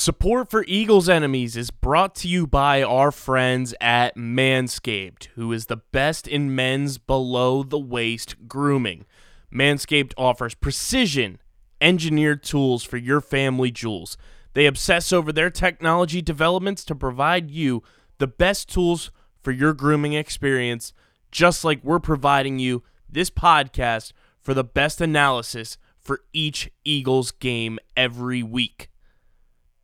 Support 0.00 0.48
for 0.48 0.64
Eagles 0.66 1.10
Enemies 1.10 1.58
is 1.58 1.70
brought 1.70 2.14
to 2.14 2.26
you 2.26 2.46
by 2.46 2.82
our 2.82 3.12
friends 3.12 3.74
at 3.82 4.16
Manscaped, 4.16 5.24
who 5.34 5.52
is 5.52 5.66
the 5.66 5.76
best 5.76 6.26
in 6.26 6.54
men's 6.54 6.96
below 6.96 7.62
the 7.62 7.78
waist 7.78 8.48
grooming. 8.48 9.04
Manscaped 9.52 10.14
offers 10.16 10.54
precision 10.54 11.38
engineered 11.82 12.42
tools 12.42 12.82
for 12.82 12.96
your 12.96 13.20
family 13.20 13.70
jewels. 13.70 14.16
They 14.54 14.64
obsess 14.64 15.12
over 15.12 15.34
their 15.34 15.50
technology 15.50 16.22
developments 16.22 16.82
to 16.86 16.94
provide 16.94 17.50
you 17.50 17.82
the 18.16 18.26
best 18.26 18.70
tools 18.70 19.10
for 19.42 19.52
your 19.52 19.74
grooming 19.74 20.14
experience, 20.14 20.94
just 21.30 21.62
like 21.62 21.84
we're 21.84 22.00
providing 22.00 22.58
you 22.58 22.82
this 23.06 23.28
podcast 23.28 24.12
for 24.40 24.54
the 24.54 24.64
best 24.64 25.02
analysis 25.02 25.76
for 25.98 26.22
each 26.32 26.70
Eagles 26.86 27.32
game 27.32 27.78
every 27.98 28.42
week. 28.42 28.89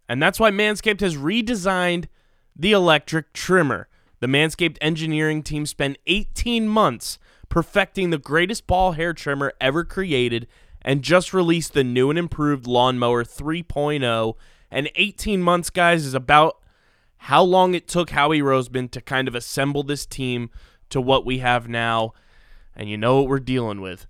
And 0.09 0.23
that's 0.23 0.39
why 0.41 0.51
Manscaped 0.51 1.01
has 1.01 1.17
redesigned 1.17 2.07
the 2.55 2.73
electric 2.73 3.33
trimmer. 3.33 3.89
The 4.21 4.27
Manscaped 4.27 4.79
engineering 4.81 5.43
team 5.43 5.67
spent 5.67 5.99
18 6.07 6.69
months 6.69 7.19
perfecting 7.49 8.11
the 8.11 8.19
greatest 8.19 8.67
ball 8.67 8.93
hair 8.93 9.13
trimmer 9.13 9.53
ever 9.61 9.85
created 9.85 10.47
and 10.83 11.03
just 11.03 11.35
released 11.35 11.75
the 11.75 11.85
new 11.85 12.11
and 12.11 12.19
improved 12.19 12.67
Lawnmower 12.67 13.25
3.0. 13.25 14.35
And 14.71 14.91
18 14.95 15.43
months, 15.43 15.71
guys, 15.71 16.07
is 16.07 16.15
about 16.15 16.59
how 17.19 17.43
long 17.43 17.75
it 17.75 17.89
took 17.89 18.11
Howie 18.11 18.41
Roseman 18.41 18.91
to 18.93 19.01
kind 19.01 19.29
of 19.29 19.35
assemble 19.35 19.83
this 19.83 20.07
team 20.07 20.51
to 20.91 21.01
what 21.01 21.27
we 21.27 21.39
have 21.39 21.69
now. 21.69 22.15
And 22.75 22.89
you 22.89 22.97
know 22.97 23.21
what 23.21 23.29
we're 23.29 23.41
dealing 23.41 23.81
with. 23.81 24.07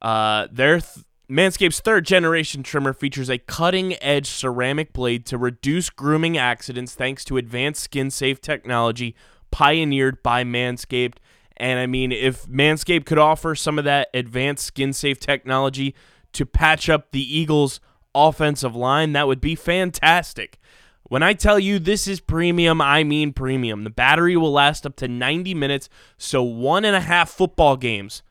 Uh, 0.00 0.46
their 0.50 0.80
th- 0.80 1.04
Manscaped's 1.30 1.78
third 1.78 2.04
generation 2.04 2.64
trimmer 2.64 2.92
features 2.92 3.30
a 3.30 3.38
cutting 3.38 3.94
edge 4.02 4.26
ceramic 4.26 4.92
blade 4.92 5.24
to 5.26 5.38
reduce 5.38 5.88
grooming 5.88 6.36
accidents 6.36 6.94
thanks 6.94 7.24
to 7.26 7.36
advanced 7.36 7.84
skin 7.84 8.10
safe 8.10 8.40
technology 8.40 9.14
pioneered 9.52 10.24
by 10.24 10.42
Manscaped. 10.42 11.18
And 11.56 11.78
I 11.78 11.86
mean, 11.86 12.10
if 12.10 12.46
Manscaped 12.46 13.06
could 13.06 13.18
offer 13.18 13.54
some 13.54 13.78
of 13.78 13.84
that 13.84 14.08
advanced 14.12 14.66
skin 14.66 14.92
safe 14.92 15.20
technology 15.20 15.94
to 16.32 16.44
patch 16.44 16.88
up 16.88 17.12
the 17.12 17.38
Eagles' 17.38 17.78
offensive 18.12 18.74
line, 18.74 19.12
that 19.12 19.28
would 19.28 19.40
be 19.40 19.54
fantastic. 19.54 20.58
When 21.04 21.22
I 21.22 21.34
tell 21.34 21.60
you 21.60 21.78
this 21.78 22.08
is 22.08 22.18
premium, 22.18 22.80
I 22.80 23.04
mean 23.04 23.32
premium. 23.32 23.84
The 23.84 23.90
battery 23.90 24.36
will 24.36 24.52
last 24.52 24.84
up 24.84 24.96
to 24.96 25.06
90 25.06 25.54
minutes, 25.54 25.88
so 26.16 26.42
one 26.42 26.84
and 26.84 26.96
a 26.96 27.00
half 27.00 27.30
football 27.30 27.76
games, 27.76 28.24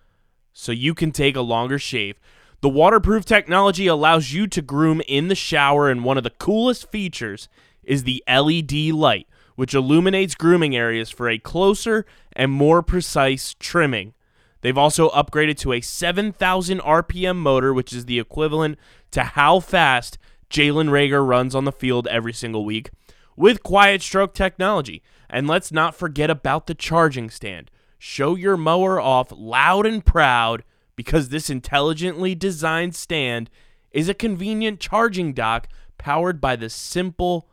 so 0.52 0.74
you 0.74 0.94
can 0.94 1.12
take 1.12 1.38
a 1.38 1.42
longer 1.42 1.80
shave. 1.80 2.20
The 2.62 2.70
waterproof 2.70 3.24
technology 3.24 3.88
allows 3.88 4.34
you 4.34 4.46
to 4.48 4.62
groom 4.62 5.02
in 5.08 5.30
the 5.30 5.36
shower, 5.36 5.90
and 5.90 6.04
one 6.04 6.18
of 6.18 6.26
the 6.26 6.30
coolest 6.30 6.92
features 6.92 7.48
is 7.84 8.04
the 8.04 8.22
LED 8.28 8.92
light, 8.94 9.28
which 9.56 9.74
illuminates 9.74 10.36
grooming 10.36 10.76
areas 10.76 11.10
for 11.10 11.30
a 11.30 11.40
closer 11.40 12.06
and 12.34 12.52
more 12.52 12.84
precise 12.84 13.56
trimming. 13.60 14.14
They've 14.60 14.78
also 14.78 15.10
upgraded 15.12 15.58
to 15.60 15.72
a 15.72 15.80
7,000 15.80 16.82
RPM 16.82 17.38
motor, 17.38 17.74
which 17.74 17.94
is 17.94 18.06
the 18.06 18.20
equivalent 18.20 18.78
to 19.12 19.24
how 19.24 19.62
fast 19.62 20.18
Jalen 20.50 20.90
Reagor 20.90 21.26
runs 21.26 21.56
on 21.56 21.64
the 21.64 21.72
field 21.72 22.08
every 22.08 22.34
single 22.34 22.66
week, 22.66 22.90
with 23.38 23.64
quiet 23.64 24.02
stroke 24.02 24.34
technology. 24.34 25.02
And 25.30 25.48
let's 25.48 25.72
not 25.72 25.96
forget 25.96 26.30
about 26.30 26.68
the 26.68 26.76
charging 26.76 27.30
stand. 27.30 27.72
Show 27.98 28.36
your 28.36 28.58
mower 28.58 29.00
off 29.00 29.32
loud 29.32 29.86
and 29.86 30.06
proud 30.06 30.64
because 31.00 31.30
this 31.30 31.50
intelligently 31.50 32.36
designed 32.36 32.94
stand 32.94 33.50
is 33.90 34.10
a 34.10 34.14
convenient 34.14 34.82
charging 34.82 35.32
dock 35.32 35.70
powered 35.98 36.42
by 36.42 36.58
the 36.58 36.70
simple 36.70 37.48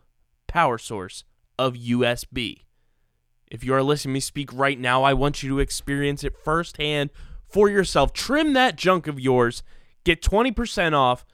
power 0.49 0.77
source 0.77 1.23
of 1.57 1.75
USB. 1.75 2.65
If 3.49 3.63
you 3.63 3.73
are 3.73 3.85
listening 3.85 4.15
to 4.15 4.15
me 4.15 4.19
speak 4.19 4.53
right 4.53 4.77
now, 4.77 5.05
I 5.05 5.15
want 5.15 5.45
you 5.45 5.49
to 5.51 5.61
experience 5.61 6.25
it 6.25 6.37
firsthand 6.37 7.11
for 7.47 7.71
yourself. 7.71 8.13
Trim 8.13 8.53
that 8.55 8.75
junk 8.75 9.07
of 9.07 9.21
yours, 9.21 9.63
get 10.03 10.21
20% 10.21 10.93
off 10.95 11.25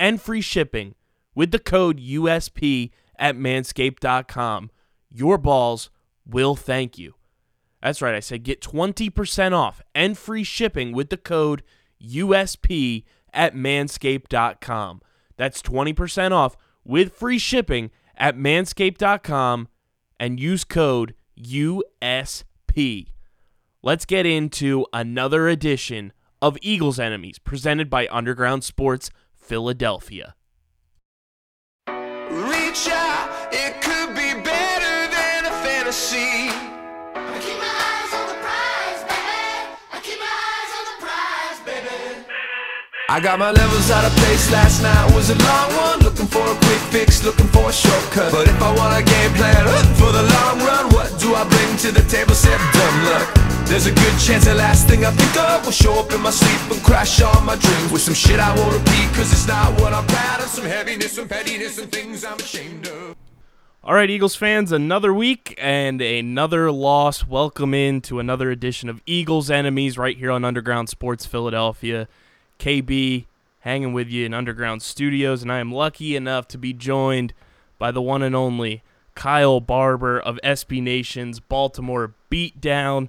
and 0.00 0.20
free 0.20 0.40
shipping 0.40 0.96
with 1.36 1.52
the 1.52 1.60
code 1.60 2.00
USP 2.00 2.90
at 3.16 3.36
manscaped.com. 3.36 4.72
Your 5.08 5.38
balls 5.38 5.88
will 6.26 6.56
thank 6.56 6.98
you. 6.98 7.14
That's 7.82 8.02
right, 8.02 8.14
I 8.14 8.20
said 8.20 8.42
get 8.42 8.60
20% 8.60 9.52
off 9.52 9.80
and 9.94 10.16
free 10.16 10.44
shipping 10.44 10.92
with 10.92 11.10
the 11.10 11.16
code 11.16 11.62
USP 12.02 13.04
at 13.32 13.54
manscaped.com. 13.54 15.00
That's 15.36 15.62
20% 15.62 16.32
off 16.32 16.56
with 16.84 17.14
free 17.14 17.38
shipping 17.38 17.90
at 18.16 18.36
manscaped.com 18.36 19.68
and 20.18 20.38
use 20.38 20.64
code 20.64 21.14
USP. 21.38 23.06
Let's 23.82 24.04
get 24.04 24.26
into 24.26 24.86
another 24.92 25.48
edition 25.48 26.12
of 26.42 26.58
Eagles 26.60 26.98
Enemies 26.98 27.38
presented 27.38 27.88
by 27.88 28.06
Underground 28.10 28.64
Sports 28.64 29.10
Philadelphia. 29.34 30.34
Reach 31.88 32.88
out, 32.88 33.48
it 33.50 33.80
could 33.80 34.14
be 34.14 34.34
better 34.44 35.10
than 35.10 35.46
a 35.46 35.50
fantasy. 35.64 36.69
I 43.10 43.18
got 43.18 43.40
my 43.40 43.50
levels 43.50 43.90
out 43.90 44.04
of 44.04 44.12
place 44.22 44.52
last 44.52 44.84
night 44.84 45.12
was 45.16 45.30
a 45.30 45.34
long 45.34 45.74
one 45.74 45.98
Looking 45.98 46.28
for 46.28 46.46
a 46.46 46.54
quick 46.54 46.78
fix, 46.94 47.24
looking 47.24 47.48
for 47.48 47.68
a 47.68 47.72
shortcut 47.72 48.30
But 48.30 48.46
if 48.46 48.62
I 48.62 48.70
want 48.72 48.94
a 48.94 49.02
game 49.02 49.32
plan 49.34 49.66
uh, 49.66 49.82
for 49.98 50.12
the 50.14 50.22
long 50.22 50.62
run 50.62 50.94
What 50.94 51.18
do 51.18 51.34
I 51.34 51.42
bring 51.42 51.76
to 51.78 51.90
the 51.90 52.06
table? 52.08 52.34
Said 52.38 52.56
dumb 52.70 52.96
luck 53.10 53.26
There's 53.66 53.86
a 53.86 53.90
good 53.90 54.16
chance 54.22 54.44
the 54.44 54.54
last 54.54 54.86
thing 54.86 55.04
I 55.04 55.10
think 55.10 55.36
of 55.42 55.64
Will 55.64 55.72
show 55.72 55.98
up 55.98 56.12
in 56.12 56.20
my 56.20 56.30
sleep 56.30 56.70
and 56.70 56.80
crash 56.86 57.20
all 57.20 57.40
my 57.40 57.56
dreams 57.56 57.90
With 57.90 58.02
some 58.02 58.14
shit 58.14 58.38
I 58.38 58.54
won't 58.54 58.78
repeat 58.78 59.10
Cause 59.18 59.32
it's 59.32 59.48
not 59.48 59.74
what 59.80 59.92
I'm 59.92 60.06
proud 60.06 60.38
of 60.38 60.46
Some 60.46 60.66
heaviness, 60.66 61.10
some 61.10 61.26
pettiness, 61.26 61.78
and 61.78 61.90
things 61.90 62.24
I'm 62.24 62.38
ashamed 62.38 62.86
of 62.86 63.16
All 63.82 63.94
right, 63.94 64.08
Eagles 64.08 64.36
fans, 64.36 64.70
another 64.70 65.12
week 65.12 65.58
and 65.58 66.00
another 66.00 66.70
loss. 66.70 67.26
Welcome 67.26 67.74
in 67.74 68.02
to 68.02 68.20
another 68.20 68.52
edition 68.52 68.88
of 68.88 69.02
Eagles 69.04 69.50
Enemies 69.50 69.98
right 69.98 70.16
here 70.16 70.30
on 70.30 70.44
Underground 70.44 70.88
Sports 70.88 71.26
Philadelphia. 71.26 72.06
KB 72.60 73.24
hanging 73.60 73.92
with 73.92 74.08
you 74.08 74.26
in 74.26 74.34
Underground 74.34 74.82
Studios, 74.82 75.42
and 75.42 75.50
I 75.50 75.58
am 75.58 75.72
lucky 75.72 76.14
enough 76.14 76.46
to 76.48 76.58
be 76.58 76.72
joined 76.72 77.32
by 77.78 77.90
the 77.90 78.02
one 78.02 78.22
and 78.22 78.36
only 78.36 78.82
Kyle 79.14 79.60
Barber 79.60 80.20
of 80.20 80.38
SB 80.44 80.82
Nation's 80.82 81.40
Baltimore 81.40 82.14
Beatdown. 82.30 83.08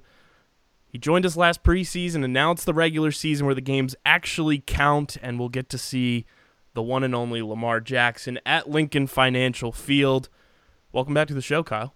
He 0.88 0.98
joined 0.98 1.26
us 1.26 1.36
last 1.36 1.62
preseason, 1.62 2.24
announced 2.24 2.64
the 2.64 2.74
regular 2.74 3.12
season 3.12 3.44
where 3.44 3.54
the 3.54 3.60
games 3.60 3.94
actually 4.04 4.62
count, 4.66 5.18
and 5.22 5.38
we'll 5.38 5.50
get 5.50 5.68
to 5.68 5.78
see 5.78 6.24
the 6.74 6.82
one 6.82 7.04
and 7.04 7.14
only 7.14 7.42
Lamar 7.42 7.80
Jackson 7.80 8.40
at 8.46 8.70
Lincoln 8.70 9.06
Financial 9.06 9.70
Field. 9.70 10.30
Welcome 10.92 11.14
back 11.14 11.28
to 11.28 11.34
the 11.34 11.42
show, 11.42 11.62
Kyle. 11.62 11.94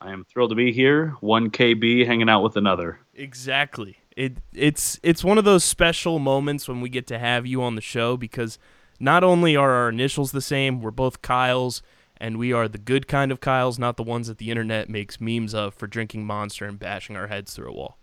I 0.00 0.12
am 0.12 0.24
thrilled 0.24 0.50
to 0.50 0.56
be 0.56 0.72
here. 0.72 1.16
One 1.20 1.50
KB 1.50 2.06
hanging 2.06 2.28
out 2.28 2.42
with 2.42 2.56
another. 2.56 2.98
Exactly. 3.14 3.98
It 4.16 4.38
it's 4.52 4.98
it's 5.02 5.22
one 5.22 5.38
of 5.38 5.44
those 5.44 5.62
special 5.62 6.18
moments 6.18 6.66
when 6.66 6.80
we 6.80 6.88
get 6.88 7.06
to 7.08 7.18
have 7.18 7.46
you 7.46 7.62
on 7.62 7.74
the 7.74 7.82
show 7.82 8.16
because 8.16 8.58
not 8.98 9.22
only 9.22 9.54
are 9.54 9.72
our 9.72 9.90
initials 9.90 10.32
the 10.32 10.40
same, 10.40 10.80
we're 10.80 10.90
both 10.90 11.22
Kyles 11.22 11.82
and 12.16 12.38
we 12.38 12.52
are 12.52 12.66
the 12.66 12.78
good 12.78 13.06
kind 13.06 13.30
of 13.30 13.40
Kyles, 13.40 13.78
not 13.78 13.96
the 13.96 14.02
ones 14.02 14.28
that 14.28 14.38
the 14.38 14.50
internet 14.50 14.88
makes 14.88 15.20
memes 15.20 15.54
of 15.54 15.74
for 15.74 15.86
drinking 15.86 16.24
monster 16.24 16.64
and 16.64 16.78
bashing 16.78 17.16
our 17.16 17.26
heads 17.26 17.54
through 17.54 17.68
a 17.68 17.74
wall. 17.74 17.98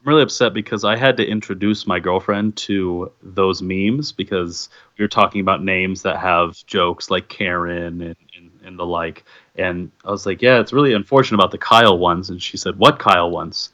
I'm 0.00 0.08
really 0.08 0.22
upset 0.22 0.52
because 0.54 0.84
I 0.84 0.96
had 0.96 1.16
to 1.18 1.26
introduce 1.26 1.86
my 1.86 1.98
girlfriend 1.98 2.56
to 2.56 3.10
those 3.22 3.62
memes 3.62 4.12
because 4.12 4.68
we 4.98 5.04
were 5.04 5.08
talking 5.08 5.40
about 5.40 5.62
names 5.62 6.02
that 6.02 6.18
have 6.18 6.64
jokes 6.66 7.10
like 7.10 7.28
Karen 7.28 8.00
and, 8.00 8.16
and, 8.36 8.50
and 8.64 8.78
the 8.78 8.84
like. 8.84 9.24
And 9.56 9.90
I 10.04 10.10
was 10.10 10.26
like, 10.26 10.42
yeah, 10.42 10.60
it's 10.60 10.72
really 10.72 10.92
unfortunate 10.92 11.38
about 11.38 11.52
the 11.52 11.58
Kyle 11.58 11.98
ones. 11.98 12.28
And 12.28 12.42
she 12.42 12.56
said, 12.56 12.76
what 12.76 12.98
Kyle 12.98 13.30
ones? 13.30 13.70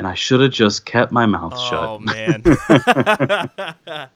And 0.00 0.08
I 0.08 0.14
should 0.14 0.40
have 0.40 0.50
just 0.50 0.86
kept 0.86 1.12
my 1.12 1.26
mouth 1.26 1.52
Oh 1.54 1.68
shut. 1.68 1.86
Oh 1.86 1.98
man. 1.98 2.42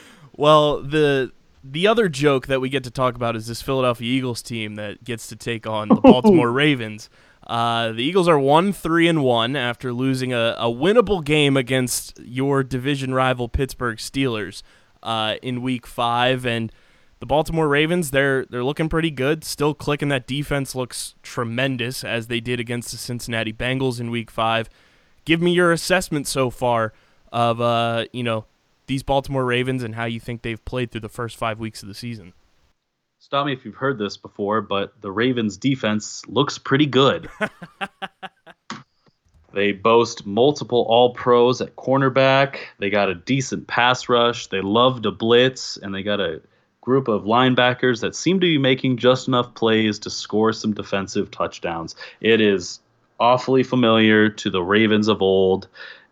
well, 0.36 0.80
the 0.80 1.32
the 1.64 1.88
other 1.88 2.08
joke 2.08 2.46
that 2.46 2.60
we 2.60 2.68
get 2.68 2.84
to 2.84 2.90
talk 2.92 3.16
about 3.16 3.34
is 3.34 3.48
this 3.48 3.60
Philadelphia 3.60 4.08
Eagles 4.08 4.42
team 4.42 4.76
that 4.76 5.02
gets 5.02 5.26
to 5.26 5.34
take 5.34 5.66
on 5.66 5.88
the 5.88 5.96
Baltimore 6.00 6.52
Ravens. 6.52 7.10
Uh, 7.48 7.90
the 7.90 8.04
Eagles 8.04 8.28
are 8.28 8.38
one 8.38 8.72
three 8.72 9.08
and 9.08 9.24
one 9.24 9.56
after 9.56 9.92
losing 9.92 10.32
a, 10.32 10.54
a 10.56 10.66
winnable 10.66 11.24
game 11.24 11.56
against 11.56 12.16
your 12.20 12.62
division 12.62 13.12
rival 13.12 13.48
Pittsburgh 13.48 13.98
Steelers 13.98 14.62
uh, 15.02 15.34
in 15.42 15.62
Week 15.62 15.84
Five, 15.84 16.46
and 16.46 16.70
the 17.18 17.26
Baltimore 17.26 17.66
Ravens 17.66 18.12
they're 18.12 18.44
they're 18.44 18.62
looking 18.62 18.88
pretty 18.88 19.10
good. 19.10 19.42
Still 19.42 19.74
clicking. 19.74 20.10
That 20.10 20.28
defense 20.28 20.76
looks 20.76 21.16
tremendous 21.24 22.04
as 22.04 22.28
they 22.28 22.38
did 22.38 22.60
against 22.60 22.92
the 22.92 22.98
Cincinnati 22.98 23.52
Bengals 23.52 23.98
in 23.98 24.12
Week 24.12 24.30
Five. 24.30 24.70
Give 25.24 25.40
me 25.40 25.52
your 25.52 25.72
assessment 25.72 26.26
so 26.26 26.50
far 26.50 26.92
of 27.32 27.60
uh, 27.60 28.06
you 28.12 28.22
know 28.22 28.44
these 28.86 29.02
Baltimore 29.02 29.44
Ravens 29.44 29.82
and 29.82 29.94
how 29.94 30.04
you 30.04 30.20
think 30.20 30.42
they've 30.42 30.62
played 30.64 30.90
through 30.90 31.00
the 31.00 31.08
first 31.08 31.36
five 31.36 31.58
weeks 31.58 31.82
of 31.82 31.88
the 31.88 31.94
season. 31.94 32.32
stop 33.18 33.46
me 33.46 33.52
if 33.52 33.64
you've 33.64 33.74
heard 33.74 33.98
this 33.98 34.16
before, 34.16 34.60
but 34.60 35.00
the 35.00 35.10
Ravens 35.10 35.56
defense 35.56 36.22
looks 36.26 36.58
pretty 36.58 36.86
good. 36.86 37.28
they 39.54 39.72
boast 39.72 40.26
multiple 40.26 40.84
all 40.88 41.14
pros 41.14 41.60
at 41.60 41.76
cornerback. 41.76 42.58
They 42.78 42.90
got 42.90 43.08
a 43.08 43.14
decent 43.14 43.66
pass 43.66 44.08
rush. 44.08 44.48
They 44.48 44.60
love 44.60 45.02
to 45.02 45.10
blitz, 45.10 45.78
and 45.78 45.94
they 45.94 46.02
got 46.02 46.20
a 46.20 46.42
group 46.82 47.08
of 47.08 47.22
linebackers 47.22 48.02
that 48.02 48.14
seem 48.14 48.40
to 48.40 48.46
be 48.46 48.58
making 48.58 48.98
just 48.98 49.26
enough 49.26 49.54
plays 49.54 49.98
to 50.00 50.10
score 50.10 50.52
some 50.52 50.74
defensive 50.74 51.30
touchdowns. 51.30 51.96
It 52.20 52.42
is 52.42 52.80
awfully 53.20 53.62
familiar 53.62 54.28
to 54.28 54.50
the 54.50 54.62
Ravens 54.62 55.08
of 55.08 55.22
old, 55.22 55.68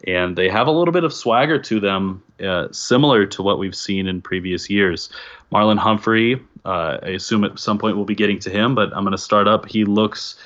and 0.07 0.37
they 0.37 0.49
have 0.49 0.67
a 0.67 0.71
little 0.71 0.93
bit 0.93 1.05
of 1.05 1.13
swagger 1.13 1.59
to 1.59 1.81
them, 1.81 2.23
uh, 2.43 2.69
similar 2.73 3.27
to 3.27 3.43
what 3.43 3.59
we've 3.59 3.75
seen 3.75 4.07
in 4.07 4.21
previous 4.21 4.69
years. 4.69 5.11
Marlon 5.53 5.79
Humphrey, 5.79 6.41
uh, 6.65 6.99
I 7.03 7.09
assume 7.09 7.45
at 7.45 7.59
some 7.59 7.79
point 7.79 7.97
we'll 7.97 8.05
be 8.05 8.15
getting 8.15 8.39
to 8.41 8.51
him, 8.51 8.75
but 8.75 8.95
I'm 8.95 9.05
going 9.05 9.13
to 9.13 9.19
start 9.19 9.47
up. 9.47 9.69
He 9.69 9.85
looks 9.85 10.37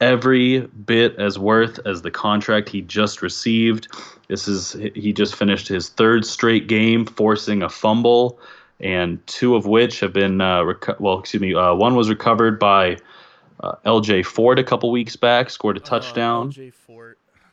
every 0.00 0.60
bit 0.60 1.14
as 1.18 1.38
worth 1.38 1.78
as 1.86 2.02
the 2.02 2.10
contract 2.10 2.68
he 2.68 2.80
just 2.82 3.22
received. 3.22 3.88
This 4.28 4.48
is 4.48 4.72
he 4.94 5.12
just 5.12 5.34
finished 5.34 5.68
his 5.68 5.88
third 5.88 6.24
straight 6.24 6.66
game 6.68 7.04
forcing 7.04 7.62
a 7.62 7.68
fumble, 7.68 8.38
and 8.78 9.24
two 9.26 9.56
of 9.56 9.66
which 9.66 10.00
have 10.00 10.12
been 10.12 10.40
uh, 10.40 10.60
reco- 10.60 10.98
well, 11.00 11.18
excuse 11.18 11.40
me, 11.40 11.54
uh, 11.54 11.74
one 11.74 11.94
was 11.94 12.08
recovered 12.08 12.58
by 12.58 12.96
uh, 13.62 13.76
L.J. 13.84 14.22
Fort 14.22 14.58
a 14.58 14.64
couple 14.64 14.90
weeks 14.90 15.16
back, 15.16 15.50
scored 15.50 15.76
a 15.76 15.80
touchdown. 15.80 16.48
Uh, 16.48 16.70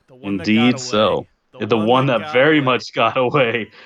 the 0.08 0.16
one 0.16 0.38
that 0.38 0.46
got 0.46 0.50
Indeed, 0.50 0.80
so 0.80 1.28
the, 1.60 1.78
one, 1.78 2.06
that, 2.08 2.22
got 2.22 2.34
very 2.34 2.60
away. 2.60 2.66
much 2.66 2.94
got 2.94 3.18
away. 3.18 3.72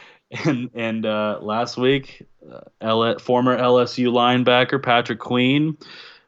And 0.45 0.69
and 0.73 1.05
uh, 1.05 1.39
last 1.41 1.75
week, 1.75 2.25
uh, 2.49 2.61
L- 2.79 3.19
former 3.19 3.57
LSU 3.57 4.07
linebacker 4.07 4.81
Patrick 4.81 5.19
Queen 5.19 5.77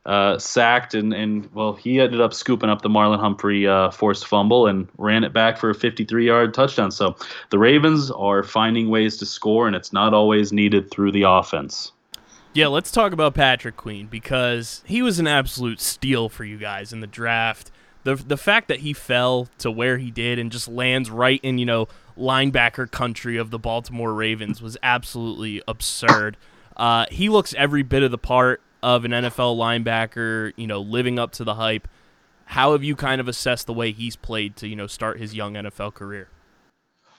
uh, 0.05 0.37
sacked 0.37 0.93
and 0.93 1.13
and 1.13 1.49
well, 1.53 1.73
he 1.73 2.01
ended 2.01 2.19
up 2.19 2.33
scooping 2.33 2.69
up 2.69 2.81
the 2.81 2.89
Marlon 2.89 3.19
Humphrey 3.19 3.65
uh, 3.65 3.91
forced 3.91 4.27
fumble 4.27 4.67
and 4.67 4.89
ran 4.97 5.23
it 5.23 5.31
back 5.31 5.57
for 5.57 5.69
a 5.69 5.73
53-yard 5.73 6.53
touchdown. 6.53 6.91
So 6.91 7.15
the 7.49 7.57
Ravens 7.57 8.11
are 8.11 8.43
finding 8.43 8.89
ways 8.89 9.15
to 9.17 9.25
score, 9.25 9.67
and 9.67 9.75
it's 9.75 9.93
not 9.93 10.13
always 10.13 10.51
needed 10.51 10.91
through 10.91 11.13
the 11.13 11.23
offense. 11.23 11.93
Yeah, 12.55 12.67
let's 12.67 12.91
talk 12.91 13.13
about 13.13 13.33
Patrick 13.33 13.75
Queen 13.75 14.05
because 14.05 14.83
he 14.85 15.01
was 15.01 15.17
an 15.17 15.25
absolute 15.25 15.81
steal 15.81 16.29
for 16.29 16.43
you 16.43 16.57
guys 16.59 16.93
in 16.93 16.99
the 16.99 17.07
draft. 17.07 17.71
The 18.03 18.13
the 18.15 18.37
fact 18.37 18.67
that 18.67 18.81
he 18.81 18.93
fell 18.93 19.47
to 19.57 19.71
where 19.71 19.97
he 19.97 20.11
did 20.11 20.37
and 20.37 20.51
just 20.51 20.67
lands 20.67 21.09
right 21.09 21.39
in, 21.41 21.57
you 21.57 21.65
know, 21.65 21.87
linebacker 22.15 22.91
country 22.91 23.37
of 23.37 23.49
the 23.49 23.57
Baltimore 23.57 24.13
Ravens 24.13 24.61
was 24.61 24.77
absolutely 24.83 25.63
absurd. 25.67 26.37
Uh, 26.77 27.07
he 27.09 27.27
looks 27.27 27.55
every 27.55 27.81
bit 27.81 28.03
of 28.03 28.11
the 28.11 28.19
part 28.19 28.61
of 28.83 29.03
an 29.03 29.11
NFL 29.11 29.57
linebacker, 29.57 30.53
you 30.55 30.67
know, 30.67 30.79
living 30.79 31.17
up 31.17 31.31
to 31.31 31.43
the 31.43 31.55
hype. 31.55 31.87
How 32.45 32.73
have 32.73 32.83
you 32.83 32.95
kind 32.95 33.19
of 33.19 33.27
assessed 33.27 33.65
the 33.65 33.73
way 33.73 33.91
he's 33.91 34.15
played 34.15 34.55
to, 34.57 34.67
you 34.67 34.75
know, 34.75 34.85
start 34.85 35.17
his 35.17 35.33
young 35.33 35.53
NFL 35.55 35.95
career? 35.95 36.27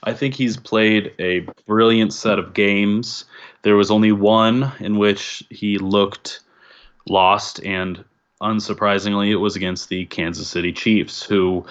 I 0.05 0.13
think 0.13 0.35
he's 0.35 0.55
played 0.55 1.13
a 1.19 1.39
brilliant 1.65 2.13
set 2.13 2.39
of 2.39 2.53
games. 2.53 3.25
There 3.63 3.75
was 3.75 3.89
only 3.89 4.11
one 4.11 4.71
in 4.79 4.97
which 4.97 5.43
he 5.49 5.77
looked 5.79 6.41
lost, 7.09 7.63
and 7.65 8.03
unsurprisingly, 8.41 9.31
it 9.31 9.37
was 9.37 9.55
against 9.55 9.89
the 9.89 10.05
Kansas 10.05 10.47
City 10.47 10.71
Chiefs, 10.71 11.23
who 11.23 11.65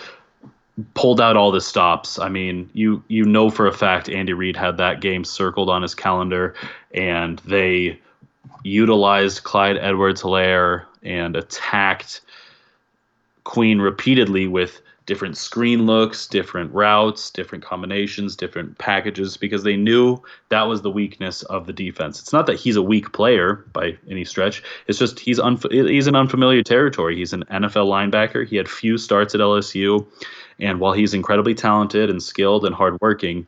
pulled 0.94 1.20
out 1.20 1.36
all 1.36 1.52
the 1.52 1.60
stops. 1.60 2.18
I 2.18 2.28
mean, 2.28 2.68
you 2.72 3.02
you 3.08 3.24
know 3.24 3.50
for 3.50 3.66
a 3.66 3.72
fact 3.72 4.08
Andy 4.08 4.32
Reid 4.32 4.56
had 4.56 4.76
that 4.78 5.00
game 5.00 5.24
circled 5.24 5.70
on 5.70 5.82
his 5.82 5.94
calendar, 5.94 6.54
and 6.92 7.38
they 7.40 8.00
utilized 8.64 9.44
Clyde 9.44 9.76
Edwards-Helaire 9.76 10.84
and 11.02 11.36
attacked 11.36 12.22
Queen 13.44 13.78
repeatedly 13.78 14.48
with 14.48 14.80
different 15.06 15.36
screen 15.36 15.86
looks, 15.86 16.26
different 16.26 16.72
routes, 16.72 17.30
different 17.30 17.62
combinations, 17.62 18.36
different 18.36 18.78
packages 18.78 19.36
because 19.36 19.62
they 19.62 19.76
knew 19.76 20.18
that 20.48 20.62
was 20.62 20.82
the 20.82 20.90
weakness 20.90 21.42
of 21.44 21.66
the 21.66 21.72
defense. 21.72 22.20
It's 22.20 22.32
not 22.32 22.46
that 22.46 22.58
he's 22.58 22.76
a 22.76 22.82
weak 22.82 23.12
player 23.12 23.64
by 23.72 23.96
any 24.08 24.24
stretch. 24.24 24.62
It's 24.86 24.98
just 24.98 25.18
he's 25.20 25.38
unf- 25.38 25.70
he's 25.70 26.06
in 26.06 26.16
unfamiliar 26.16 26.62
territory. 26.62 27.16
He's 27.16 27.32
an 27.32 27.44
NFL 27.50 27.88
linebacker. 27.88 28.46
He 28.46 28.56
had 28.56 28.68
few 28.68 28.96
starts 28.96 29.34
at 29.34 29.40
LSU, 29.40 30.06
and 30.58 30.80
while 30.80 30.92
he's 30.92 31.14
incredibly 31.14 31.54
talented 31.54 32.08
and 32.08 32.22
skilled 32.22 32.64
and 32.64 32.74
hardworking, 32.74 33.46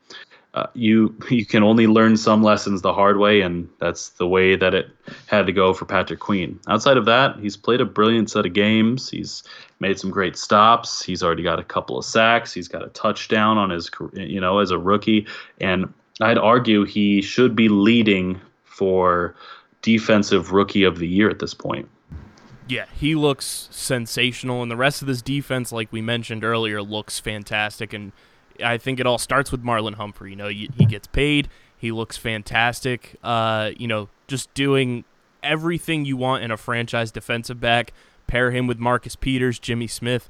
uh, 0.56 0.66
you 0.72 1.14
you 1.28 1.44
can 1.44 1.62
only 1.62 1.86
learn 1.86 2.16
some 2.16 2.42
lessons 2.42 2.80
the 2.80 2.92
hard 2.92 3.18
way, 3.18 3.42
and 3.42 3.68
that's 3.78 4.08
the 4.10 4.26
way 4.26 4.56
that 4.56 4.72
it 4.72 4.88
had 5.26 5.46
to 5.46 5.52
go 5.52 5.74
for 5.74 5.84
Patrick 5.84 6.18
Queen. 6.18 6.58
Outside 6.66 6.96
of 6.96 7.04
that, 7.04 7.38
he's 7.38 7.58
played 7.58 7.82
a 7.82 7.84
brilliant 7.84 8.30
set 8.30 8.46
of 8.46 8.54
games. 8.54 9.10
He's 9.10 9.42
made 9.80 10.00
some 10.00 10.10
great 10.10 10.36
stops. 10.36 11.02
He's 11.02 11.22
already 11.22 11.42
got 11.42 11.58
a 11.58 11.64
couple 11.64 11.98
of 11.98 12.06
sacks. 12.06 12.54
He's 12.54 12.68
got 12.68 12.82
a 12.82 12.88
touchdown 12.88 13.58
on 13.58 13.68
his 13.68 13.90
you 14.14 14.40
know 14.40 14.58
as 14.58 14.70
a 14.70 14.78
rookie, 14.78 15.26
and 15.60 15.92
I'd 16.22 16.38
argue 16.38 16.86
he 16.86 17.20
should 17.20 17.54
be 17.54 17.68
leading 17.68 18.40
for 18.64 19.36
defensive 19.82 20.52
rookie 20.52 20.84
of 20.84 20.98
the 20.98 21.06
year 21.06 21.28
at 21.28 21.38
this 21.38 21.52
point. 21.52 21.86
Yeah, 22.66 22.86
he 22.94 23.14
looks 23.14 23.68
sensational, 23.70 24.62
and 24.62 24.70
the 24.70 24.76
rest 24.76 25.02
of 25.02 25.06
this 25.06 25.20
defense, 25.20 25.70
like 25.70 25.92
we 25.92 26.00
mentioned 26.00 26.44
earlier, 26.44 26.82
looks 26.82 27.20
fantastic. 27.20 27.92
And 27.92 28.12
I 28.62 28.78
think 28.78 29.00
it 29.00 29.06
all 29.06 29.18
starts 29.18 29.52
with 29.52 29.62
Marlon 29.62 29.94
Humphrey. 29.94 30.30
You 30.30 30.36
know, 30.36 30.48
he 30.48 30.68
gets 30.88 31.06
paid. 31.06 31.48
He 31.76 31.92
looks 31.92 32.16
fantastic. 32.16 33.16
Uh, 33.22 33.72
you 33.76 33.86
know, 33.86 34.08
just 34.26 34.52
doing 34.54 35.04
everything 35.42 36.04
you 36.04 36.16
want 36.16 36.42
in 36.42 36.50
a 36.50 36.56
franchise 36.56 37.10
defensive 37.10 37.60
back. 37.60 37.92
Pair 38.26 38.50
him 38.50 38.66
with 38.66 38.78
Marcus 38.78 39.14
Peters, 39.14 39.58
Jimmy 39.58 39.86
Smith, 39.86 40.28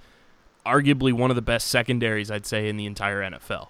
arguably 0.66 1.12
one 1.12 1.30
of 1.30 1.36
the 1.36 1.42
best 1.42 1.68
secondaries, 1.68 2.30
I'd 2.30 2.44
say, 2.44 2.68
in 2.68 2.76
the 2.76 2.84
entire 2.84 3.22
NFL. 3.22 3.68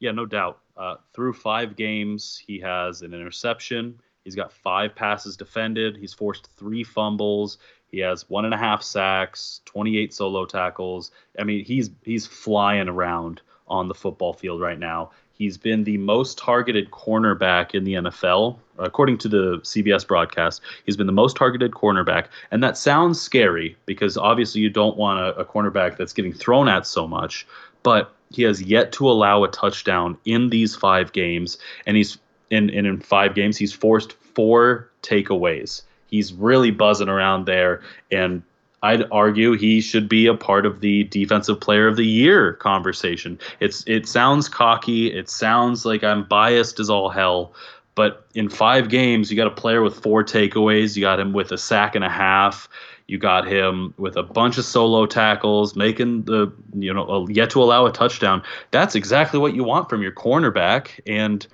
Yeah, 0.00 0.10
no 0.12 0.26
doubt. 0.26 0.58
Uh, 0.76 0.96
through 1.12 1.34
five 1.34 1.76
games, 1.76 2.42
he 2.44 2.58
has 2.60 3.02
an 3.02 3.14
interception. 3.14 4.00
He's 4.24 4.34
got 4.34 4.52
five 4.52 4.94
passes 4.94 5.36
defended. 5.36 5.96
He's 5.96 6.12
forced 6.12 6.48
three 6.56 6.84
fumbles. 6.84 7.58
He 7.90 7.98
has 8.00 8.28
one 8.28 8.44
and 8.44 8.54
a 8.54 8.58
half 8.58 8.82
sacks, 8.82 9.60
28 9.64 10.12
solo 10.12 10.44
tackles. 10.44 11.10
I 11.38 11.44
mean, 11.44 11.64
he's 11.64 11.90
he's 12.02 12.26
flying 12.26 12.88
around 12.88 13.40
on 13.66 13.88
the 13.88 13.94
football 13.94 14.32
field 14.32 14.60
right 14.60 14.78
now. 14.78 15.10
He's 15.32 15.56
been 15.56 15.84
the 15.84 15.98
most 15.98 16.36
targeted 16.36 16.90
cornerback 16.90 17.72
in 17.72 17.84
the 17.84 17.94
NFL, 17.94 18.58
according 18.78 19.18
to 19.18 19.28
the 19.28 19.58
CBS 19.60 20.06
broadcast. 20.06 20.60
He's 20.84 20.96
been 20.96 21.06
the 21.06 21.12
most 21.12 21.36
targeted 21.36 21.70
cornerback, 21.72 22.26
and 22.50 22.62
that 22.62 22.76
sounds 22.76 23.20
scary 23.20 23.76
because 23.86 24.16
obviously 24.16 24.60
you 24.60 24.68
don't 24.68 24.96
want 24.96 25.20
a, 25.20 25.36
a 25.36 25.44
cornerback 25.44 25.96
that's 25.96 26.12
getting 26.12 26.32
thrown 26.32 26.68
at 26.68 26.86
so 26.86 27.06
much. 27.06 27.46
But 27.84 28.12
he 28.30 28.42
has 28.42 28.60
yet 28.60 28.90
to 28.92 29.08
allow 29.08 29.44
a 29.44 29.48
touchdown 29.48 30.18
in 30.24 30.50
these 30.50 30.74
five 30.74 31.12
games, 31.12 31.56
and 31.86 31.96
he's 31.96 32.18
in, 32.50 32.68
in 32.70 32.84
in 32.84 33.00
five 33.00 33.34
games 33.34 33.56
he's 33.56 33.72
forced 33.72 34.14
four 34.14 34.90
takeaways. 35.02 35.82
He's 36.08 36.32
really 36.32 36.70
buzzing 36.70 37.08
around 37.08 37.46
there, 37.46 37.82
and 38.10 38.42
I'd 38.82 39.10
argue 39.10 39.52
he 39.52 39.80
should 39.80 40.08
be 40.08 40.26
a 40.26 40.34
part 40.34 40.64
of 40.64 40.80
the 40.80 41.04
defensive 41.04 41.60
player 41.60 41.86
of 41.88 41.96
the 41.96 42.06
year 42.06 42.54
conversation. 42.54 43.38
It's 43.60 43.84
it 43.86 44.06
sounds 44.06 44.48
cocky, 44.48 45.12
it 45.12 45.28
sounds 45.28 45.84
like 45.84 46.04
I'm 46.04 46.24
biased 46.24 46.78
as 46.78 46.88
all 46.88 47.08
hell, 47.08 47.52
but 47.94 48.26
in 48.34 48.48
five 48.48 48.88
games 48.88 49.30
you 49.30 49.36
got 49.36 49.48
a 49.48 49.50
player 49.50 49.82
with 49.82 50.00
four 50.00 50.22
takeaways, 50.22 50.96
you 50.96 51.02
got 51.02 51.18
him 51.18 51.32
with 51.32 51.50
a 51.50 51.58
sack 51.58 51.96
and 51.96 52.04
a 52.04 52.08
half, 52.08 52.68
you 53.08 53.18
got 53.18 53.48
him 53.48 53.94
with 53.96 54.16
a 54.16 54.22
bunch 54.22 54.58
of 54.58 54.64
solo 54.64 55.06
tackles, 55.06 55.74
making 55.74 56.22
the 56.24 56.52
you 56.74 56.94
know 56.94 57.26
yet 57.28 57.50
to 57.50 57.62
allow 57.62 57.84
a 57.86 57.90
touchdown. 57.90 58.42
That's 58.70 58.94
exactly 58.94 59.40
what 59.40 59.54
you 59.54 59.64
want 59.64 59.88
from 59.88 60.02
your 60.02 60.12
cornerback. 60.12 61.00
And 61.06 61.44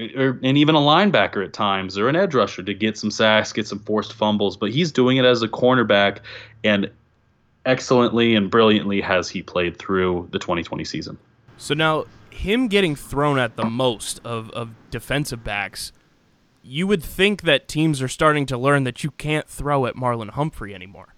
or, 0.00 0.38
and 0.42 0.58
even 0.58 0.74
a 0.74 0.80
linebacker 0.80 1.44
at 1.44 1.52
times 1.52 1.98
or 1.98 2.08
an 2.08 2.16
edge 2.16 2.34
rusher 2.34 2.62
to 2.62 2.74
get 2.74 2.96
some 2.96 3.10
sacks, 3.10 3.52
get 3.52 3.66
some 3.66 3.78
forced 3.80 4.12
fumbles. 4.12 4.56
But 4.56 4.70
he's 4.70 4.92
doing 4.92 5.16
it 5.16 5.24
as 5.24 5.42
a 5.42 5.48
cornerback, 5.48 6.18
and 6.64 6.90
excellently 7.66 8.34
and 8.34 8.50
brilliantly 8.50 9.00
has 9.00 9.28
he 9.28 9.42
played 9.42 9.78
through 9.78 10.28
the 10.32 10.38
2020 10.38 10.84
season. 10.84 11.18
So 11.56 11.74
now, 11.74 12.06
him 12.30 12.68
getting 12.68 12.96
thrown 12.96 13.38
at 13.38 13.56
the 13.56 13.64
most 13.64 14.20
of, 14.24 14.50
of 14.50 14.70
defensive 14.90 15.44
backs, 15.44 15.92
you 16.62 16.86
would 16.86 17.02
think 17.02 17.42
that 17.42 17.68
teams 17.68 18.02
are 18.02 18.08
starting 18.08 18.46
to 18.46 18.58
learn 18.58 18.84
that 18.84 19.04
you 19.04 19.10
can't 19.12 19.48
throw 19.48 19.86
at 19.86 19.94
Marlon 19.94 20.30
Humphrey 20.30 20.74
anymore. 20.74 21.14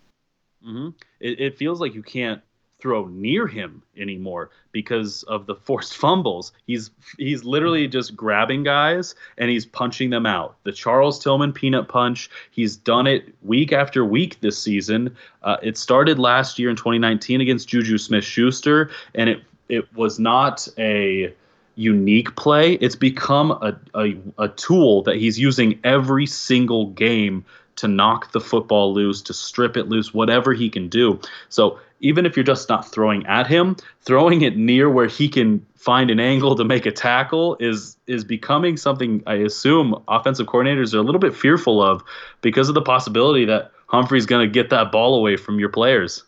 hmm 0.62 0.90
It, 1.20 1.40
it 1.40 1.56
feels 1.56 1.80
like 1.80 1.94
you 1.94 2.02
can't 2.02 2.42
throw 2.84 3.06
near 3.06 3.46
him 3.46 3.82
anymore 3.96 4.50
because 4.70 5.22
of 5.22 5.46
the 5.46 5.54
forced 5.54 5.96
fumbles. 6.02 6.52
He's 6.66 6.90
he's 7.16 7.42
literally 7.42 7.88
just 7.88 8.14
grabbing 8.14 8.62
guys 8.62 9.14
and 9.38 9.48
he's 9.48 9.64
punching 9.64 10.10
them 10.10 10.26
out. 10.26 10.56
The 10.64 10.72
Charles 10.72 11.18
Tillman 11.18 11.54
peanut 11.54 11.88
punch. 11.88 12.28
He's 12.50 12.76
done 12.76 13.06
it 13.06 13.34
week 13.40 13.72
after 13.72 14.04
week 14.04 14.38
this 14.40 14.58
season. 14.62 15.16
Uh, 15.42 15.56
it 15.62 15.78
started 15.78 16.18
last 16.18 16.58
year 16.58 16.68
in 16.68 16.76
2019 16.76 17.40
against 17.40 17.68
Juju 17.68 17.96
Smith-Schuster, 17.96 18.90
and 19.14 19.30
it 19.30 19.42
it 19.70 19.90
was 19.94 20.18
not 20.18 20.68
a 20.76 21.32
unique 21.76 22.36
play. 22.36 22.74
It's 22.74 22.96
become 22.96 23.50
a, 23.50 23.74
a, 23.94 24.14
a 24.38 24.48
tool 24.48 25.02
that 25.04 25.16
he's 25.16 25.38
using 25.38 25.80
every 25.84 26.26
single 26.26 26.88
game 26.90 27.46
to 27.76 27.88
knock 27.88 28.32
the 28.32 28.40
football 28.40 28.94
loose, 28.94 29.22
to 29.22 29.34
strip 29.34 29.76
it 29.76 29.88
loose, 29.88 30.14
whatever 30.14 30.52
he 30.52 30.70
can 30.70 30.88
do. 30.88 31.18
So 31.48 31.78
even 32.04 32.26
if 32.26 32.36
you're 32.36 32.44
just 32.44 32.68
not 32.68 32.86
throwing 32.92 33.26
at 33.26 33.46
him, 33.46 33.76
throwing 34.02 34.42
it 34.42 34.56
near 34.56 34.90
where 34.90 35.06
he 35.06 35.28
can 35.28 35.64
find 35.74 36.10
an 36.10 36.20
angle 36.20 36.54
to 36.54 36.64
make 36.64 36.84
a 36.86 36.92
tackle 36.92 37.56
is 37.60 37.96
is 38.06 38.24
becoming 38.24 38.76
something 38.76 39.22
I 39.26 39.34
assume 39.34 39.94
offensive 40.06 40.46
coordinators 40.46 40.94
are 40.94 40.98
a 40.98 41.02
little 41.02 41.18
bit 41.18 41.34
fearful 41.34 41.82
of 41.82 42.04
because 42.42 42.68
of 42.68 42.74
the 42.74 42.82
possibility 42.82 43.46
that 43.46 43.72
Humphrey's 43.86 44.26
going 44.26 44.46
to 44.46 44.52
get 44.52 44.70
that 44.70 44.92
ball 44.92 45.14
away 45.14 45.36
from 45.36 45.58
your 45.58 45.70
players. 45.70 46.22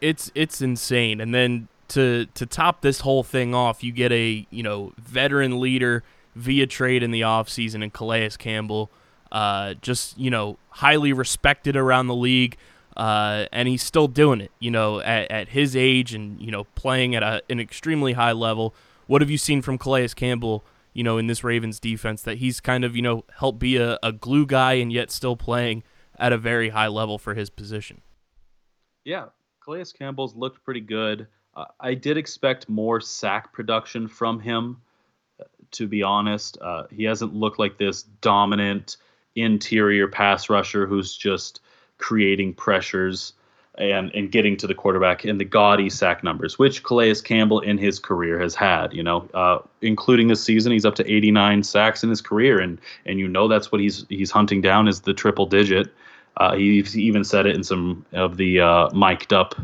it's 0.00 0.30
it's 0.34 0.60
insane. 0.60 1.20
And 1.20 1.32
then 1.32 1.68
to 1.88 2.26
to 2.34 2.44
top 2.44 2.82
this 2.82 3.00
whole 3.00 3.22
thing 3.22 3.54
off, 3.54 3.84
you 3.84 3.92
get 3.92 4.12
a 4.12 4.46
you 4.50 4.62
know 4.62 4.92
veteran 4.98 5.60
leader 5.60 6.02
via 6.34 6.66
trade 6.66 7.02
in 7.04 7.12
the 7.12 7.20
offseason 7.20 7.84
in 7.84 7.90
Calais 7.90 8.30
Campbell, 8.38 8.90
uh, 9.30 9.74
just 9.80 10.18
you 10.18 10.30
know 10.30 10.58
highly 10.70 11.12
respected 11.12 11.76
around 11.76 12.08
the 12.08 12.14
league, 12.14 12.56
uh, 12.96 13.46
and 13.52 13.68
he's 13.68 13.82
still 13.82 14.08
doing 14.08 14.40
it. 14.40 14.50
You 14.58 14.70
know 14.70 15.00
at, 15.00 15.30
at 15.30 15.48
his 15.50 15.76
age 15.76 16.14
and 16.14 16.40
you 16.40 16.50
know 16.50 16.64
playing 16.74 17.14
at 17.14 17.22
a, 17.22 17.42
an 17.48 17.60
extremely 17.60 18.14
high 18.14 18.32
level. 18.32 18.74
What 19.06 19.20
have 19.20 19.30
you 19.30 19.38
seen 19.38 19.62
from 19.62 19.78
Calais 19.78 20.08
Campbell? 20.08 20.64
You 20.92 21.02
know 21.02 21.18
in 21.18 21.26
this 21.26 21.42
Ravens 21.42 21.80
defense 21.80 22.22
that 22.22 22.38
he's 22.38 22.60
kind 22.60 22.84
of 22.84 22.94
you 22.94 23.02
know 23.02 23.24
helped 23.38 23.58
be 23.58 23.76
a, 23.76 23.98
a 24.02 24.12
glue 24.12 24.46
guy 24.46 24.74
and 24.74 24.92
yet 24.92 25.10
still 25.10 25.36
playing 25.36 25.82
at 26.18 26.32
a 26.32 26.38
very 26.38 26.70
high 26.70 26.88
level 26.88 27.18
for 27.18 27.34
his 27.34 27.50
position. 27.50 28.00
Yeah, 29.04 29.26
Calais 29.64 29.84
Campbell's 29.98 30.34
looked 30.34 30.64
pretty 30.64 30.80
good. 30.80 31.26
Uh, 31.54 31.66
I 31.80 31.94
did 31.94 32.16
expect 32.16 32.68
more 32.68 33.00
sack 33.00 33.52
production 33.52 34.08
from 34.08 34.40
him, 34.40 34.80
uh, 35.40 35.44
to 35.72 35.86
be 35.86 36.02
honest. 36.02 36.58
Uh, 36.60 36.84
he 36.90 37.04
hasn't 37.04 37.34
looked 37.34 37.58
like 37.58 37.78
this 37.78 38.02
dominant 38.02 38.96
interior 39.36 40.08
pass 40.08 40.48
rusher 40.48 40.86
who's 40.86 41.16
just 41.16 41.60
creating 42.04 42.52
pressures 42.52 43.32
and, 43.78 44.14
and 44.14 44.30
getting 44.30 44.58
to 44.58 44.66
the 44.66 44.74
quarterback 44.74 45.24
in 45.24 45.38
the 45.38 45.44
gaudy 45.44 45.88
sack 45.88 46.22
numbers, 46.22 46.58
which 46.58 46.82
Calais 46.82 47.14
Campbell 47.24 47.60
in 47.60 47.78
his 47.78 47.98
career 47.98 48.38
has 48.38 48.54
had. 48.54 48.92
You 48.92 49.02
know, 49.02 49.26
uh, 49.32 49.60
including 49.80 50.28
this 50.28 50.44
season, 50.44 50.70
he's 50.70 50.84
up 50.84 50.96
to 50.96 51.10
89 51.10 51.62
sacks 51.62 52.04
in 52.04 52.10
his 52.10 52.20
career, 52.20 52.60
and 52.60 52.78
and 53.06 53.18
you 53.18 53.26
know 53.26 53.48
that's 53.48 53.72
what 53.72 53.80
he's 53.80 54.04
he's 54.10 54.30
hunting 54.30 54.60
down 54.60 54.86
is 54.86 55.00
the 55.00 55.14
triple 55.14 55.46
digit. 55.46 55.88
Uh, 56.36 56.54
he 56.54 56.82
he 56.82 57.00
even 57.02 57.24
said 57.24 57.46
it 57.46 57.56
in 57.56 57.64
some 57.64 58.04
of 58.12 58.36
the 58.36 58.60
uh, 58.60 58.90
mic'd 58.90 59.32
up, 59.32 59.54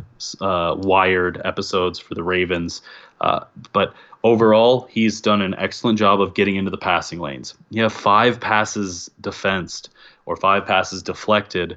uh, 0.41 0.75
wired 0.79 1.43
episodes 1.45 1.99
for 1.99 2.15
the 2.15 2.23
Ravens. 2.23 2.81
Uh, 3.21 3.45
but 3.75 3.93
overall, 4.25 4.89
he's 4.91 5.21
done 5.21 5.43
an 5.43 5.55
excellent 5.59 5.99
job 5.99 6.23
of 6.23 6.33
getting 6.33 6.57
into 6.57 6.71
the 6.71 6.79
passing 6.79 7.21
lanes. 7.21 7.55
You 7.69 7.83
have 7.83 7.93
five 7.93 8.41
passes 8.41 9.11
defensed 9.21 9.91
or 10.25 10.37
five 10.37 10.65
passes 10.65 11.03
deflected 11.03 11.77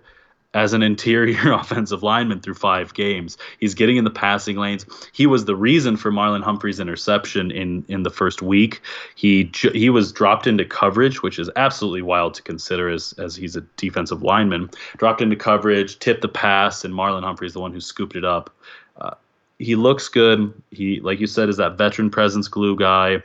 as 0.54 0.74
an 0.74 0.84
interior 0.84 1.52
offensive 1.54 2.04
lineman 2.04 2.40
through 2.40 2.54
five 2.54 2.94
games. 2.94 3.38
He's 3.60 3.74
getting 3.74 3.98
in 3.98 4.04
the 4.04 4.12
passing 4.12 4.58
lanes. 4.58 4.86
He 5.12 5.26
was 5.26 5.46
the 5.46 5.56
reason 5.56 5.98
for 5.98 6.12
Marlon 6.12 6.44
Humphrey's 6.44 6.80
interception 6.80 7.52
in 7.52 7.84
in 7.88 8.04
the 8.04 8.10
first 8.10 8.42
week. 8.42 8.82
He 9.16 9.52
he 9.74 9.90
was 9.90 10.12
dropped 10.12 10.48
into 10.48 10.66
coverage, 10.66 11.24
which 11.24 11.40
is 11.40 11.50
absolutely 11.56 12.02
wild 12.02 12.34
to 12.36 12.42
consider 12.42 12.90
as 12.90 13.14
as 13.18 13.36
he's 13.36 13.56
a 13.56 13.62
defensive 13.78 14.22
lineman. 14.22 14.70
Dropped 14.98 15.22
into 15.22 15.36
coverage, 15.36 16.00
tipped 16.00 16.22
the 16.22 16.30
pass, 16.30 16.86
and 16.86 16.94
Marlon 16.94 17.24
Humphrey's 17.24 17.54
the 17.54 17.60
one 17.60 17.74
who 17.74 17.82
scooped 17.82 18.16
it 18.16 18.26
up. 18.26 18.54
Uh, 19.00 19.16
he 19.60 19.76
looks 19.76 20.08
good. 20.08 20.54
He 20.72 21.00
like 21.00 21.20
you 21.20 21.28
said 21.28 21.50
is 21.50 21.58
that 21.58 21.78
veteran 21.78 22.10
presence 22.10 22.48
glue 22.48 22.76
guy. 22.76 23.22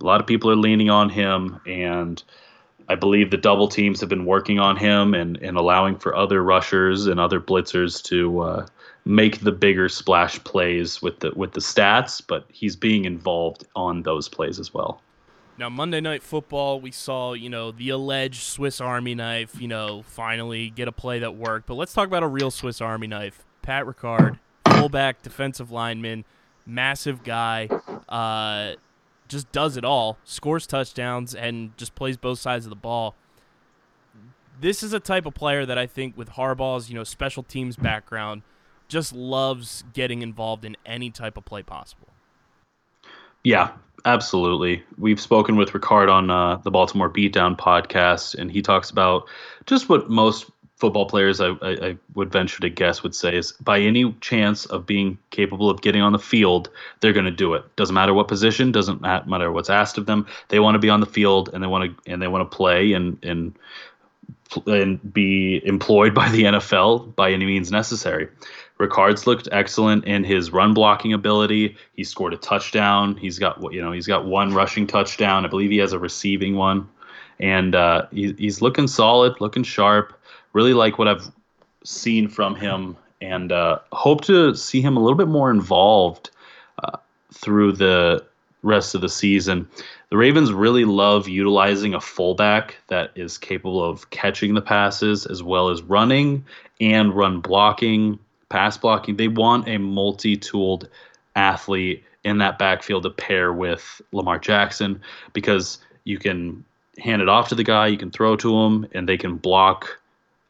A 0.00 0.04
lot 0.04 0.20
of 0.20 0.26
people 0.26 0.50
are 0.50 0.56
leaning 0.56 0.90
on 0.90 1.08
him 1.08 1.58
and 1.66 2.22
I 2.88 2.94
believe 2.94 3.30
the 3.30 3.36
double 3.36 3.68
teams 3.68 4.00
have 4.00 4.08
been 4.08 4.24
working 4.24 4.58
on 4.58 4.76
him 4.76 5.14
and, 5.14 5.36
and 5.38 5.56
allowing 5.56 5.96
for 5.96 6.14
other 6.14 6.42
rushers 6.42 7.06
and 7.06 7.18
other 7.18 7.40
blitzers 7.40 8.02
to 8.04 8.40
uh, 8.40 8.66
make 9.04 9.40
the 9.40 9.52
bigger 9.52 9.88
splash 9.88 10.42
plays 10.44 11.02
with 11.02 11.20
the 11.20 11.32
with 11.34 11.52
the 11.52 11.60
stats, 11.60 12.22
but 12.24 12.46
he's 12.52 12.76
being 12.76 13.04
involved 13.04 13.64
on 13.74 14.02
those 14.02 14.28
plays 14.28 14.58
as 14.58 14.72
well. 14.72 15.00
Now 15.58 15.68
Monday 15.70 16.00
Night 16.00 16.22
Football, 16.22 16.80
we 16.80 16.90
saw 16.90 17.32
you 17.32 17.48
know 17.48 17.72
the 17.72 17.88
alleged 17.88 18.42
Swiss 18.42 18.80
Army 18.80 19.14
knife, 19.14 19.60
you 19.60 19.68
know, 19.68 20.02
finally 20.02 20.70
get 20.70 20.86
a 20.86 20.92
play 20.92 21.20
that 21.20 21.34
worked. 21.34 21.66
But 21.66 21.74
let's 21.74 21.92
talk 21.92 22.06
about 22.06 22.22
a 22.22 22.28
real 22.28 22.50
Swiss 22.50 22.80
Army 22.80 23.06
knife. 23.06 23.44
Pat 23.62 23.84
Ricard, 23.84 24.38
fullback, 24.68 25.22
defensive 25.22 25.72
lineman, 25.72 26.24
massive 26.66 27.24
guy, 27.24 27.68
uh, 28.08 28.74
just 29.28 29.50
does 29.52 29.76
it 29.76 29.84
all, 29.84 30.18
scores 30.24 30.66
touchdowns, 30.66 31.34
and 31.34 31.76
just 31.76 31.94
plays 31.94 32.16
both 32.16 32.38
sides 32.38 32.66
of 32.66 32.70
the 32.70 32.76
ball. 32.76 33.14
This 34.60 34.82
is 34.82 34.92
a 34.92 35.00
type 35.00 35.26
of 35.26 35.34
player 35.34 35.66
that 35.66 35.78
I 35.78 35.86
think, 35.86 36.16
with 36.16 36.30
Harbaugh's 36.30 36.88
you 36.88 36.94
know 36.94 37.04
special 37.04 37.42
teams 37.42 37.76
background, 37.76 38.42
just 38.88 39.12
loves 39.12 39.84
getting 39.92 40.22
involved 40.22 40.64
in 40.64 40.76
any 40.86 41.10
type 41.10 41.36
of 41.36 41.44
play 41.44 41.62
possible. 41.62 42.08
Yeah, 43.44 43.70
absolutely. 44.04 44.82
We've 44.98 45.20
spoken 45.20 45.56
with 45.56 45.70
Ricard 45.70 46.10
on 46.10 46.30
uh, 46.30 46.56
the 46.56 46.70
Baltimore 46.70 47.10
Beatdown 47.10 47.56
podcast, 47.56 48.34
and 48.34 48.50
he 48.50 48.62
talks 48.62 48.90
about 48.90 49.28
just 49.66 49.88
what 49.88 50.10
most 50.10 50.50
football 50.76 51.06
players, 51.06 51.40
I, 51.40 51.48
I, 51.62 51.70
I 51.70 51.96
would 52.14 52.30
venture 52.30 52.60
to 52.60 52.68
guess, 52.68 53.02
would 53.02 53.14
say 53.14 53.36
is 53.36 53.52
by 53.52 53.80
any 53.80 54.12
chance 54.20 54.66
of 54.66 54.86
being 54.86 55.18
capable 55.30 55.70
of 55.70 55.80
getting 55.80 56.02
on 56.02 56.12
the 56.12 56.18
field, 56.18 56.68
they're 57.00 57.14
going 57.14 57.24
to 57.24 57.30
do 57.30 57.54
it. 57.54 57.64
Doesn't 57.76 57.94
matter 57.94 58.14
what 58.14 58.28
position, 58.28 58.72
doesn't 58.72 59.00
matter 59.00 59.50
what's 59.50 59.70
asked 59.70 59.98
of 59.98 60.06
them. 60.06 60.26
They 60.48 60.60
want 60.60 60.74
to 60.74 60.78
be 60.78 60.90
on 60.90 61.00
the 61.00 61.06
field 61.06 61.50
and 61.52 61.62
they 61.62 61.66
want 61.66 62.04
to 62.04 62.12
and 62.12 62.20
they 62.20 62.28
want 62.28 62.50
to 62.50 62.56
play 62.56 62.92
and 62.92 63.22
and 63.24 63.58
and 64.66 65.12
be 65.12 65.60
employed 65.64 66.14
by 66.14 66.28
the 66.28 66.44
NFL 66.44 67.14
by 67.16 67.32
any 67.32 67.46
means 67.46 67.72
necessary. 67.72 68.28
Ricard's 68.78 69.26
looked 69.26 69.48
excellent 69.52 70.04
in 70.04 70.22
his 70.22 70.52
run 70.52 70.74
blocking 70.74 71.14
ability. 71.14 71.76
He 71.94 72.04
scored 72.04 72.34
a 72.34 72.36
touchdown. 72.36 73.16
He's 73.16 73.38
got 73.38 73.60
you 73.72 73.80
know 73.80 73.92
he's 73.92 74.06
got 74.06 74.26
one 74.26 74.52
rushing 74.52 74.86
touchdown. 74.86 75.46
I 75.46 75.48
believe 75.48 75.70
he 75.70 75.78
has 75.78 75.94
a 75.94 75.98
receiving 75.98 76.56
one, 76.56 76.86
and 77.40 77.74
uh, 77.74 78.06
he, 78.12 78.34
he's 78.36 78.60
looking 78.60 78.86
solid, 78.86 79.40
looking 79.40 79.62
sharp. 79.62 80.12
Really 80.56 80.72
like 80.72 80.98
what 80.98 81.06
I've 81.06 81.30
seen 81.84 82.28
from 82.28 82.54
him, 82.54 82.96
and 83.20 83.52
uh, 83.52 83.80
hope 83.92 84.22
to 84.22 84.54
see 84.54 84.80
him 84.80 84.96
a 84.96 85.00
little 85.00 85.18
bit 85.18 85.28
more 85.28 85.50
involved 85.50 86.30
uh, 86.82 86.96
through 87.30 87.72
the 87.72 88.24
rest 88.62 88.94
of 88.94 89.02
the 89.02 89.08
season. 89.10 89.68
The 90.08 90.16
Ravens 90.16 90.54
really 90.54 90.86
love 90.86 91.28
utilizing 91.28 91.92
a 91.92 92.00
fullback 92.00 92.78
that 92.86 93.10
is 93.16 93.36
capable 93.36 93.84
of 93.84 94.08
catching 94.08 94.54
the 94.54 94.62
passes 94.62 95.26
as 95.26 95.42
well 95.42 95.68
as 95.68 95.82
running 95.82 96.42
and 96.80 97.12
run 97.12 97.42
blocking, 97.42 98.18
pass 98.48 98.78
blocking. 98.78 99.18
They 99.18 99.28
want 99.28 99.68
a 99.68 99.76
multi 99.76 100.38
tooled 100.38 100.88
athlete 101.34 102.02
in 102.24 102.38
that 102.38 102.58
backfield 102.58 103.02
to 103.02 103.10
pair 103.10 103.52
with 103.52 104.00
Lamar 104.12 104.38
Jackson 104.38 105.02
because 105.34 105.80
you 106.04 106.16
can 106.16 106.64
hand 106.96 107.20
it 107.20 107.28
off 107.28 107.50
to 107.50 107.54
the 107.54 107.62
guy, 107.62 107.88
you 107.88 107.98
can 107.98 108.10
throw 108.10 108.36
to 108.36 108.58
him, 108.58 108.86
and 108.92 109.06
they 109.06 109.18
can 109.18 109.36
block 109.36 109.98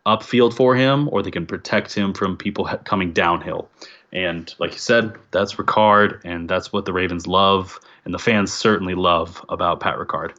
upfield 0.06 0.54
for 0.54 0.75
him 0.75 1.08
or 1.12 1.22
they 1.22 1.30
can 1.30 1.46
protect 1.46 1.92
him 1.94 2.14
from 2.14 2.36
people 2.36 2.64
coming 2.84 3.12
downhill. 3.12 3.68
And 4.12 4.54
like 4.58 4.72
you 4.72 4.78
said, 4.78 5.14
that's 5.32 5.54
Ricard, 5.54 6.20
and 6.25 6.48
that's 6.48 6.72
what 6.72 6.84
the 6.84 6.92
Ravens 6.92 7.26
love, 7.26 7.78
and 8.04 8.14
the 8.14 8.18
fans 8.18 8.52
certainly 8.52 8.94
love 8.94 9.44
about 9.48 9.80
Pat 9.80 9.98
Ricard. 9.98 10.32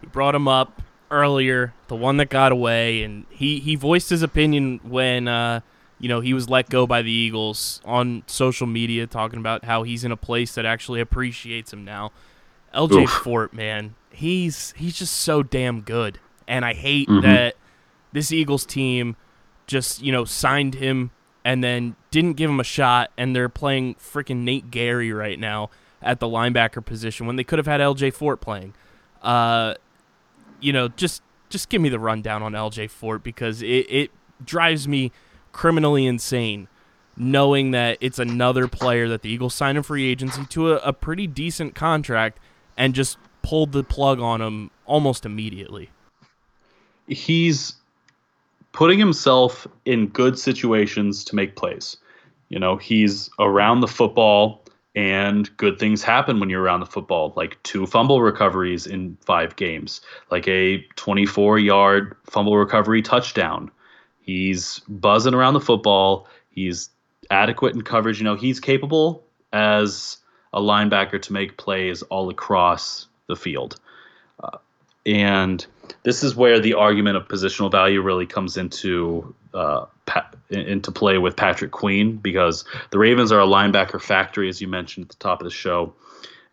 We 0.00 0.08
brought 0.08 0.34
him 0.34 0.48
up 0.48 0.82
earlier, 1.10 1.74
the 1.88 1.94
one 1.94 2.16
that 2.16 2.30
got 2.30 2.50
away, 2.50 3.02
and 3.02 3.26
he, 3.30 3.60
he 3.60 3.76
voiced 3.76 4.10
his 4.10 4.22
opinion 4.22 4.80
when 4.82 5.28
uh, 5.28 5.60
you 6.00 6.08
know 6.08 6.20
he 6.20 6.34
was 6.34 6.48
let 6.48 6.70
go 6.70 6.86
by 6.86 7.02
the 7.02 7.12
Eagles 7.12 7.80
on 7.84 8.22
social 8.26 8.66
media, 8.66 9.06
talking 9.06 9.38
about 9.38 9.64
how 9.64 9.82
he's 9.82 10.02
in 10.02 10.10
a 10.10 10.16
place 10.16 10.54
that 10.54 10.64
actually 10.64 11.00
appreciates 11.00 11.72
him 11.72 11.84
now. 11.84 12.10
LJ 12.74 13.02
Oof. 13.04 13.10
Fort, 13.10 13.52
man, 13.52 13.94
he's 14.10 14.72
he's 14.76 14.96
just 14.96 15.12
so 15.14 15.42
damn 15.42 15.82
good, 15.82 16.18
and 16.48 16.64
I 16.64 16.72
hate 16.72 17.08
Mhm. 17.08 17.22
that 17.22 17.54
this 18.12 18.32
Eagles 18.32 18.66
team 18.66 19.16
just 19.66 20.02
you 20.02 20.12
know 20.12 20.24
signed 20.24 20.74
him 20.74 21.10
and 21.44 21.62
then 21.62 21.96
didn't 22.10 22.34
give 22.34 22.48
him 22.48 22.60
a 22.60 22.64
shot, 22.64 23.10
and 23.16 23.34
they're 23.34 23.48
playing 23.48 23.96
freaking 23.96 24.38
Nate 24.38 24.70
Gerry 24.70 25.12
right 25.12 25.38
now 25.38 25.70
at 26.00 26.20
the 26.20 26.26
linebacker 26.26 26.84
position 26.84 27.26
when 27.26 27.36
they 27.36 27.44
could 27.44 27.58
have 27.58 27.66
had 27.66 27.80
LJ 27.80 28.12
Fort 28.14 28.40
playing. 28.40 28.74
Uh, 29.22 29.74
you 30.60 30.72
know, 30.72 30.88
just 30.88 31.22
just 31.48 31.68
give 31.68 31.82
me 31.82 31.88
the 31.88 31.98
rundown 31.98 32.42
on 32.42 32.52
LJ 32.52 32.90
Fort 32.90 33.22
because 33.22 33.62
it, 33.62 33.86
it 33.90 34.10
drives 34.44 34.88
me 34.88 35.12
criminally 35.52 36.06
insane 36.06 36.68
knowing 37.16 37.72
that 37.72 37.98
it's 38.00 38.18
another 38.18 38.66
player 38.66 39.08
that 39.08 39.22
the 39.22 39.28
Eagles 39.28 39.54
signed 39.54 39.76
in 39.76 39.82
free 39.82 40.08
agency 40.10 40.44
to 40.46 40.72
a, 40.72 40.76
a 40.76 40.92
pretty 40.92 41.26
decent 41.26 41.74
contract 41.74 42.38
and 42.76 42.94
just 42.94 43.18
pulled 43.42 43.72
the 43.72 43.84
plug 43.84 44.18
on 44.18 44.40
him 44.40 44.70
almost 44.86 45.26
immediately. 45.26 45.90
he's 47.06 47.74
putting 48.72 48.98
himself 48.98 49.66
in 49.84 50.08
good 50.08 50.38
situations 50.38 51.24
to 51.24 51.36
make 51.36 51.56
plays. 51.56 51.96
You 52.48 52.58
know, 52.58 52.76
he's 52.76 53.30
around 53.38 53.80
the 53.80 53.88
football 53.88 54.64
and 54.94 55.54
good 55.56 55.78
things 55.78 56.02
happen 56.02 56.38
when 56.38 56.50
you're 56.50 56.60
around 56.60 56.80
the 56.80 56.86
football, 56.86 57.32
like 57.36 57.62
two 57.62 57.86
fumble 57.86 58.20
recoveries 58.20 58.86
in 58.86 59.16
five 59.24 59.56
games, 59.56 60.02
like 60.30 60.46
a 60.48 60.82
24 60.96 61.58
yard 61.58 62.14
fumble 62.24 62.58
recovery 62.58 63.00
touchdown. 63.00 63.70
He's 64.20 64.80
buzzing 64.88 65.34
around 65.34 65.54
the 65.54 65.60
football. 65.60 66.28
He's 66.50 66.90
adequate 67.30 67.74
in 67.74 67.82
coverage. 67.82 68.18
You 68.18 68.24
know, 68.24 68.36
he's 68.36 68.60
capable 68.60 69.24
as 69.52 70.18
a 70.52 70.60
linebacker 70.60 71.20
to 71.22 71.32
make 71.32 71.56
plays 71.56 72.02
all 72.02 72.28
across 72.28 73.08
the 73.28 73.36
field. 73.36 73.80
And 75.06 75.64
this 76.04 76.22
is 76.22 76.36
where 76.36 76.60
the 76.60 76.74
argument 76.74 77.16
of 77.16 77.28
positional 77.28 77.70
value 77.70 78.00
really 78.00 78.26
comes 78.26 78.56
into 78.56 79.34
uh, 79.54 79.86
pa- 80.06 80.30
into 80.50 80.92
play 80.92 81.18
with 81.18 81.36
Patrick 81.36 81.70
Queen 81.70 82.16
because 82.16 82.64
the 82.90 82.98
Ravens 82.98 83.32
are 83.32 83.40
a 83.40 83.46
linebacker 83.46 84.00
factory, 84.00 84.48
as 84.48 84.60
you 84.60 84.68
mentioned 84.68 85.06
at 85.06 85.10
the 85.10 85.16
top 85.16 85.40
of 85.40 85.44
the 85.44 85.50
show. 85.50 85.92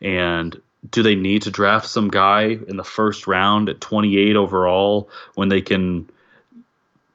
And 0.01 0.60
do 0.91 1.03
they 1.03 1.15
need 1.15 1.41
to 1.44 1.51
draft 1.51 1.88
some 1.88 2.10
guy 2.10 2.58
in 2.68 2.77
the 2.77 2.84
first 2.84 3.27
round 3.27 3.70
at 3.70 3.82
28 3.82 4.36
overall 4.36 5.10
when 5.36 5.50
they 5.50 5.62
can 5.62 6.10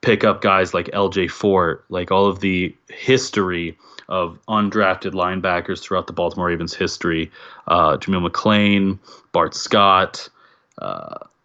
pick 0.03 0.23
up 0.23 0.43
guys 0.43 0.75
like 0.75 0.87
LJ 0.89 1.31
Fort, 1.31 1.85
like 1.89 2.11
all 2.11 2.27
of 2.27 2.41
the 2.41 2.75
history 2.91 3.77
of 4.09 4.39
undrafted 4.49 5.13
linebackers 5.13 5.81
throughout 5.81 6.07
the 6.07 6.13
Baltimore 6.13 6.49
Ravens 6.49 6.75
history? 6.75 7.31
Uh, 7.67 7.97
Jameel 7.97 8.29
McClain, 8.29 8.99
Bart 9.33 9.55
Scott, 9.55 10.29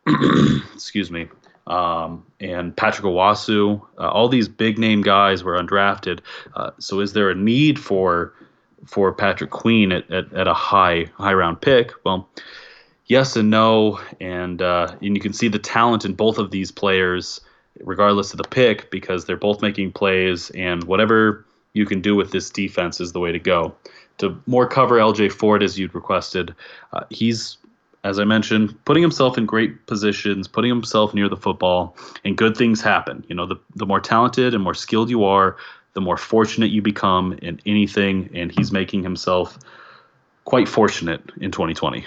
excuse 0.74 1.12
me, 1.12 1.28
um, 1.68 2.26
and 2.40 2.76
Patrick 2.76 3.06
Onwuasor. 3.06 3.82
Uh, 3.98 4.10
all 4.10 4.28
these 4.28 4.50
big 4.50 4.78
name 4.78 5.02
guys 5.02 5.44
were 5.44 5.62
undrafted. 5.62 6.20
Uh, 6.56 6.72
so 6.80 7.00
is 7.00 7.14
there 7.14 7.30
a 7.30 7.36
need 7.36 7.80
for 7.80 8.34
for 8.86 9.14
Patrick 9.14 9.52
Queen 9.52 9.92
at, 9.92 10.10
at, 10.10 10.34
at 10.34 10.48
a 10.48 10.54
high 10.54 11.06
high 11.14 11.34
round 11.34 11.62
pick? 11.62 11.92
Well, 12.04 12.28
yes 13.06 13.36
and 13.36 13.50
no, 13.50 14.00
and 14.20 14.62
uh, 14.62 14.96
and 15.02 15.16
you 15.16 15.22
can 15.22 15.34
see 15.34 15.48
the 15.48 15.60
talent 15.60 16.06
in 16.06 16.14
both 16.14 16.38
of 16.38 16.52
these 16.52 16.72
players, 16.72 17.42
regardless 17.82 18.32
of 18.32 18.38
the 18.38 18.48
pick, 18.48 18.90
because 18.90 19.26
they're 19.26 19.38
both 19.38 19.62
making 19.62 19.92
plays, 19.92 20.50
and 20.52 20.84
whatever 20.86 21.46
you 21.74 21.86
can 21.86 22.02
do 22.02 22.16
with 22.16 22.32
this 22.32 22.50
defense 22.50 23.00
is 23.00 23.12
the 23.12 23.20
way 23.20 23.32
to 23.32 23.40
go. 23.40 23.76
To 24.20 24.42
more 24.48 24.68
cover 24.68 24.96
LJ 24.98 25.32
Fort 25.32 25.62
as 25.62 25.78
you'd 25.78 25.94
requested, 25.94 26.54
uh, 26.94 27.04
he's 27.10 27.58
as 28.04 28.20
I 28.20 28.24
mentioned, 28.24 28.78
putting 28.86 29.04
himself 29.04 29.38
in 29.38 29.46
great 29.46 29.86
positions, 29.88 30.48
putting 30.48 30.70
himself 30.70 31.14
near 31.14 31.28
the 31.28 31.36
football, 31.36 31.98
and 32.24 32.38
good 32.38 32.56
things 32.56 32.82
happen. 32.82 33.26
You 33.28 33.36
know, 33.36 33.46
the, 33.46 33.58
the 33.76 33.86
more 33.86 34.00
talented 34.00 34.54
and 34.54 34.64
more 34.64 34.74
skilled 34.74 35.10
you 35.10 35.24
are, 35.26 35.58
the 35.94 36.02
more 36.02 36.18
fortunate 36.18 36.68
you 36.68 36.82
become 36.82 37.34
in 37.42 37.60
anything, 37.66 38.30
and 38.34 38.52
he's 38.52 38.72
making 38.72 39.04
himself 39.04 39.58
quite 40.46 40.68
fortunate 40.68 41.22
in 41.42 41.52
2020. 41.52 42.06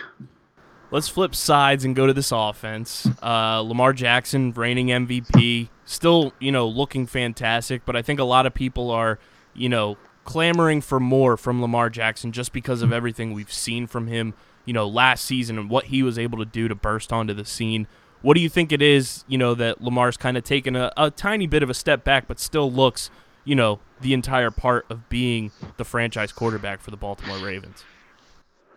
Let's 0.91 1.09
flip 1.09 1.35
sides 1.35 1.85
and 1.85 1.97
go 1.97 2.07
to 2.07 2.13
this 2.13 2.33
offense. 2.33 3.09
Uh, 3.23 3.61
Lamar 3.61 3.93
Jackson, 3.93 4.53
reigning 4.53 4.89
MVP, 4.89 5.69
still, 5.85 6.33
you 6.39 6.53
know, 6.53 6.69
looking 6.69 7.07
fantastic, 7.07 7.85
but 7.85 7.97
I 7.97 8.03
think 8.03 8.21
a 8.21 8.25
lot 8.25 8.47
of 8.47 8.55
people 8.55 8.91
are, 8.91 9.19
you 9.55 9.69
know, 9.69 9.97
clamoring 10.25 10.81
for 10.81 11.01
more 11.01 11.37
from 11.37 11.61
Lamar 11.61 11.91
Jackson 11.91 12.33
just 12.33 12.53
because 12.53 12.83
of 12.83 12.93
everything 12.93 13.33
we've 13.33 13.53
seen 13.53 13.87
from 13.87 14.07
him 14.07 14.35
you 14.65 14.73
know, 14.73 14.87
last 14.87 15.25
season 15.25 15.59
and 15.59 15.69
what 15.69 15.87
he 15.87 16.03
was 16.03 16.19
able 16.19 16.39
to 16.39 16.45
do 16.45 16.69
to 16.69 16.75
burst 16.75 17.13
onto 17.13 17.35
the 17.35 17.45
scene. 17.45 17.87
What 18.23 18.35
do 18.35 18.41
you 18.41 18.49
think 18.49 18.71
it 18.71 18.81
is, 18.83 19.25
you 19.27 19.37
know, 19.37 19.55
that 19.55 19.83
Lamar's 19.83 20.17
kind 20.17 20.37
of 20.37 20.45
taken 20.45 20.77
a, 20.77 20.93
a 20.97 21.11
tiny 21.11 21.47
bit 21.47 21.63
of 21.63 21.71
a 21.71 21.75
step 21.75 22.05
back, 22.05 22.29
but 22.29 22.39
still 22.39 22.71
looks, 22.71 23.11
you 23.45 23.55
know, 23.55 23.81
the 24.01 24.15
entire 24.15 24.51
part 24.51 24.87
of 24.91 25.09
being 25.09 25.51
the 25.77 25.85
franchise 25.85 26.31
quarterback 26.31 26.81
for 26.81 26.91
the 26.93 26.97
Baltimore 26.97 27.39
Ravens? 27.39 27.85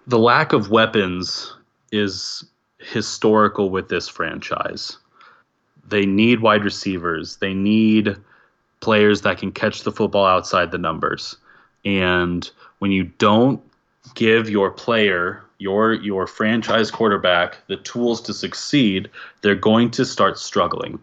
The 0.07 0.19
lack 0.19 0.53
of 0.53 0.71
weapons 0.71 1.55
is 1.91 2.43
historical 2.79 3.69
with 3.69 3.89
this 3.89 4.07
franchise. 4.07 4.97
They 5.87 6.05
need 6.05 6.41
wide 6.41 6.63
receivers. 6.63 7.37
They 7.37 7.53
need 7.53 8.15
players 8.79 9.21
that 9.21 9.37
can 9.37 9.51
catch 9.51 9.83
the 9.83 9.91
football 9.91 10.25
outside 10.25 10.71
the 10.71 10.77
numbers. 10.77 11.37
And 11.83 12.49
when 12.79 12.91
you 12.91 13.03
don't 13.03 13.61
give 14.15 14.49
your 14.49 14.71
player 14.71 15.44
your 15.57 15.93
your 15.93 16.27
franchise 16.27 16.91
quarterback 16.91 17.57
the 17.67 17.77
tools 17.77 18.21
to 18.21 18.33
succeed, 18.33 19.09
they're 19.41 19.55
going 19.55 19.91
to 19.91 20.05
start 20.05 20.37
struggling. 20.37 20.99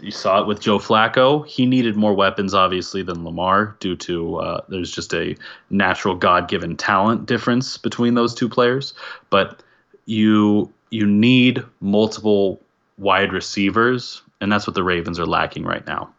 You 0.00 0.10
saw 0.10 0.40
it 0.40 0.48
with 0.48 0.60
Joe 0.60 0.80
Flacco. 0.80 1.46
He 1.46 1.64
needed 1.64 1.94
more 1.94 2.12
weapons, 2.12 2.54
obviously, 2.54 3.04
than 3.04 3.24
Lamar, 3.24 3.76
due 3.78 3.94
to 3.96 4.36
uh, 4.38 4.60
there's 4.68 4.90
just 4.90 5.14
a 5.14 5.36
natural 5.70 6.16
God-given 6.16 6.76
talent 6.76 7.26
difference 7.26 7.78
between 7.78 8.14
those 8.14 8.34
two 8.34 8.48
players. 8.48 8.94
But 9.30 9.62
you 10.06 10.72
you 10.90 11.06
need 11.06 11.62
multiple 11.80 12.60
wide 12.98 13.32
receivers, 13.32 14.22
and 14.40 14.50
that's 14.50 14.66
what 14.66 14.74
the 14.74 14.82
Ravens 14.82 15.20
are 15.20 15.26
lacking 15.26 15.64
right 15.64 15.86
now. 15.86 16.12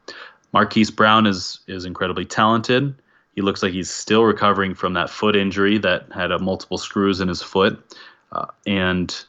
Marquise 0.54 0.90
Brown 0.92 1.28
is 1.28 1.60
is 1.68 1.84
incredibly 1.84 2.26
talented. 2.26 2.96
He 3.36 3.42
looks 3.42 3.64
like 3.64 3.74
he's 3.74 3.90
still 3.90 4.24
recovering 4.24 4.76
from 4.76 4.94
that 4.94 5.10
foot 5.10 5.36
injury 5.36 5.78
that 5.80 6.06
had 6.14 6.32
a 6.32 6.40
multiple 6.40 6.78
screws 6.78 7.20
in 7.20 7.28
his 7.28 7.42
foot. 7.42 7.98
Uh, 8.32 8.46
and 8.66 9.26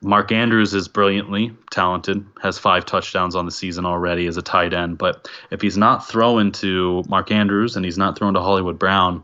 Mark 0.00 0.30
Andrews 0.30 0.74
is 0.74 0.88
brilliantly 0.88 1.52
talented, 1.70 2.24
has 2.42 2.58
five 2.58 2.84
touchdowns 2.84 3.34
on 3.34 3.46
the 3.46 3.50
season 3.50 3.86
already 3.86 4.26
as 4.26 4.36
a 4.36 4.42
tight 4.42 4.72
end. 4.72 4.98
But 4.98 5.28
if 5.50 5.60
he's 5.60 5.76
not 5.76 6.06
throwing 6.06 6.52
to 6.52 7.02
Mark 7.08 7.30
Andrews 7.30 7.76
and 7.76 7.84
he's 7.84 7.98
not 7.98 8.16
throwing 8.16 8.34
to 8.34 8.40
Hollywood 8.40 8.78
Brown, 8.78 9.22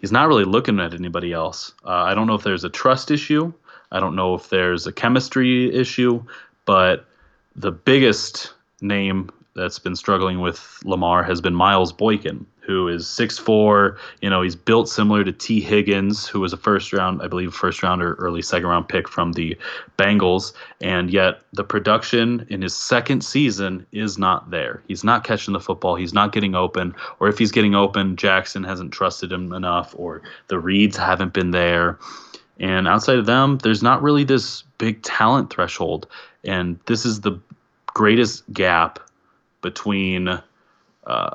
he's 0.00 0.12
not 0.12 0.28
really 0.28 0.44
looking 0.44 0.80
at 0.80 0.94
anybody 0.94 1.32
else. 1.32 1.72
Uh, 1.84 1.90
I 1.90 2.14
don't 2.14 2.26
know 2.26 2.34
if 2.34 2.42
there's 2.42 2.64
a 2.64 2.70
trust 2.70 3.10
issue. 3.10 3.52
I 3.92 4.00
don't 4.00 4.16
know 4.16 4.34
if 4.34 4.50
there's 4.50 4.86
a 4.86 4.92
chemistry 4.92 5.74
issue. 5.74 6.22
But 6.66 7.06
the 7.56 7.72
biggest 7.72 8.52
name 8.80 9.30
that's 9.54 9.78
been 9.78 9.96
struggling 9.96 10.40
with 10.40 10.78
Lamar 10.84 11.22
has 11.22 11.40
been 11.40 11.54
Miles 11.54 11.92
Boykin, 11.92 12.46
who 12.60 12.88
is 12.88 13.04
6'4. 13.06 13.96
You 14.20 14.30
know, 14.30 14.42
he's 14.42 14.56
built 14.56 14.88
similar 14.88 15.24
to 15.24 15.32
Tee 15.32 15.60
Higgins, 15.60 16.26
who 16.26 16.40
was 16.40 16.52
a 16.52 16.56
first 16.56 16.92
round, 16.92 17.22
I 17.22 17.26
believe, 17.26 17.52
first 17.52 17.82
round 17.82 18.02
or 18.02 18.14
early 18.14 18.42
second 18.42 18.68
round 18.68 18.88
pick 18.88 19.08
from 19.08 19.32
the 19.32 19.56
Bengals. 19.98 20.52
And 20.80 21.10
yet 21.10 21.40
the 21.52 21.64
production 21.64 22.46
in 22.48 22.62
his 22.62 22.74
second 22.74 23.22
season 23.22 23.86
is 23.92 24.18
not 24.18 24.50
there. 24.50 24.82
He's 24.88 25.04
not 25.04 25.24
catching 25.24 25.52
the 25.52 25.60
football. 25.60 25.96
He's 25.96 26.14
not 26.14 26.32
getting 26.32 26.54
open. 26.54 26.94
Or 27.18 27.28
if 27.28 27.38
he's 27.38 27.52
getting 27.52 27.74
open, 27.74 28.16
Jackson 28.16 28.64
hasn't 28.64 28.92
trusted 28.92 29.32
him 29.32 29.52
enough, 29.52 29.94
or 29.98 30.22
the 30.48 30.58
reads 30.58 30.96
haven't 30.96 31.32
been 31.32 31.50
there. 31.50 31.98
And 32.58 32.86
outside 32.86 33.18
of 33.18 33.26
them, 33.26 33.58
there's 33.58 33.82
not 33.82 34.02
really 34.02 34.24
this 34.24 34.62
big 34.78 35.02
talent 35.02 35.50
threshold. 35.50 36.06
And 36.44 36.78
this 36.86 37.06
is 37.06 37.22
the 37.22 37.40
greatest 37.86 38.50
gap 38.52 38.98
between 39.62 40.40
uh, 41.06 41.34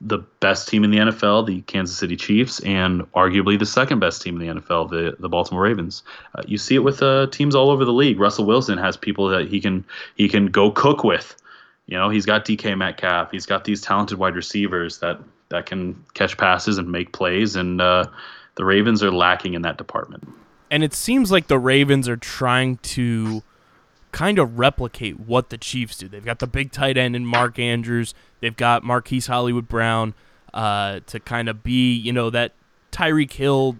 the 0.00 0.18
best 0.40 0.68
team 0.68 0.84
in 0.84 0.90
the 0.90 0.98
NFL, 0.98 1.46
the 1.46 1.62
Kansas 1.62 1.96
City 1.96 2.16
Chiefs, 2.16 2.60
and 2.60 3.10
arguably 3.12 3.58
the 3.58 3.66
second 3.66 3.98
best 3.98 4.20
team 4.20 4.40
in 4.40 4.46
the 4.46 4.60
NFL, 4.60 4.90
the 4.90 5.16
the 5.18 5.28
Baltimore 5.28 5.62
Ravens. 5.62 6.02
Uh, 6.34 6.42
you 6.46 6.58
see 6.58 6.74
it 6.74 6.80
with 6.80 7.02
uh, 7.02 7.26
teams 7.28 7.54
all 7.54 7.70
over 7.70 7.84
the 7.84 7.92
league. 7.92 8.20
Russell 8.20 8.44
Wilson 8.44 8.78
has 8.78 8.96
people 8.96 9.28
that 9.28 9.48
he 9.48 9.60
can 9.60 9.84
he 10.16 10.28
can 10.28 10.46
go 10.46 10.70
cook 10.70 11.02
with. 11.02 11.36
You 11.86 11.96
know, 11.96 12.10
he's 12.10 12.26
got 12.26 12.44
DK 12.44 12.76
Metcalf. 12.76 13.30
He's 13.30 13.46
got 13.46 13.64
these 13.64 13.80
talented 13.80 14.18
wide 14.18 14.34
receivers 14.34 14.98
that 14.98 15.18
that 15.48 15.66
can 15.66 16.04
catch 16.14 16.36
passes 16.36 16.78
and 16.78 16.90
make 16.90 17.12
plays, 17.12 17.56
and 17.56 17.80
uh, 17.80 18.04
the 18.56 18.64
Ravens 18.64 19.02
are 19.02 19.12
lacking 19.12 19.54
in 19.54 19.62
that 19.62 19.78
department. 19.78 20.28
And 20.70 20.82
it 20.82 20.92
seems 20.92 21.30
like 21.30 21.46
the 21.46 21.58
Ravens 21.58 22.08
are 22.08 22.16
trying 22.16 22.78
to 22.78 23.42
kind 24.16 24.38
of 24.38 24.58
replicate 24.58 25.20
what 25.20 25.50
the 25.50 25.58
Chiefs 25.58 25.98
do. 25.98 26.08
They've 26.08 26.24
got 26.24 26.38
the 26.38 26.46
big 26.46 26.72
tight 26.72 26.96
end 26.96 27.14
in 27.14 27.26
Mark 27.26 27.58
Andrews. 27.58 28.14
They've 28.40 28.56
got 28.56 28.82
Marquise 28.82 29.26
Hollywood 29.26 29.68
Brown 29.68 30.14
uh, 30.54 31.00
to 31.08 31.20
kind 31.20 31.50
of 31.50 31.62
be, 31.62 31.92
you 31.92 32.14
know, 32.14 32.30
that 32.30 32.52
Tyreek 32.90 33.34
Hill 33.34 33.76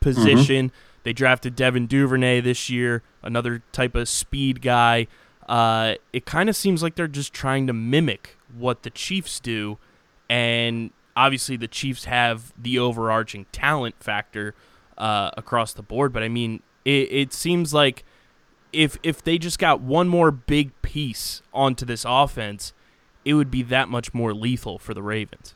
position. 0.00 0.72
They 1.02 1.12
drafted 1.12 1.54
Devin 1.54 1.86
Duvernay 1.86 2.40
this 2.40 2.70
year, 2.70 3.02
another 3.22 3.62
type 3.72 3.94
of 3.94 4.08
speed 4.08 4.62
guy. 4.62 5.06
Uh, 5.46 5.96
it 6.14 6.24
kind 6.24 6.48
of 6.48 6.56
seems 6.56 6.82
like 6.82 6.94
they're 6.94 7.06
just 7.06 7.34
trying 7.34 7.66
to 7.66 7.74
mimic 7.74 8.38
what 8.56 8.84
the 8.84 8.90
Chiefs 8.90 9.38
do, 9.38 9.76
and 10.30 10.92
obviously 11.14 11.58
the 11.58 11.68
Chiefs 11.68 12.06
have 12.06 12.54
the 12.56 12.78
overarching 12.78 13.44
talent 13.52 13.96
factor 14.00 14.54
uh, 14.96 15.32
across 15.36 15.74
the 15.74 15.82
board. 15.82 16.14
But 16.14 16.22
I 16.22 16.30
mean, 16.30 16.62
it, 16.86 17.12
it 17.12 17.32
seems 17.34 17.74
like 17.74 18.02
if 18.74 18.98
if 19.02 19.22
they 19.22 19.38
just 19.38 19.58
got 19.58 19.80
one 19.80 20.08
more 20.08 20.30
big 20.30 20.70
piece 20.82 21.42
onto 21.52 21.86
this 21.86 22.04
offense, 22.06 22.72
it 23.24 23.34
would 23.34 23.50
be 23.50 23.62
that 23.62 23.88
much 23.88 24.12
more 24.12 24.34
lethal 24.34 24.78
for 24.78 24.94
the 24.94 25.02
Ravens. 25.02 25.54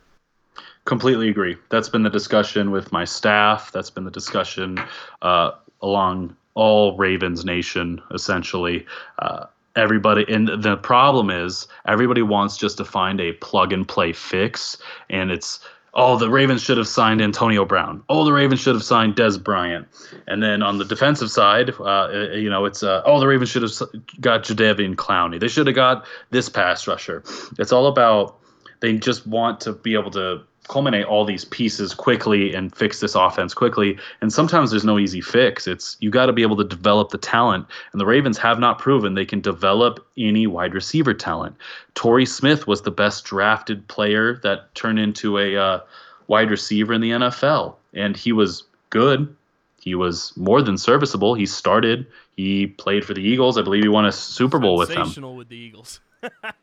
Completely 0.85 1.29
agree. 1.29 1.57
That's 1.71 1.89
been 1.89 2.03
the 2.03 2.11
discussion 2.11 2.71
with 2.71 2.93
my 2.93 3.05
staff. 3.05 3.71
That's 3.73 3.91
been 3.91 4.05
the 4.05 4.11
discussion 4.11 4.79
uh, 5.23 5.53
along 5.83 6.35
all 6.55 6.97
Ravens 6.97 7.45
Nation, 7.45 8.01
essentially. 8.13 8.87
Uh, 9.19 9.47
everybody, 9.77 10.25
and 10.33 10.49
the 10.49 10.77
problem 10.79 11.31
is 11.31 11.69
everybody 11.87 12.23
wants 12.23 12.57
just 12.57 12.77
to 12.79 12.85
find 12.85 13.21
a 13.21 13.33
plug 13.35 13.73
and 13.73 13.87
play 13.87 14.13
fix, 14.13 14.77
and 15.11 15.31
it's 15.31 15.61
oh, 15.95 16.17
the 16.17 16.31
Ravens 16.31 16.63
should 16.63 16.77
have 16.79 16.89
signed 16.89 17.21
Antonio 17.21 17.65
Brown. 17.65 18.03
Oh, 18.09 18.25
the 18.25 18.33
Ravens 18.33 18.61
should 18.61 18.75
have 18.75 18.85
signed 18.85 19.17
Dez 19.17 19.43
Bryant. 19.43 19.89
And 20.27 20.43
then 20.43 20.63
on 20.63 20.79
the 20.79 20.85
defensive 20.85 21.31
side, 21.31 21.71
uh, 21.81 22.09
you 22.33 22.51
know, 22.51 22.65
it's 22.65 22.83
uh, 22.83 23.03
oh, 23.05 23.21
the 23.21 23.27
Ravens 23.27 23.51
should 23.51 23.63
have 23.63 23.73
got 24.21 24.45
Jadeveon 24.45 24.95
Clowney. 24.95 25.41
They 25.41 25.49
should 25.49 25.67
have 25.67 25.77
got 25.77 26.07
this 26.31 26.49
pass 26.49 26.87
rusher. 26.87 27.23
It's 27.59 27.73
all 27.73 27.87
about 27.87 28.39
they 28.81 28.97
just 28.97 29.27
want 29.27 29.61
to 29.63 29.73
be 29.73 29.95
able 29.95 30.11
to 30.13 30.43
culminate 30.69 31.07
all 31.07 31.25
these 31.25 31.45
pieces 31.47 31.95
quickly 31.95 32.55
and 32.55 32.75
fix 32.75 33.01
this 33.01 33.15
offense 33.15 33.55
quickly. 33.55 33.99
And 34.21 34.33
sometimes 34.33 34.71
there's 34.71 34.85
no 34.85 34.99
easy 34.99 35.21
fix. 35.21 35.67
It's 35.67 35.97
you 36.01 36.11
got 36.11 36.27
to 36.27 36.33
be 36.33 36.43
able 36.43 36.57
to 36.57 36.65
develop 36.65 37.11
the 37.11 37.19
talent. 37.19 37.67
And 37.93 38.01
the 38.01 38.07
Ravens 38.07 38.39
have 38.39 38.59
not 38.59 38.79
proven 38.79 39.15
they 39.15 39.25
can 39.25 39.41
develop 39.41 40.07
any 40.17 40.47
wide 40.47 40.75
receiver 40.75 41.15
talent. 41.15 41.57
Torrey 41.95 42.27
Smith 42.27 42.67
was 42.67 42.83
the 42.83 42.91
best 42.91 43.25
drafted 43.25 43.89
player 43.89 44.39
that 44.43 44.75
turned 44.75 44.99
into 44.99 45.39
a 45.39 45.57
uh, 45.57 45.81
wide 46.29 46.51
receiver 46.51 46.93
in 46.93 47.01
the 47.01 47.11
NFL, 47.11 47.75
and 47.95 48.17
he 48.17 48.33
was 48.33 48.65
good. 48.91 49.35
He 49.81 49.95
was 49.95 50.37
more 50.37 50.63
than 50.63 50.77
serviceable. 50.77 51.35
He 51.35 51.47
started. 51.47 52.07
He 52.37 52.67
played 52.67 53.05
for 53.05 53.15
the 53.15 53.23
Eagles. 53.23 53.59
I 53.59 53.63
believe 53.63 53.83
he 53.83 53.89
won 53.89 54.07
a 54.07 54.13
Super 54.13 54.59
Bowl 54.59 54.77
with 54.77 54.91
them. 54.91 54.99
Sensational 54.99 55.35
with 55.35 55.49
the 55.49 55.57
Eagles. 55.57 56.01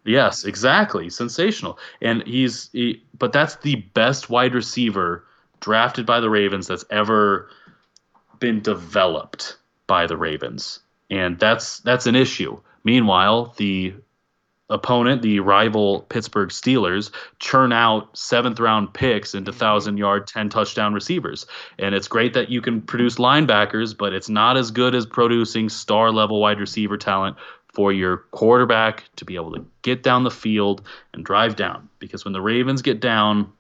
Yes, 0.06 0.44
exactly. 0.44 1.10
Sensational. 1.10 1.80
And 2.02 2.26
he's 2.28 2.70
he, 2.74 3.04
but 3.18 3.34
that's 3.34 3.56
the 3.58 3.76
best 3.94 4.30
wide 4.30 4.54
receiver 4.54 5.26
drafted 5.60 6.06
by 6.06 6.20
the 6.20 6.30
Ravens 6.30 6.68
that's 6.68 6.86
ever 6.90 7.50
been 8.40 8.62
developed 8.62 9.58
by 9.88 10.06
the 10.06 10.18
Ravens. 10.18 10.80
And 11.10 11.40
that's 11.40 11.80
that's 11.80 12.06
an 12.06 12.16
issue. 12.16 12.60
Meanwhile, 12.84 13.54
the 13.58 13.96
opponent, 14.70 15.22
the 15.22 15.40
rival 15.40 16.02
Pittsburgh 16.10 16.50
Steelers, 16.50 17.12
churn 17.40 17.72
out 17.72 18.16
seventh 18.18 18.60
round 18.60 18.94
picks 18.94 19.34
into 19.36 19.52
mm-hmm. 19.52 19.60
thousand 19.60 19.98
yard, 19.98 20.28
10 20.28 20.50
touchdown 20.50 20.94
receivers. 20.94 21.46
And 21.78 21.94
it's 21.94 22.08
great 22.08 22.34
that 22.34 22.50
you 22.50 22.62
can 22.62 22.82
produce 22.82 23.16
linebackers, 23.16 23.96
but 23.98 24.14
it's 24.14 24.30
not 24.30 24.58
as 24.58 24.72
good 24.72 24.96
as 24.96 25.06
producing 25.06 25.70
star 25.70 26.12
level 26.12 26.40
wide 26.40 26.60
receiver 26.60 26.98
talent 26.98 27.38
for 27.76 27.92
your 27.92 28.18
quarterback 28.32 29.04
to 29.18 29.26
be 29.26 29.36
able 29.36 29.52
to 29.54 29.66
get 29.82 30.02
down 30.02 30.24
the 30.24 30.32
field 30.32 30.82
and 31.14 31.24
drive 31.26 31.56
down. 31.56 31.90
Because 32.00 32.24
when 32.26 32.34
the 32.34 32.42
Ravens 32.42 32.82
get 32.82 33.02
down 33.02 33.52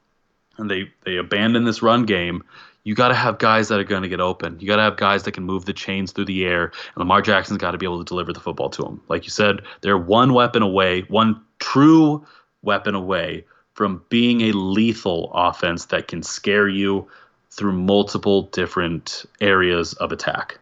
and 0.57 0.71
they, 0.71 0.89
they 1.05 1.17
abandon 1.17 1.65
this 1.65 1.81
run 1.81 2.05
game, 2.05 2.43
you 2.85 2.95
got 2.95 3.09
to 3.09 3.15
have 3.15 3.39
guys 3.39 3.67
that 3.67 3.79
are 3.79 3.83
going 3.83 4.03
to 4.03 4.07
get 4.07 4.21
open. 4.21 4.59
You 4.59 4.67
got 4.67 4.77
to 4.77 4.83
have 4.83 4.95
guys 4.95 5.23
that 5.23 5.33
can 5.33 5.43
move 5.43 5.65
the 5.65 5.73
chains 5.73 6.11
through 6.11 6.25
the 6.25 6.45
air. 6.45 6.65
And 6.65 6.97
Lamar 6.97 7.21
Jackson's 7.21 7.57
got 7.57 7.71
to 7.71 7.77
be 7.77 7.85
able 7.85 7.97
to 7.97 8.07
deliver 8.07 8.31
the 8.31 8.39
football 8.39 8.69
to 8.69 8.83
them. 8.83 9.01
Like 9.09 9.25
you 9.25 9.31
said, 9.31 9.61
they're 9.81 9.97
one 9.97 10.33
weapon 10.33 10.61
away, 10.61 11.01
one 11.09 11.41
true 11.59 12.25
weapon 12.61 12.95
away 12.95 13.43
from 13.73 14.01
being 14.09 14.41
a 14.41 14.51
lethal 14.53 15.31
offense 15.33 15.85
that 15.87 16.07
can 16.07 16.23
scare 16.23 16.69
you 16.69 17.07
through 17.51 17.73
multiple 17.73 18.43
different 18.43 19.25
areas 19.41 19.93
of 19.93 20.11
attack. 20.11 20.59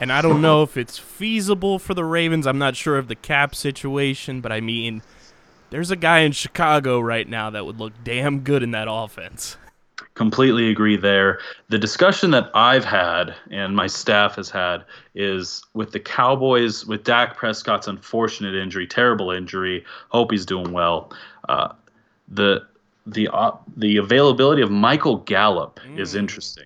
And 0.00 0.12
I 0.12 0.20
don't 0.20 0.42
know 0.42 0.62
if 0.62 0.76
it's 0.76 0.98
feasible 0.98 1.78
for 1.78 1.94
the 1.94 2.04
Ravens. 2.04 2.46
I'm 2.46 2.58
not 2.58 2.76
sure 2.76 2.98
of 2.98 3.08
the 3.08 3.14
cap 3.14 3.54
situation, 3.54 4.40
but 4.40 4.52
I 4.52 4.60
mean, 4.60 5.02
there's 5.70 5.90
a 5.90 5.96
guy 5.96 6.20
in 6.20 6.32
Chicago 6.32 7.00
right 7.00 7.28
now 7.28 7.50
that 7.50 7.64
would 7.64 7.78
look 7.78 7.92
damn 8.04 8.40
good 8.40 8.62
in 8.62 8.72
that 8.72 8.88
offense. 8.90 9.56
completely 10.14 10.70
agree 10.70 10.96
there. 10.96 11.38
The 11.68 11.78
discussion 11.78 12.30
that 12.32 12.50
I've 12.54 12.84
had 12.84 13.34
and 13.50 13.76
my 13.76 13.86
staff 13.86 14.36
has 14.36 14.50
had 14.50 14.84
is 15.14 15.62
with 15.74 15.92
the 15.92 16.00
Cowboys, 16.00 16.86
with 16.86 17.04
Dak 17.04 17.36
Prescott's 17.36 17.86
unfortunate 17.86 18.54
injury, 18.54 18.86
terrible 18.86 19.30
injury. 19.30 19.84
Hope 20.08 20.30
he's 20.30 20.46
doing 20.46 20.72
well. 20.72 21.12
Uh, 21.48 21.72
the 22.28 22.66
the 23.06 23.28
uh, 23.32 23.52
the 23.76 23.98
availability 23.98 24.62
of 24.62 24.70
Michael 24.70 25.18
Gallup 25.18 25.80
is 25.96 26.14
interesting 26.14 26.64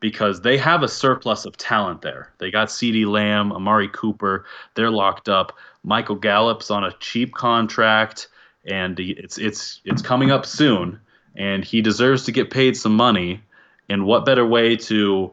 because 0.00 0.40
they 0.40 0.56
have 0.56 0.82
a 0.82 0.88
surplus 0.88 1.44
of 1.44 1.56
talent 1.56 2.02
there. 2.02 2.32
They 2.38 2.50
got 2.50 2.68
CeeDee 2.68 3.06
Lamb, 3.06 3.52
Amari 3.52 3.88
Cooper. 3.88 4.46
They're 4.74 4.90
locked 4.90 5.28
up. 5.28 5.56
Michael 5.84 6.16
Gallup's 6.16 6.70
on 6.70 6.84
a 6.84 6.92
cheap 7.00 7.34
contract, 7.34 8.28
and 8.64 8.98
it's 8.98 9.38
it's 9.38 9.80
it's 9.84 10.02
coming 10.02 10.30
up 10.30 10.44
soon, 10.44 10.98
and 11.36 11.64
he 11.64 11.80
deserves 11.80 12.24
to 12.24 12.32
get 12.32 12.50
paid 12.50 12.76
some 12.76 12.96
money. 12.96 13.42
And 13.88 14.04
what 14.06 14.24
better 14.24 14.46
way 14.46 14.76
to 14.76 15.32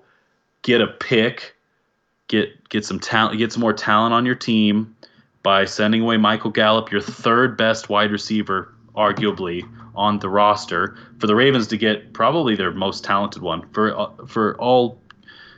get 0.62 0.82
a 0.82 0.88
pick, 0.88 1.56
get 2.27 2.69
get 2.69 2.86
some 2.86 2.99
talent, 2.99 3.38
get 3.38 3.51
some 3.51 3.62
more 3.62 3.73
talent 3.73 4.13
on 4.13 4.25
your 4.25 4.36
team 4.36 4.95
by 5.43 5.65
sending 5.65 6.01
away 6.01 6.17
Michael 6.17 6.51
Gallup, 6.51 6.91
your 6.91 7.01
third 7.01 7.58
best 7.58 7.89
wide 7.89 8.12
receiver, 8.12 8.73
arguably 8.98 9.68
on 9.96 10.20
the 10.20 10.30
roster, 10.30 10.98
for 11.20 11.28
the 11.28 11.36
Ravens 11.36 11.68
to 11.68 11.78
get 11.78 12.14
probably 12.14 12.56
their 12.56 12.72
most 12.72 13.04
talented 13.04 13.42
one 13.42 13.68
for 13.70 13.98
uh, 13.98 14.10
for 14.26 14.56
all 14.58 15.00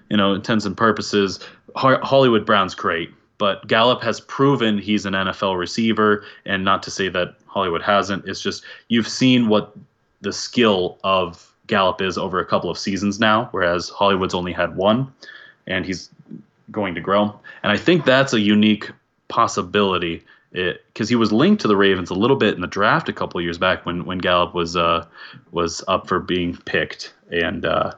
you 0.10 0.18
know 0.18 0.34
intents 0.34 0.66
and 0.66 0.76
purposes. 0.76 1.40
Hollywood 1.76 2.46
Brown's 2.46 2.76
great, 2.76 3.12
but 3.38 3.66
Gallup 3.68 4.02
has 4.02 4.20
proven 4.20 4.78
he's 4.78 5.06
an 5.06 5.14
NFL 5.14 5.58
receiver, 5.58 6.26
and 6.46 6.66
not 6.66 6.84
to 6.84 6.92
say 6.92 7.10
that 7.10 7.36
Hollywood 7.46 7.82
hasn't. 7.82 8.28
It's 8.28 8.42
just 8.42 8.64
you've 8.90 9.08
seen 9.08 9.48
what 9.48 9.76
the 10.22 10.34
skill 10.34 11.00
of 11.04 11.54
Gallup 11.68 12.02
is 12.02 12.18
over 12.18 12.40
a 12.40 12.46
couple 12.46 12.70
of 12.70 12.78
seasons 12.78 13.20
now, 13.20 13.48
whereas 13.52 13.90
Hollywood's 13.90 14.34
only 14.34 14.52
had 14.52 14.76
one, 14.76 15.12
and 15.68 15.86
he's 15.86 16.10
going 16.72 16.96
to 16.96 17.02
grow. 17.02 17.40
And 17.64 17.72
I 17.72 17.78
think 17.78 18.06
that's 18.06 18.34
a 18.34 18.40
unique 18.40 18.92
possibility 19.28 20.24
because 20.52 21.10
he 21.10 21.16
was 21.16 21.32
linked 21.32 21.62
to 21.62 21.68
the 21.68 21.78
Ravens 21.78 22.10
a 22.10 22.16
little 22.16 22.36
bit 22.38 22.56
in 22.56 22.62
the 22.62 22.68
draft 22.68 23.08
a 23.10 23.14
couple 23.14 23.40
years 23.42 23.58
back 23.58 23.86
when 23.86 24.06
when 24.06 24.18
Gallup 24.18 24.54
was 24.54 24.76
uh, 24.76 25.06
was 25.52 25.84
up 25.88 26.08
for 26.08 26.20
being 26.20 26.58
picked. 26.66 27.14
And 27.32 27.66
uh, 27.66 27.92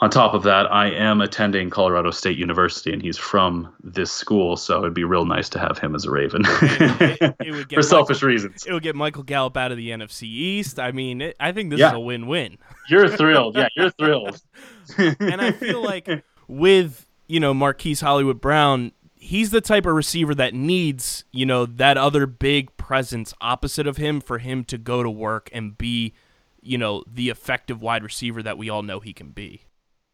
on 0.00 0.10
top 0.10 0.32
of 0.32 0.44
that, 0.44 0.70
I 0.72 0.90
am 0.90 1.20
attending 1.20 1.70
Colorado 1.70 2.10
State 2.12 2.38
University, 2.38 2.92
and 2.92 3.02
he's 3.02 3.18
from 3.18 3.74
this 3.82 4.12
school, 4.12 4.56
so 4.56 4.78
it'd 4.78 4.94
be 4.94 5.02
real 5.04 5.24
nice 5.24 5.48
to 5.50 5.58
have 5.58 5.76
him 5.78 5.94
as 5.96 6.04
a 6.04 6.10
Raven 6.10 6.42
it- 6.46 7.34
it 7.40 7.70
for 7.74 7.82
selfish 7.82 8.22
reasons. 8.22 8.64
It 8.64 8.72
would 8.72 8.82
get 8.84 8.94
Michael 8.94 9.24
Gallup 9.24 9.56
out 9.56 9.72
of 9.72 9.76
the 9.76 9.90
NFC 9.90 10.22
East. 10.22 10.78
I 10.78 10.92
mean, 10.92 11.20
it, 11.20 11.36
I 11.40 11.50
think 11.52 11.70
this 11.70 11.80
Yeah. 11.80 11.88
is 11.88 11.94
a 11.94 12.00
win-win. 12.00 12.58
You're 12.88 13.08
thrilled, 13.08 13.56
yeah, 13.56 13.68
you're 13.76 13.90
thrilled. 13.90 14.40
and 14.98 15.40
I 15.42 15.50
feel 15.50 15.82
like 15.82 16.08
with 16.46 17.04
you 17.26 17.40
know 17.40 17.52
Marquise 17.52 18.00
Hollywood 18.00 18.40
Brown, 18.40 18.92
he's 19.20 19.50
the 19.50 19.60
type 19.60 19.86
of 19.86 19.94
receiver 19.94 20.34
that 20.34 20.54
needs 20.54 21.24
you 21.32 21.44
know 21.44 21.66
that 21.66 21.96
other 21.96 22.26
big 22.26 22.74
presence 22.76 23.34
opposite 23.40 23.86
of 23.86 23.96
him 23.96 24.20
for 24.20 24.38
him 24.38 24.64
to 24.64 24.78
go 24.78 25.02
to 25.02 25.10
work 25.10 25.50
and 25.52 25.76
be 25.76 26.14
you 26.62 26.78
know 26.78 27.02
the 27.06 27.28
effective 27.28 27.80
wide 27.80 28.02
receiver 28.02 28.42
that 28.42 28.58
we 28.58 28.68
all 28.68 28.82
know 28.82 29.00
he 29.00 29.12
can 29.12 29.30
be. 29.30 29.62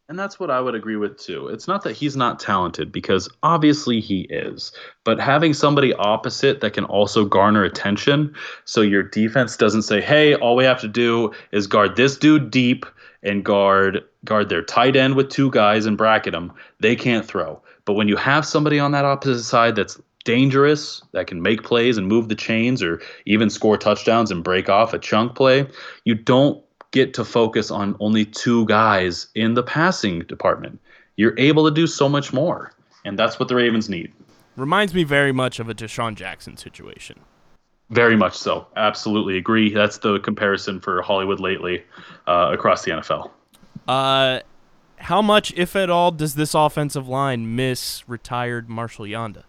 And 0.06 0.18
that's 0.18 0.38
what 0.38 0.50
I 0.50 0.60
would 0.60 0.74
agree 0.74 0.96
with 0.96 1.16
too. 1.16 1.48
It's 1.48 1.66
not 1.66 1.82
that 1.84 1.96
he's 1.96 2.14
not 2.14 2.38
talented 2.38 2.92
because 2.92 3.26
obviously 3.42 4.00
he 4.00 4.22
is, 4.22 4.70
but 5.02 5.18
having 5.18 5.54
somebody 5.54 5.94
opposite 5.94 6.60
that 6.60 6.74
can 6.74 6.84
also 6.84 7.24
garner 7.24 7.64
attention 7.64 8.34
so 8.66 8.82
your 8.82 9.02
defense 9.02 9.56
doesn't 9.56 9.82
say, 9.82 10.02
"Hey, 10.02 10.34
all 10.34 10.56
we 10.56 10.64
have 10.64 10.80
to 10.82 10.88
do 10.88 11.32
is 11.52 11.66
guard 11.66 11.96
this 11.96 12.18
dude 12.18 12.50
deep 12.50 12.84
and 13.22 13.44
guard 13.44 14.04
guard 14.26 14.50
their 14.50 14.62
tight 14.62 14.94
end 14.94 15.14
with 15.14 15.30
two 15.30 15.50
guys 15.50 15.86
and 15.86 15.96
bracket 15.96 16.32
them. 16.32 16.52
They 16.80 16.96
can't 16.96 17.24
throw." 17.24 17.62
But 17.84 17.94
when 17.94 18.08
you 18.08 18.16
have 18.16 18.46
somebody 18.46 18.78
on 18.78 18.92
that 18.92 19.04
opposite 19.04 19.44
side 19.44 19.76
that's 19.76 20.00
dangerous, 20.24 21.02
that 21.12 21.26
can 21.26 21.42
make 21.42 21.62
plays 21.62 21.98
and 21.98 22.08
move 22.08 22.28
the 22.28 22.34
chains 22.34 22.82
or 22.82 23.00
even 23.26 23.50
score 23.50 23.76
touchdowns 23.76 24.30
and 24.30 24.42
break 24.42 24.68
off 24.68 24.94
a 24.94 24.98
chunk 24.98 25.34
play, 25.34 25.66
you 26.04 26.14
don't 26.14 26.62
get 26.92 27.12
to 27.14 27.24
focus 27.24 27.70
on 27.70 27.96
only 28.00 28.24
two 28.24 28.64
guys 28.66 29.28
in 29.34 29.54
the 29.54 29.62
passing 29.62 30.20
department. 30.20 30.80
You're 31.16 31.38
able 31.38 31.64
to 31.64 31.70
do 31.70 31.86
so 31.86 32.08
much 32.08 32.32
more. 32.32 32.72
And 33.04 33.18
that's 33.18 33.38
what 33.38 33.48
the 33.48 33.54
Ravens 33.54 33.88
need. 33.88 34.12
Reminds 34.56 34.94
me 34.94 35.04
very 35.04 35.32
much 35.32 35.58
of 35.58 35.68
a 35.68 35.74
DeSean 35.74 36.14
Jackson 36.14 36.56
situation. 36.56 37.20
Very 37.90 38.16
much 38.16 38.36
so. 38.36 38.66
Absolutely 38.76 39.36
agree. 39.36 39.74
That's 39.74 39.98
the 39.98 40.18
comparison 40.20 40.80
for 40.80 41.02
Hollywood 41.02 41.40
lately 41.40 41.84
uh, 42.26 42.50
across 42.52 42.84
the 42.84 42.92
NFL. 42.92 43.30
Uh, 43.86 44.40
how 45.04 45.20
much, 45.20 45.52
if 45.54 45.76
at 45.76 45.90
all, 45.90 46.10
does 46.10 46.34
this 46.34 46.54
offensive 46.54 47.06
line 47.06 47.54
miss 47.54 48.08
retired 48.08 48.70
Marshal 48.70 49.04
Yanda? 49.04 49.44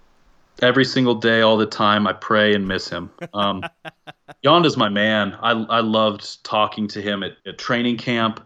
Every 0.61 0.83
single 0.83 1.15
day, 1.15 1.41
all 1.41 1.55
the 1.55 1.65
time, 1.65 2.07
I 2.07 2.13
pray 2.13 2.53
and 2.53 2.67
miss 2.67 2.89
him. 2.89 3.09
Um, 3.33 3.63
Yanda's 4.45 4.75
my 4.75 4.89
man. 4.89 5.37
I, 5.41 5.51
I 5.51 5.79
loved 5.79 6.43
talking 6.43 6.89
to 6.89 7.01
him 7.01 7.23
at, 7.23 7.37
at 7.45 7.57
training 7.57 7.97
camp. 7.97 8.41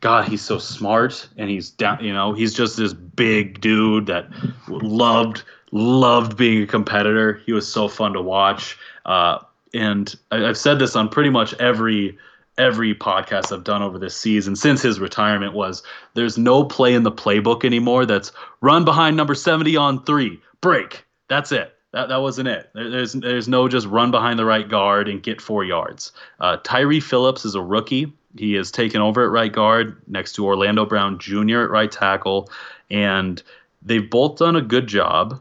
God, 0.00 0.28
he's 0.28 0.42
so 0.42 0.58
smart, 0.58 1.28
and 1.36 1.48
he's 1.48 1.70
down. 1.70 2.02
You 2.02 2.12
know, 2.12 2.32
he's 2.32 2.52
just 2.52 2.76
this 2.76 2.94
big 2.94 3.60
dude 3.60 4.06
that 4.06 4.28
loved 4.68 5.44
loved 5.70 6.36
being 6.36 6.62
a 6.62 6.66
competitor. 6.66 7.40
He 7.46 7.52
was 7.52 7.70
so 7.70 7.86
fun 7.86 8.12
to 8.14 8.22
watch. 8.22 8.76
Uh, 9.06 9.38
and 9.72 10.16
I, 10.32 10.46
I've 10.46 10.58
said 10.58 10.80
this 10.80 10.96
on 10.96 11.08
pretty 11.08 11.30
much 11.30 11.54
every 11.54 12.18
every 12.60 12.94
podcast 12.94 13.52
I've 13.52 13.64
done 13.64 13.82
over 13.82 13.98
this 13.98 14.16
season 14.16 14.54
since 14.54 14.82
his 14.82 15.00
retirement 15.00 15.54
was 15.54 15.82
there's 16.14 16.36
no 16.36 16.62
play 16.64 16.94
in 16.94 17.02
the 17.04 17.12
playbook 17.12 17.64
anymore 17.64 18.04
that's 18.06 18.32
run 18.60 18.84
behind 18.84 19.16
number 19.16 19.34
70 19.34 19.76
on 19.76 20.04
three, 20.04 20.40
break. 20.60 21.04
That's 21.28 21.52
it. 21.52 21.74
That, 21.92 22.08
that 22.08 22.18
wasn't 22.20 22.48
it. 22.48 22.70
There- 22.74 22.90
There's 22.90 23.12
there's 23.14 23.48
no 23.48 23.66
just 23.68 23.86
run 23.86 24.10
behind 24.10 24.38
the 24.38 24.44
right 24.44 24.68
guard 24.68 25.08
and 25.08 25.22
get 25.22 25.40
four 25.40 25.64
yards. 25.64 26.12
Uh, 26.38 26.58
Tyre 26.62 27.00
Phillips 27.00 27.44
is 27.44 27.54
a 27.54 27.62
rookie, 27.62 28.12
He 28.38 28.54
is 28.56 28.70
taken 28.70 29.00
over 29.00 29.24
at 29.24 29.30
right 29.30 29.52
guard 29.52 29.96
next 30.06 30.34
to 30.34 30.46
Orlando 30.46 30.84
Brown 30.86 31.18
Jr. 31.18 31.62
at 31.62 31.70
right 31.70 31.90
tackle, 31.90 32.48
and 32.90 33.42
they've 33.82 34.08
both 34.08 34.36
done 34.38 34.54
a 34.56 34.60
good 34.62 34.86
job, 34.86 35.40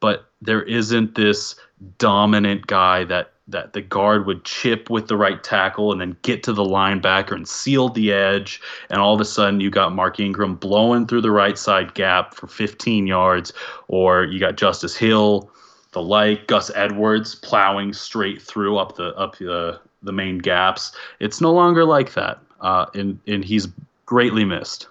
but 0.00 0.30
there 0.40 0.62
isn't 0.62 1.14
this 1.14 1.56
dominant 1.98 2.66
guy 2.66 3.04
that 3.04 3.32
that 3.50 3.72
the 3.72 3.80
guard 3.80 4.26
would 4.26 4.44
chip 4.44 4.90
with 4.90 5.08
the 5.08 5.16
right 5.16 5.42
tackle 5.42 5.92
and 5.92 6.00
then 6.00 6.16
get 6.22 6.42
to 6.44 6.52
the 6.52 6.64
linebacker 6.64 7.32
and 7.32 7.48
seal 7.48 7.88
the 7.88 8.12
edge. 8.12 8.60
And 8.88 9.00
all 9.00 9.14
of 9.14 9.20
a 9.20 9.24
sudden, 9.24 9.60
you 9.60 9.70
got 9.70 9.94
Mark 9.94 10.20
Ingram 10.20 10.56
blowing 10.56 11.06
through 11.06 11.22
the 11.22 11.30
right 11.30 11.58
side 11.58 11.94
gap 11.94 12.34
for 12.34 12.46
15 12.46 13.06
yards, 13.06 13.52
or 13.88 14.24
you 14.24 14.40
got 14.40 14.56
Justice 14.56 14.96
Hill, 14.96 15.50
the 15.92 16.02
like 16.02 16.46
Gus 16.46 16.70
Edwards 16.74 17.34
plowing 17.34 17.92
straight 17.92 18.40
through 18.40 18.78
up 18.78 18.96
the 18.96 19.14
up 19.16 19.38
the 19.38 19.80
the 20.02 20.12
main 20.12 20.38
gaps. 20.38 20.92
It's 21.18 21.40
no 21.40 21.52
longer 21.52 21.84
like 21.84 22.14
that, 22.14 22.40
uh, 22.60 22.86
and 22.94 23.18
and 23.26 23.44
he's 23.44 23.68
greatly 24.06 24.44
missed. 24.44 24.88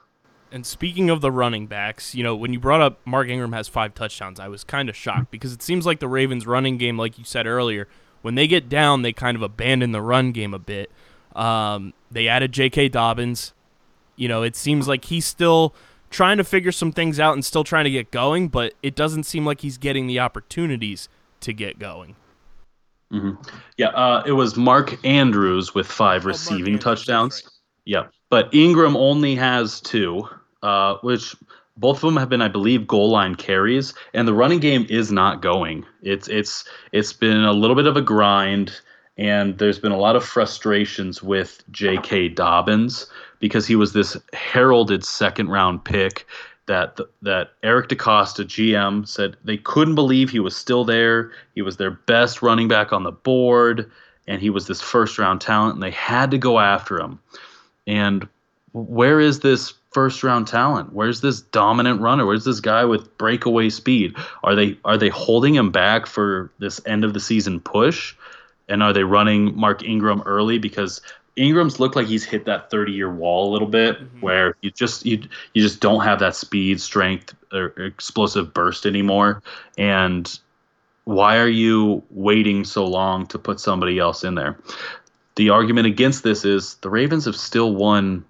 And 0.52 0.66
speaking 0.66 1.10
of 1.12 1.22
the 1.22 1.32
running 1.32 1.68
backs, 1.68 2.16
you 2.16 2.24
know, 2.24 2.36
when 2.36 2.54
you 2.54 2.60
brought 2.60 2.82
up 2.82 3.00
Mark 3.06 3.28
Ingram 3.28 3.54
has 3.54 3.68
five 3.68 3.94
touchdowns, 3.94 4.40
I 4.40 4.48
was 4.48 4.64
kind 4.64 4.90
of 4.90 4.96
shocked 4.96 5.30
because 5.30 5.54
it 5.54 5.62
seems 5.62 5.86
like 5.86 6.00
the 6.00 6.08
Ravens' 6.08 6.48
running 6.48 6.78
game, 6.78 6.98
like 6.98 7.20
you 7.20 7.24
said 7.24 7.46
earlier, 7.46 7.88
when 8.22 8.36
they 8.36 8.48
get 8.48 8.70
down, 8.70 9.02
they 9.02 9.14
kind 9.14 9.36
of 9.36 9.42
abandon 9.42 9.92
the 9.92 10.02
run 10.02 10.32
game 10.32 10.54
a 10.54 10.60
bit. 10.60 10.92
Um, 11.36 11.94
they 12.12 12.28
added 12.28 12.52
J.K. 12.52 12.90
Dobbins. 12.90 13.54
You 14.16 14.28
know, 14.28 14.44
it 14.44 14.56
seems 14.56 14.88
like 14.88 15.06
he's 15.06 15.26
still 15.26 15.74
trying 16.10 16.38
to 16.38 16.44
figure 16.44 16.72
some 16.72 16.92
things 16.92 17.20
out 17.20 17.34
and 17.34 17.46
still 17.46 17.64
trying 17.64 17.86
to 17.86 17.92
get 17.92 18.12
going, 18.12 18.48
but 18.48 18.74
it 18.82 18.96
doesn't 18.96 19.24
seem 19.24 19.46
like 19.46 19.62
he's 19.62 19.78
getting 19.78 20.08
the 20.08 20.20
opportunities 20.20 21.08
to 21.42 21.54
get 21.54 21.80
going. 21.80 22.16
Yeah, 23.78 23.88
uh, 23.88 24.24
it 24.26 24.34
was 24.34 24.56
Mark 24.56 25.04
Andrews 25.06 25.74
with 25.74 25.88
five 25.88 26.26
receiving 26.26 26.74
Andrews, 26.76 26.84
touchdowns. 26.84 27.42
right. 27.44 27.52
Yeah, 27.86 28.04
but 28.30 28.54
Ingram 28.54 28.96
only 28.96 29.34
has 29.36 29.82
two, 29.82 30.28
uh, 30.62 30.98
which 31.02 31.36
both 31.80 31.98
of 31.98 32.02
them 32.02 32.18
have 32.18 32.30
been, 32.30 32.42
I 32.42 32.50
believe, 32.50 32.88
goal 32.88 33.10
line 33.10 33.36
carries, 33.36 33.94
and 34.14 34.28
the 34.28 34.34
running 34.34 34.60
game 34.60 34.86
is 34.90 35.12
not 35.12 35.42
going. 35.42 35.86
It's 36.02 36.28
it's 36.28 36.66
it's 36.92 37.14
been 37.14 37.44
a 37.44 37.54
little 37.54 37.76
bit 37.76 37.88
of 37.88 37.96
a 37.96 38.02
grind, 38.02 38.82
and 39.18 39.58
there's 39.58 39.80
been 39.80 39.94
a 39.94 39.98
lot 39.98 40.16
of 40.16 40.26
frustrations 40.26 41.24
with 41.24 41.64
J.K. 41.72 42.30
Dobbins 42.30 43.08
because 43.40 43.66
he 43.66 43.76
was 43.76 43.94
this 43.94 44.18
heralded 44.34 45.06
second 45.06 45.48
round 45.48 45.86
pick 45.86 46.28
that 46.66 47.00
that 47.22 47.52
Eric 47.64 47.88
DeCosta 47.88 48.46
GM 48.46 49.08
said 49.08 49.38
they 49.44 49.58
couldn't 49.58 49.96
believe 49.96 50.30
he 50.30 50.40
was 50.40 50.56
still 50.56 50.84
there. 50.84 51.32
He 51.56 51.62
was 51.62 51.78
their 51.78 51.92
best 51.92 52.42
running 52.42 52.68
back 52.68 52.92
on 52.92 53.04
the 53.04 53.12
board, 53.12 53.90
and 54.28 54.42
he 54.42 54.50
was 54.50 54.68
this 54.68 54.82
first 54.82 55.18
round 55.18 55.40
talent, 55.40 55.76
and 55.76 55.84
they 55.84 55.92
had 55.92 56.30
to 56.32 56.38
go 56.38 56.60
after 56.60 57.00
him. 57.00 57.20
And 57.88 58.28
where 58.74 59.20
is 59.20 59.40
this 59.40 59.74
first 59.92 60.24
round 60.24 60.48
talent? 60.48 60.94
Where's 60.94 61.22
this 61.22 61.42
dominant 61.42 62.02
runner? 62.02 62.26
Where's 62.26 62.46
this 62.46 62.60
guy 62.60 62.86
with 62.86 63.18
breakaway 63.18 63.70
speed? 63.70 64.16
Are 64.44 64.56
they 64.56 64.78
are 64.86 64.98
they 64.98 65.10
holding 65.10 65.56
him 65.56 65.72
back 65.72 66.06
for 66.06 66.52
this 66.60 66.82
end 66.86 67.04
of 67.04 67.14
the 67.14 67.20
season 67.20 67.60
push? 67.60 68.16
And 68.68 68.84
are 68.84 68.94
they 68.94 69.04
running 69.04 69.58
Mark 69.58 69.84
Ingram 69.84 70.22
early 70.26 70.60
because 70.60 71.02
Ingram's 71.36 71.80
looked 71.80 71.96
like 71.96 72.08
he's 72.08 72.26
hit 72.26 72.46
that 72.46 72.70
30 72.70 72.92
year 72.92 73.12
wall 73.12 73.50
a 73.50 73.52
little 73.52 73.68
bit 73.68 73.98
where 74.20 74.56
you 74.62 74.72
just 74.72 75.06
you 75.06 75.22
you 75.54 75.62
just 75.62 75.80
don't 75.80 76.02
have 76.02 76.20
that 76.20 76.36
speed, 76.36 76.82
strength, 76.82 77.34
or 77.52 77.68
explosive 77.78 78.54
burst 78.54 78.86
anymore. 78.86 79.42
And 79.78 80.40
why 81.06 81.38
are 81.38 81.48
you 81.48 82.04
waiting 82.12 82.64
so 82.66 82.86
long 82.86 83.26
to 83.28 83.40
put 83.40 83.60
somebody 83.60 83.98
else 83.98 84.24
in 84.24 84.36
there? 84.36 84.60
The 85.36 85.50
argument 85.50 85.88
against 85.88 86.24
this 86.24 86.44
is 86.44 86.76
the 86.76 86.90
Ravens 86.90 87.26
have 87.26 87.36
still 87.36 87.74
won 87.74 88.26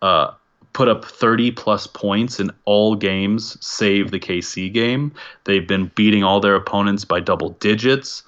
uh, 0.00 0.32
put 0.72 0.88
up 0.88 1.04
30 1.04 1.50
plus 1.52 1.86
points 1.86 2.40
in 2.40 2.50
all 2.64 2.94
games 2.94 3.56
save 3.64 4.10
the 4.10 4.20
KC 4.20 4.72
game. 4.72 5.12
They've 5.44 5.66
been 5.66 5.90
beating 5.94 6.24
all 6.24 6.40
their 6.40 6.54
opponents 6.54 7.04
by 7.04 7.20
double 7.20 7.50
digits 7.60 8.22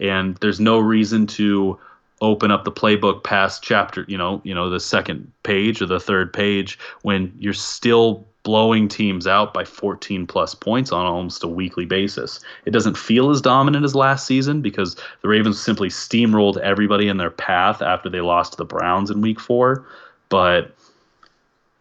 and 0.00 0.36
there's 0.36 0.60
no 0.60 0.78
reason 0.78 1.26
to 1.26 1.78
open 2.20 2.50
up 2.50 2.64
the 2.64 2.72
playbook 2.72 3.22
past 3.22 3.62
chapter, 3.62 4.04
you 4.08 4.18
know, 4.18 4.40
you 4.44 4.54
know 4.54 4.68
the 4.68 4.80
second 4.80 5.30
page 5.42 5.80
or 5.80 5.86
the 5.86 6.00
third 6.00 6.32
page 6.32 6.78
when 7.02 7.32
you're 7.38 7.52
still 7.52 8.26
blowing 8.42 8.88
teams 8.88 9.26
out 9.26 9.52
by 9.52 9.64
14 9.64 10.26
plus 10.26 10.54
points 10.54 10.90
on 10.90 11.04
almost 11.04 11.44
a 11.44 11.48
weekly 11.48 11.84
basis. 11.84 12.40
It 12.64 12.70
doesn't 12.70 12.96
feel 12.96 13.30
as 13.30 13.40
dominant 13.40 13.84
as 13.84 13.94
last 13.94 14.26
season 14.26 14.62
because 14.62 14.96
the 15.22 15.28
Ravens 15.28 15.60
simply 15.60 15.88
steamrolled 15.88 16.56
everybody 16.58 17.08
in 17.08 17.18
their 17.18 17.30
path 17.30 17.82
after 17.82 18.08
they 18.08 18.20
lost 18.20 18.52
to 18.52 18.56
the 18.56 18.64
Browns 18.64 19.10
in 19.10 19.20
week 19.20 19.38
4, 19.38 19.84
but 20.28 20.74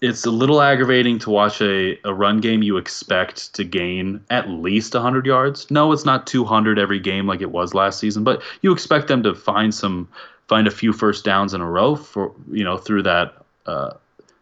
it's 0.01 0.25
a 0.25 0.31
little 0.31 0.61
aggravating 0.61 1.17
to 1.19 1.29
watch 1.29 1.61
a, 1.61 1.97
a 2.03 2.13
run 2.13 2.39
game 2.39 2.61
you 2.61 2.77
expect 2.77 3.53
to 3.55 3.63
gain 3.63 4.23
at 4.29 4.49
least 4.49 4.93
100 4.93 5.25
yards. 5.25 5.69
No, 5.71 5.91
it's 5.91 6.05
not 6.05 6.27
200 6.27 6.77
every 6.77 6.99
game 6.99 7.25
like 7.25 7.41
it 7.41 7.51
was 7.51 7.73
last 7.73 7.99
season, 7.99 8.23
but 8.23 8.41
you 8.61 8.71
expect 8.71 9.07
them 9.07 9.23
to 9.23 9.33
find 9.33 9.73
some 9.73 10.07
find 10.47 10.67
a 10.67 10.71
few 10.71 10.93
first 10.93 11.25
downs 11.25 11.53
in 11.53 11.61
a 11.61 11.69
row 11.69 11.95
for 11.95 12.33
you 12.51 12.63
know 12.63 12.77
through 12.77 13.03
that 13.03 13.43
uh, 13.65 13.91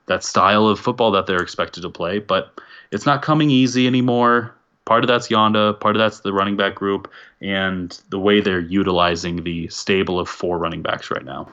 that 0.07 0.23
style 0.23 0.67
of 0.67 0.79
football 0.79 1.11
that 1.11 1.25
they're 1.25 1.41
expected 1.41 1.81
to 1.81 1.89
play. 1.89 2.19
But 2.19 2.59
it's 2.91 3.05
not 3.05 3.21
coming 3.21 3.49
easy 3.49 3.87
anymore. 3.87 4.53
Part 4.83 5.03
of 5.03 5.07
that's 5.07 5.29
Yanda, 5.29 5.79
part 5.79 5.95
of 5.95 5.99
that's 5.99 6.19
the 6.19 6.33
running 6.33 6.57
back 6.57 6.75
group, 6.75 7.09
and 7.41 7.99
the 8.09 8.19
way 8.19 8.41
they're 8.41 8.59
utilizing 8.59 9.43
the 9.43 9.67
stable 9.69 10.19
of 10.19 10.29
four 10.29 10.59
running 10.59 10.81
backs 10.81 11.09
right 11.09 11.25
now. 11.25 11.49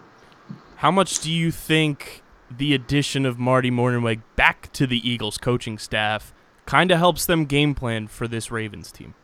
How 0.76 0.90
much 0.90 1.20
do 1.20 1.30
you 1.30 1.50
think 1.52 2.21
the 2.58 2.74
addition 2.74 3.26
of 3.26 3.38
Marty 3.38 3.70
Mornhinweg 3.70 4.22
back 4.36 4.72
to 4.72 4.86
the 4.86 5.08
Eagles 5.08 5.38
coaching 5.38 5.78
staff 5.78 6.32
kind 6.66 6.90
of 6.90 6.98
helps 6.98 7.26
them 7.26 7.44
game 7.44 7.74
plan 7.74 8.06
for 8.06 8.28
this 8.28 8.50
Ravens 8.50 8.92
team? 8.92 9.14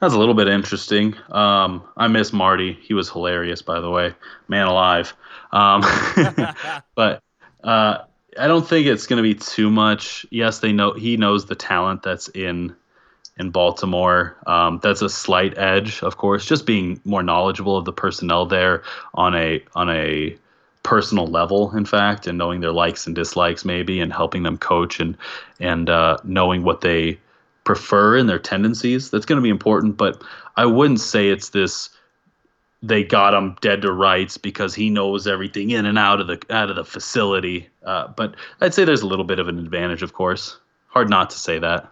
That's 0.00 0.14
a 0.14 0.18
little 0.18 0.34
bit 0.34 0.48
interesting. 0.48 1.14
Um, 1.30 1.82
I 1.96 2.08
miss 2.08 2.32
Marty. 2.32 2.78
He 2.82 2.94
was 2.94 3.08
hilarious, 3.08 3.62
by 3.62 3.80
the 3.80 3.90
way. 3.90 4.14
Man 4.48 4.66
alive. 4.66 5.14
Um, 5.52 5.82
but 6.94 7.22
uh, 7.62 7.98
I 8.38 8.46
don't 8.46 8.66
think 8.66 8.86
it's 8.86 9.06
going 9.06 9.18
to 9.18 9.22
be 9.22 9.34
too 9.34 9.70
much. 9.70 10.26
Yes, 10.30 10.58
they 10.58 10.72
know 10.72 10.92
he 10.92 11.16
knows 11.16 11.46
the 11.46 11.54
talent 11.54 12.02
that's 12.02 12.28
in 12.28 12.74
in 13.38 13.50
Baltimore. 13.50 14.36
Um, 14.46 14.80
that's 14.82 15.02
a 15.02 15.08
slight 15.08 15.56
edge, 15.56 16.02
of 16.02 16.18
course, 16.18 16.44
just 16.44 16.66
being 16.66 17.00
more 17.04 17.22
knowledgeable 17.22 17.76
of 17.76 17.86
the 17.86 17.92
personnel 17.92 18.44
there 18.46 18.82
on 19.14 19.34
a 19.34 19.64
on 19.74 19.88
a 19.88 20.36
personal 20.82 21.26
level, 21.26 21.76
in 21.76 21.84
fact, 21.84 22.26
and 22.26 22.38
knowing 22.38 22.60
their 22.60 22.72
likes 22.72 23.06
and 23.06 23.14
dislikes, 23.14 23.64
maybe, 23.64 24.00
and 24.00 24.12
helping 24.12 24.42
them 24.42 24.58
coach 24.58 25.00
and 25.00 25.16
and 25.58 25.90
uh, 25.90 26.16
knowing 26.24 26.62
what 26.62 26.80
they 26.80 27.18
prefer 27.64 28.16
and 28.16 28.28
their 28.28 28.38
tendencies. 28.38 29.10
That's 29.10 29.26
going 29.26 29.36
to 29.36 29.42
be 29.42 29.50
important, 29.50 29.96
but 29.96 30.22
I 30.56 30.66
wouldn't 30.66 31.00
say 31.00 31.28
it's 31.28 31.50
this. 31.50 31.90
They 32.82 33.04
got 33.04 33.34
him 33.34 33.56
dead 33.60 33.82
to 33.82 33.92
rights 33.92 34.38
because 34.38 34.74
he 34.74 34.88
knows 34.88 35.26
everything 35.26 35.70
in 35.70 35.84
and 35.84 35.98
out 35.98 36.20
of 36.20 36.28
the 36.28 36.40
out 36.48 36.70
of 36.70 36.76
the 36.76 36.84
facility. 36.84 37.68
Uh, 37.84 38.08
but 38.08 38.34
I'd 38.62 38.72
say 38.72 38.84
there's 38.84 39.02
a 39.02 39.06
little 39.06 39.24
bit 39.24 39.38
of 39.38 39.48
an 39.48 39.58
advantage, 39.58 40.02
of 40.02 40.14
course. 40.14 40.58
Hard 40.88 41.10
not 41.10 41.30
to 41.30 41.38
say 41.38 41.58
that. 41.58 41.88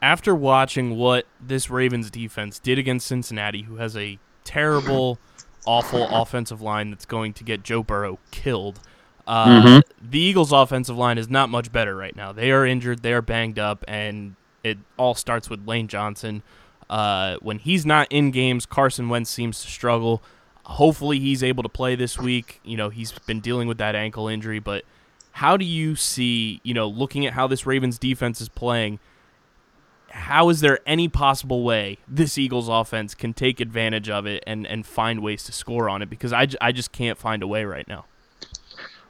After 0.00 0.34
watching 0.34 0.96
what 0.96 1.26
this 1.40 1.70
Ravens 1.70 2.10
defense 2.10 2.58
did 2.58 2.78
against 2.78 3.06
Cincinnati, 3.06 3.62
who 3.62 3.76
has 3.76 3.96
a 3.96 4.18
terrible, 4.42 5.18
awful 5.66 6.08
offensive 6.08 6.60
line 6.60 6.90
that's 6.90 7.04
going 7.04 7.32
to 7.34 7.44
get 7.44 7.62
Joe 7.62 7.82
Burrow 7.82 8.18
killed, 8.30 8.80
uh, 9.26 9.80
the 10.00 10.18
Eagles' 10.18 10.52
offensive 10.52 10.96
line 10.96 11.18
is 11.18 11.28
not 11.28 11.48
much 11.48 11.70
better 11.72 11.96
right 11.96 12.14
now. 12.14 12.32
They 12.32 12.50
are 12.50 12.66
injured, 12.66 13.02
they 13.02 13.12
are 13.12 13.22
banged 13.22 13.58
up, 13.58 13.84
and 13.86 14.34
it 14.64 14.78
all 14.96 15.14
starts 15.14 15.48
with 15.48 15.66
Lane 15.66 15.88
Johnson. 15.88 16.42
Uh, 16.90 17.36
when 17.40 17.58
he's 17.58 17.86
not 17.86 18.06
in 18.10 18.30
games, 18.30 18.66
Carson 18.66 19.08
Wentz 19.08 19.30
seems 19.30 19.62
to 19.62 19.70
struggle. 19.70 20.22
Hopefully, 20.64 21.18
he's 21.18 21.42
able 21.42 21.62
to 21.62 21.68
play 21.68 21.94
this 21.94 22.18
week. 22.18 22.60
You 22.64 22.76
know, 22.76 22.88
he's 22.88 23.12
been 23.12 23.40
dealing 23.40 23.68
with 23.68 23.78
that 23.78 23.94
ankle 23.94 24.28
injury, 24.28 24.58
but 24.58 24.84
how 25.32 25.56
do 25.56 25.64
you 25.64 25.96
see, 25.96 26.60
you 26.62 26.74
know, 26.74 26.86
looking 26.86 27.24
at 27.26 27.32
how 27.32 27.46
this 27.46 27.64
Ravens 27.64 27.98
defense 27.98 28.40
is 28.40 28.48
playing, 28.48 28.98
how 30.12 30.50
is 30.50 30.60
there 30.60 30.78
any 30.86 31.08
possible 31.08 31.64
way 31.64 31.98
this 32.06 32.36
Eagles 32.36 32.68
offense 32.68 33.14
can 33.14 33.32
take 33.32 33.60
advantage 33.60 34.08
of 34.10 34.26
it 34.26 34.44
and, 34.46 34.66
and 34.66 34.86
find 34.86 35.20
ways 35.20 35.42
to 35.44 35.52
score 35.52 35.88
on 35.88 36.02
it? 36.02 36.10
Because 36.10 36.32
I, 36.32 36.48
I 36.60 36.70
just 36.72 36.92
can't 36.92 37.18
find 37.18 37.42
a 37.42 37.46
way 37.46 37.64
right 37.64 37.88
now. 37.88 38.04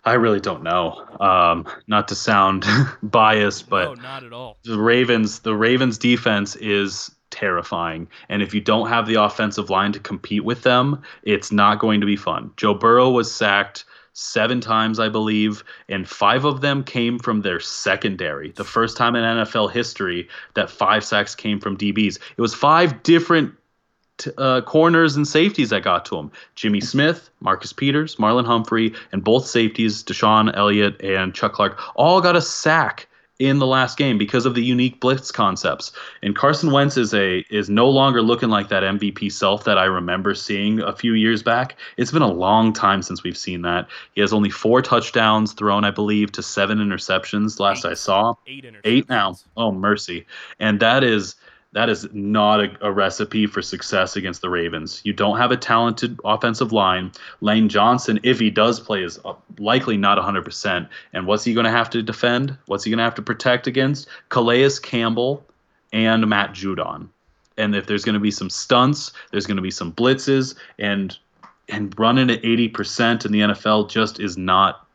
I 0.04 0.14
really 0.14 0.40
don't 0.40 0.62
know. 0.62 1.04
Um, 1.20 1.66
not 1.86 2.08
to 2.08 2.14
sound 2.14 2.64
biased, 3.02 3.68
but 3.68 3.96
no, 3.96 4.02
not 4.02 4.24
at 4.24 4.32
all. 4.32 4.56
the 4.64 4.78
Ravens 4.78 5.40
the 5.40 5.54
Ravens 5.54 5.98
defense 5.98 6.56
is 6.56 7.10
terrifying 7.30 8.06
and 8.28 8.42
if 8.42 8.52
you 8.52 8.60
don't 8.60 8.88
have 8.88 9.06
the 9.06 9.14
offensive 9.14 9.70
line 9.70 9.90
to 9.90 9.98
compete 9.98 10.44
with 10.44 10.64
them 10.64 11.00
it's 11.22 11.50
not 11.50 11.78
going 11.78 11.98
to 11.98 12.06
be 12.06 12.14
fun 12.14 12.50
Joe 12.58 12.74
Burrow 12.74 13.08
was 13.08 13.34
sacked 13.34 13.86
7 14.14 14.60
times 14.60 15.00
I 15.00 15.08
believe 15.08 15.64
and 15.88 16.08
5 16.08 16.44
of 16.44 16.60
them 16.60 16.84
came 16.84 17.18
from 17.18 17.40
their 17.40 17.60
secondary 17.60 18.50
the 18.52 18.64
first 18.64 18.96
time 18.96 19.16
in 19.16 19.24
NFL 19.24 19.72
history 19.72 20.28
that 20.54 20.70
5 20.70 21.04
sacks 21.04 21.34
came 21.34 21.60
from 21.60 21.76
DBs 21.76 22.18
it 22.36 22.40
was 22.40 22.54
5 22.54 23.02
different 23.02 23.54
uh, 24.38 24.60
corners 24.62 25.16
and 25.16 25.26
safeties 25.26 25.70
that 25.70 25.82
got 25.82 26.04
to 26.06 26.16
him. 26.16 26.30
Jimmy 26.54 26.80
Smith, 26.80 27.30
Marcus 27.40 27.72
Peters, 27.72 28.16
Marlon 28.16 28.46
Humphrey, 28.46 28.94
and 29.10 29.24
both 29.24 29.46
safeties, 29.46 30.02
DeShon 30.02 30.54
Elliott 30.56 31.00
and 31.02 31.34
Chuck 31.34 31.52
Clark, 31.52 31.80
all 31.96 32.20
got 32.20 32.36
a 32.36 32.42
sack 32.42 33.08
in 33.42 33.58
the 33.58 33.66
last 33.66 33.98
game 33.98 34.18
because 34.18 34.46
of 34.46 34.54
the 34.54 34.62
unique 34.62 35.00
blitz 35.00 35.32
concepts. 35.32 35.90
And 36.22 36.36
Carson 36.36 36.70
Wentz 36.70 36.96
is 36.96 37.12
a 37.12 37.44
is 37.50 37.68
no 37.68 37.88
longer 37.88 38.22
looking 38.22 38.50
like 38.50 38.68
that 38.68 38.82
MVP 38.82 39.32
self 39.32 39.64
that 39.64 39.78
I 39.78 39.84
remember 39.84 40.34
seeing 40.34 40.80
a 40.80 40.94
few 40.94 41.14
years 41.14 41.42
back. 41.42 41.76
It's 41.96 42.12
been 42.12 42.22
a 42.22 42.32
long 42.32 42.72
time 42.72 43.02
since 43.02 43.22
we've 43.22 43.36
seen 43.36 43.62
that. 43.62 43.88
He 44.14 44.20
has 44.20 44.32
only 44.32 44.50
four 44.50 44.80
touchdowns 44.80 45.52
thrown, 45.54 45.84
I 45.84 45.90
believe, 45.90 46.30
to 46.32 46.42
seven 46.42 46.78
interceptions 46.78 47.58
last 47.58 47.84
I 47.84 47.94
saw. 47.94 48.34
Eight. 48.46 48.64
Eight 48.84 49.08
now. 49.08 49.36
Oh 49.56 49.72
mercy. 49.72 50.26
And 50.60 50.78
that 50.80 51.02
is 51.02 51.34
that 51.72 51.88
is 51.88 52.06
not 52.12 52.60
a, 52.60 52.76
a 52.82 52.92
recipe 52.92 53.46
for 53.46 53.62
success 53.62 54.14
against 54.14 54.42
the 54.42 54.50
Ravens. 54.50 55.00
You 55.04 55.12
don't 55.12 55.38
have 55.38 55.50
a 55.50 55.56
talented 55.56 56.18
offensive 56.24 56.72
line. 56.72 57.12
Lane 57.40 57.68
Johnson, 57.68 58.20
if 58.22 58.38
he 58.38 58.50
does 58.50 58.78
play, 58.78 59.02
is 59.02 59.18
uh, 59.24 59.34
likely 59.58 59.96
not 59.96 60.18
100%. 60.18 60.88
And 61.14 61.26
what's 61.26 61.44
he 61.44 61.54
going 61.54 61.64
to 61.64 61.70
have 61.70 61.88
to 61.90 62.02
defend? 62.02 62.56
What's 62.66 62.84
he 62.84 62.90
going 62.90 62.98
to 62.98 63.04
have 63.04 63.14
to 63.14 63.22
protect 63.22 63.66
against? 63.66 64.06
Calais 64.28 64.70
Campbell 64.82 65.44
and 65.92 66.26
Matt 66.28 66.52
Judon. 66.52 67.08
And 67.56 67.74
if 67.74 67.86
there's 67.86 68.04
going 68.04 68.14
to 68.14 68.20
be 68.20 68.30
some 68.30 68.50
stunts, 68.50 69.12
there's 69.30 69.46
going 69.46 69.56
to 69.56 69.62
be 69.62 69.70
some 69.70 69.92
blitzes, 69.92 70.54
and 70.78 71.16
and 71.68 71.96
running 71.98 72.28
at 72.28 72.42
80% 72.42 73.24
in 73.24 73.32
the 73.32 73.40
NFL 73.40 73.88
just 73.88 74.20
is 74.20 74.36
not 74.36 74.86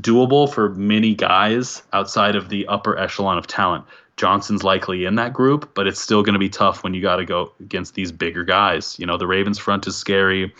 doable 0.00 0.52
for 0.52 0.70
many 0.70 1.14
guys 1.14 1.82
outside 1.92 2.36
of 2.36 2.48
the 2.48 2.66
upper 2.66 2.98
echelon 2.98 3.38
of 3.38 3.46
talent. 3.46 3.84
Johnson's 4.16 4.62
likely 4.62 5.04
in 5.04 5.14
that 5.16 5.32
group, 5.32 5.74
but 5.74 5.86
it's 5.86 6.00
still 6.00 6.22
going 6.22 6.34
to 6.34 6.38
be 6.38 6.48
tough 6.48 6.84
when 6.84 6.94
you 6.94 7.02
got 7.02 7.16
to 7.16 7.24
go 7.24 7.52
against 7.60 7.94
these 7.94 8.12
bigger 8.12 8.44
guys. 8.44 8.98
You 8.98 9.06
know, 9.06 9.16
the 9.16 9.26
Ravens 9.26 9.58
front 9.58 9.86
is 9.86 9.96
scary, 9.96 10.52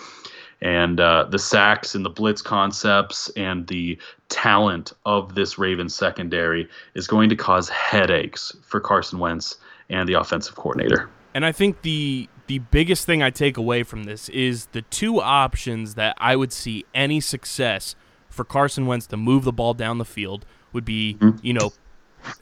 and 0.61 1.01
uh, 1.01 1.27
the 1.31 1.39
sacks 1.39 1.95
and 1.95 2.05
the 2.05 2.11
blitz 2.11 2.41
concepts 2.43 3.29
and 3.31 3.67
the 3.67 3.99
talent 4.29 4.93
of 5.05 5.35
this 5.35 5.59
Ravens 5.59 5.95
secondary 5.95 6.69
is 6.95 7.07
going 7.07 7.29
to 7.29 7.37
cause 7.37 7.69
headaches 7.69 8.57
for 8.63 8.81
Carson 8.81 9.19
Wentz 9.19 9.57
and 9.91 10.09
the 10.09 10.15
offensive 10.15 10.57
coordinator. 10.57 11.11
And 11.35 11.45
I 11.45 11.53
think 11.53 11.83
the 11.83 12.29
the 12.47 12.59
biggest 12.59 13.07
thing 13.07 13.23
I 13.23 13.31
take 13.31 13.57
away 13.57 13.83
from 13.83 14.05
this 14.05 14.29
is 14.29 14.67
the 14.67 14.83
two 14.83 15.21
options 15.21 15.95
that 15.95 16.17
I 16.19 16.37
would 16.37 16.53
see 16.53 16.85
any 16.95 17.21
success 17.21 17.95
for 18.29 18.45
Carson 18.45 18.87
Wentz 18.87 19.07
to 19.09 19.17
move 19.17 19.45
the 19.45 19.53
ball 19.53 19.75
down 19.75 19.99
the 19.99 20.05
field 20.05 20.45
would 20.73 20.85
be, 20.85 21.17
you 21.43 21.53
know, 21.53 21.73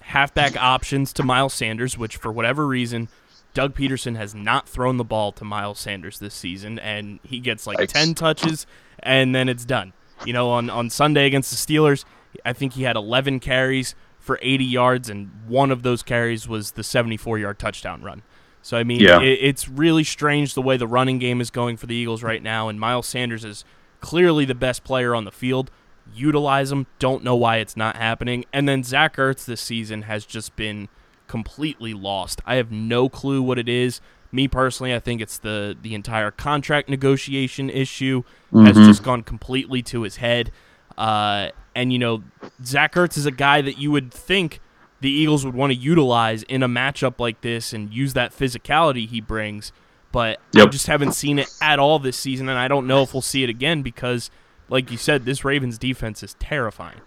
halfback 0.00 0.56
options 0.56 1.12
to 1.14 1.22
Miles 1.22 1.54
Sanders, 1.54 1.96
which 1.96 2.16
for 2.16 2.30
whatever 2.32 2.66
reason 2.66 3.08
Doug 3.54 3.74
Pederson 3.74 4.16
has 4.16 4.34
not 4.34 4.68
thrown 4.68 4.96
the 4.96 5.04
ball 5.04 5.32
to 5.32 5.44
Miles 5.44 5.78
Sanders 5.78 6.18
this 6.18 6.34
season, 6.34 6.78
and 6.78 7.18
he 7.22 7.40
gets 7.40 7.66
like 7.66 7.78
Yikes. 7.78 7.92
10 7.92 8.14
touches, 8.14 8.66
and 9.00 9.34
then 9.34 9.48
it's 9.48 9.64
done. 9.64 9.92
You 10.24 10.32
know, 10.32 10.50
on, 10.50 10.70
on 10.70 10.90
Sunday 10.90 11.26
against 11.26 11.50
the 11.50 11.56
Steelers, 11.74 12.04
I 12.44 12.52
think 12.52 12.74
he 12.74 12.82
had 12.84 12.94
11 12.96 13.40
carries 13.40 13.94
for 14.18 14.38
80 14.42 14.64
yards, 14.64 15.08
and 15.10 15.30
one 15.48 15.70
of 15.70 15.82
those 15.82 16.02
carries 16.02 16.46
was 16.46 16.72
the 16.72 16.84
74 16.84 17.38
yard 17.38 17.58
touchdown 17.58 18.02
run. 18.02 18.22
So, 18.62 18.76
I 18.76 18.84
mean, 18.84 19.00
Yeah. 19.00 19.20
it, 19.20 19.38
it's 19.40 19.68
really 19.68 20.04
strange 20.04 20.54
the 20.54 20.62
way 20.62 20.76
the 20.76 20.86
running 20.86 21.18
game 21.18 21.40
is 21.40 21.50
going 21.50 21.76
for 21.78 21.86
the 21.86 21.94
Eagles 21.94 22.22
right 22.22 22.42
now, 22.42 22.68
and 22.68 22.78
Miles 22.78 23.06
Sanders 23.06 23.44
is 23.44 23.64
clearly 24.00 24.44
the 24.44 24.54
best 24.54 24.84
player 24.84 25.14
on 25.14 25.24
the 25.24 25.30
field. 25.32 25.70
Utilize 26.14 26.72
him. 26.72 26.86
Don't 26.98 27.22
know 27.24 27.36
why 27.36 27.56
it's 27.56 27.76
not 27.76 27.96
happening. 27.96 28.44
And 28.52 28.68
then 28.68 28.82
Zach 28.82 29.16
Ertz 29.16 29.44
this 29.44 29.60
season 29.60 30.02
has 30.02 30.24
just 30.24 30.56
been 30.56 30.88
completely 31.28 31.94
lost. 31.94 32.40
I 32.44 32.56
have 32.56 32.70
no 32.72 33.08
clue 33.08 33.42
what 33.42 33.58
it 33.58 33.68
is. 33.68 34.00
Me 34.32 34.48
personally, 34.48 34.94
I 34.94 35.00
think 35.00 35.20
it's 35.20 35.38
the 35.38 35.76
the 35.80 35.94
entire 35.94 36.30
contract 36.30 36.88
negotiation 36.88 37.68
issue 37.68 38.22
has 38.52 38.76
just 38.76 39.02
gone 39.02 39.22
completely 39.22 39.82
to 39.82 40.02
his 40.02 40.16
head. 40.16 40.52
Uh, 40.96 41.48
and 41.74 41.92
you 41.92 41.98
know, 41.98 42.22
Zach 42.64 42.94
Ertz 42.94 43.16
is 43.16 43.26
a 43.26 43.32
guy 43.32 43.60
that 43.60 43.78
you 43.78 43.90
would 43.90 44.12
think 44.12 44.60
the 45.00 45.10
Eagles 45.10 45.44
would 45.44 45.54
want 45.54 45.72
to 45.72 45.78
utilize 45.78 46.42
in 46.44 46.62
a 46.62 46.68
matchup 46.68 47.18
like 47.18 47.40
this 47.40 47.72
and 47.72 47.92
use 47.92 48.12
that 48.12 48.32
physicality 48.36 49.08
he 49.08 49.20
brings. 49.20 49.72
But 50.12 50.40
I 50.64 50.66
just 50.66 50.88
haven't 50.88 51.12
seen 51.12 51.38
it 51.38 51.48
at 51.62 51.78
all 51.78 51.98
this 51.98 52.16
season, 52.16 52.48
and 52.48 52.58
I 52.58 52.68
don't 52.68 52.86
know 52.86 53.02
if 53.02 53.14
we'll 53.14 53.22
see 53.22 53.44
it 53.44 53.50
again 53.50 53.82
because, 53.82 54.30
like 54.70 54.90
you 54.90 54.96
said, 54.96 55.24
this 55.24 55.44
Ravens 55.44 55.78
defense 55.78 56.22
is 56.22 56.34
terrifying. 56.34 57.00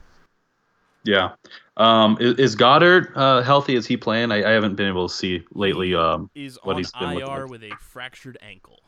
Yeah. 1.04 1.32
Um, 1.76 2.18
is, 2.20 2.38
is 2.38 2.56
Goedert 2.56 3.12
uh, 3.16 3.42
healthy? 3.42 3.76
Is 3.76 3.86
he 3.86 3.98
playing? 3.98 4.32
I, 4.32 4.44
I 4.44 4.52
haven't 4.52 4.76
been 4.76 4.88
able 4.88 5.10
to 5.10 5.14
see 5.14 5.44
lately. 5.54 5.96
Um, 5.96 6.30
Is 6.36 6.60
what 6.64 6.74
on 6.74 6.78
he's 6.80 6.92
been 6.92 7.18
IR 7.18 7.48
with 7.48 7.64
a 7.64 7.72
fractured 7.80 8.38
ankle. 8.42 8.80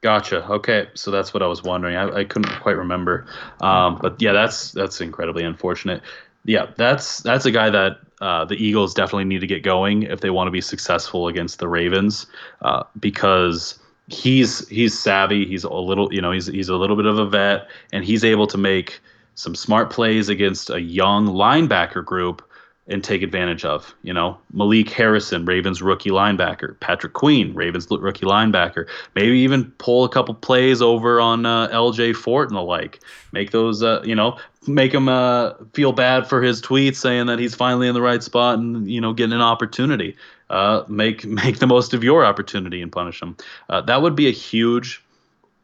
Gotcha. 0.00 0.46
Okay, 0.46 0.88
so 0.94 1.10
that's 1.10 1.34
what 1.34 1.42
I 1.42 1.46
was 1.46 1.62
wondering. 1.62 1.96
I, 1.96 2.20
I 2.20 2.24
couldn't 2.24 2.58
quite 2.60 2.76
remember, 2.76 3.26
um, 3.60 3.98
but 4.00 4.20
yeah, 4.20 4.32
that's 4.32 4.72
that's 4.72 5.02
incredibly 5.02 5.44
unfortunate. 5.44 6.00
Yeah, 6.46 6.70
that's 6.78 7.18
that's 7.18 7.44
a 7.44 7.50
guy 7.50 7.68
that 7.68 7.98
uh, 8.22 8.46
the 8.46 8.54
Eagles 8.54 8.94
definitely 8.94 9.24
need 9.24 9.40
to 9.40 9.46
get 9.46 9.62
going 9.62 10.04
if 10.04 10.22
they 10.22 10.30
want 10.30 10.46
to 10.46 10.52
be 10.52 10.62
successful 10.62 11.28
against 11.28 11.58
the 11.58 11.68
Ravens, 11.68 12.26
uh, 12.62 12.84
because 12.98 13.78
he's 14.12 14.66
he's 14.68 14.98
savvy. 14.98 15.46
He's 15.46 15.64
a 15.64 15.72
little, 15.72 16.12
you 16.12 16.20
know, 16.20 16.32
he's 16.32 16.46
he's 16.46 16.68
a 16.68 16.76
little 16.76 16.96
bit 16.96 17.06
of 17.06 17.18
a 17.18 17.26
vet, 17.26 17.68
and 17.92 18.04
he's 18.04 18.24
able 18.24 18.46
to 18.48 18.58
make 18.58 19.00
some 19.34 19.54
smart 19.54 19.90
plays 19.90 20.28
against 20.28 20.70
a 20.70 20.80
young 20.80 21.26
linebacker 21.26 22.04
group 22.04 22.42
and 22.86 23.04
take 23.04 23.22
advantage 23.22 23.64
of. 23.64 23.94
You 24.02 24.12
know, 24.12 24.36
Malik 24.52 24.90
Harrison, 24.90 25.44
Ravens 25.44 25.80
rookie 25.80 26.10
linebacker, 26.10 26.78
Patrick 26.80 27.12
Queen, 27.12 27.54
Ravens 27.54 27.86
rookie 27.90 28.26
linebacker. 28.26 28.86
Maybe 29.14 29.38
even 29.38 29.70
pull 29.78 30.04
a 30.04 30.08
couple 30.08 30.34
plays 30.34 30.82
over 30.82 31.20
on 31.20 31.46
uh, 31.46 31.68
L.J. 31.70 32.14
Fort 32.14 32.48
and 32.48 32.56
the 32.56 32.62
like. 32.62 33.00
Make 33.32 33.52
those, 33.52 33.82
uh, 33.82 34.02
you 34.04 34.16
know, 34.16 34.36
make 34.66 34.92
him 34.92 35.08
uh, 35.08 35.52
feel 35.72 35.92
bad 35.92 36.26
for 36.26 36.42
his 36.42 36.60
tweets 36.60 36.96
saying 36.96 37.26
that 37.26 37.38
he's 37.38 37.54
finally 37.54 37.86
in 37.86 37.94
the 37.94 38.02
right 38.02 38.22
spot 38.22 38.58
and 38.58 38.90
you 38.90 39.00
know 39.00 39.12
getting 39.12 39.32
an 39.32 39.40
opportunity. 39.40 40.16
Uh, 40.50 40.84
make 40.88 41.24
make 41.42 41.58
the 41.58 41.66
most 41.66 41.94
of 41.94 42.04
your 42.04 42.24
opportunity 42.24 42.82
and 42.82 42.92
punish 42.92 43.20
them. 43.20 43.36
Uh, 43.68 43.80
that 43.80 44.02
would 44.02 44.14
be 44.14 44.28
a 44.28 44.32
huge 44.32 45.02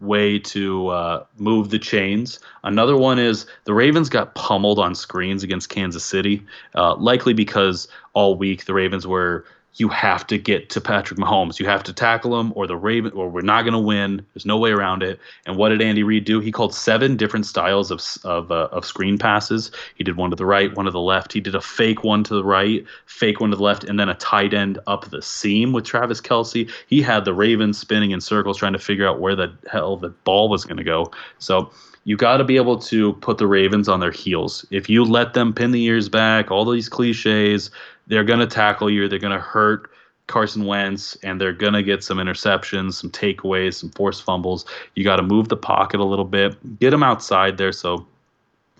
way 0.01 0.39
to 0.39 0.89
uh, 0.89 1.25
move 1.39 1.71
the 1.71 1.79
chains. 1.79 2.39
Another 2.65 2.97
one 2.97 3.19
is 3.19 3.47
the 3.65 3.75
Ravens 3.75 4.09
got 4.09 4.35
pummeled 4.35 4.79
on 4.79 4.95
screens 4.95 5.43
against 5.43 5.71
Kansas 5.71 6.05
City, 6.05 6.45
uh, 6.75 6.95
likely 6.97 7.33
because 7.33 7.89
all 8.13 8.37
week 8.37 8.67
the 8.67 8.75
Ravens 8.75 9.07
were 9.07 9.45
you 9.79 9.89
have 9.89 10.27
to 10.27 10.39
get 10.39 10.71
to 10.71 10.81
Patrick 10.81 11.19
Mahomes. 11.19 11.59
You 11.59 11.67
have 11.67 11.83
to 11.85 11.93
tackle 11.93 12.39
him, 12.41 12.53
or 12.57 12.67
the 12.67 12.77
Raven, 12.77 13.13
or 13.13 13.29
we're 13.29 13.43
not 13.43 13.63
going 13.63 13.75
to 13.75 13.79
win. 13.79 14.25
There's 14.33 14.47
no 14.47 14.57
way 14.57 14.71
around 14.71 15.03
it. 15.03 15.21
And 15.45 15.57
what 15.57 15.69
did 15.69 15.83
Andy 15.83 16.03
Reid 16.03 16.25
do? 16.25 16.41
He 16.41 16.51
called 16.51 16.75
seven 16.75 17.17
different 17.17 17.47
styles 17.47 17.91
of 17.91 18.03
of 18.25 18.51
uh, 18.51 18.69
of 18.73 18.85
screen 18.87 19.19
passes. 19.19 19.71
He 19.95 20.05
did 20.05 20.17
one 20.17 20.31
to 20.31 20.37
the 20.37 20.47
right, 20.47 20.75
one 20.75 20.87
to 20.87 20.91
the 20.91 21.01
left. 21.01 21.33
He 21.33 21.41
did 21.41 21.55
a 21.55 21.61
fake 21.61 22.05
one 22.05 22.25
to 22.25 22.35
the 22.35 22.45
right, 22.45 22.85
fake 23.05 23.41
one 23.41 23.51
to 23.51 23.57
the 23.57 23.63
left, 23.63 23.85
and 23.85 24.01
then 24.01 24.09
a 24.09 24.15
tight 24.15 24.55
end 24.55 24.79
up 24.87 25.11
the 25.11 25.21
seam 25.21 25.73
with 25.73 25.85
Travis 25.85 26.21
Kelce. 26.21 26.71
He 26.87 27.03
had 27.03 27.25
the 27.25 27.35
Ravens 27.35 27.79
spinning 27.79 28.13
in 28.13 28.21
circles, 28.21 28.59
trying 28.59 28.73
to 28.73 28.79
figure 28.79 29.07
out 29.07 29.21
where 29.21 29.37
the 29.37 29.53
hell 29.71 29.97
the 29.97 30.09
ball 30.09 30.49
was 30.49 30.65
going 30.65 30.79
to 30.79 30.85
go. 30.85 31.11
So 31.39 31.71
you 32.05 32.17
got 32.17 32.37
to 32.37 32.45
be 32.45 32.57
able 32.57 32.79
to 32.79 33.15
put 33.15 33.39
the 33.39 33.49
Ravens 33.49 33.89
on 33.89 33.99
their 33.99 34.13
heels. 34.13 34.65
If 34.71 34.89
you 34.89 35.05
let 35.05 35.35
them 35.35 35.53
pin 35.53 35.73
the 35.73 35.83
ears 35.83 36.09
back, 36.09 36.53
all 36.53 36.65
these 36.65 36.89
cliches, 36.89 37.71
they're 38.07 38.25
going 38.25 38.41
to 38.41 38.47
tackle 38.47 38.91
you. 38.91 39.09
They're 39.09 39.19
going 39.19 39.37
to 39.37 39.41
hurt 39.41 39.91
Carson 40.27 40.65
Wentz, 40.65 41.17
and 41.23 41.41
they're 41.41 41.53
going 41.53 41.73
to 41.73 41.83
get 41.83 42.03
some 42.03 42.19
interceptions, 42.19 42.95
some 42.95 43.11
takeaways, 43.11 43.75
some 43.75 43.91
forced 43.91 44.23
fumbles. 44.23 44.65
You 44.95 45.05
got 45.05 45.17
to 45.17 45.23
move 45.23 45.49
the 45.49 45.57
pocket 45.57 46.01
a 46.01 46.05
little 46.05 46.25
bit, 46.25 46.79
get 46.79 46.93
him 46.93 47.03
outside 47.03 47.59
there 47.59 47.73
so 47.73 48.07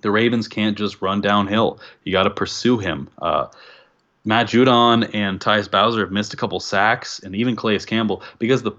the 0.03 0.11
Ravens 0.11 0.49
can't 0.49 0.77
just 0.77 1.01
run 1.01 1.21
downhill. 1.21 1.81
You 2.05 2.13
got 2.13 2.25
to 2.25 2.31
pursue 2.31 2.79
him. 2.79 3.09
Uh, 3.21 3.47
Matt 4.25 4.49
Judon 4.49 5.09
and 5.15 5.41
Tyus 5.41 5.71
Bowser 5.71 6.01
have 6.01 6.11
missed 6.11 6.35
a 6.35 6.37
couple 6.37 6.59
sacks, 6.59 7.21
and 7.21 7.35
even 7.35 7.55
Calais 7.55 7.79
Campbell 7.79 8.23
because 8.39 8.63
the 8.63 8.73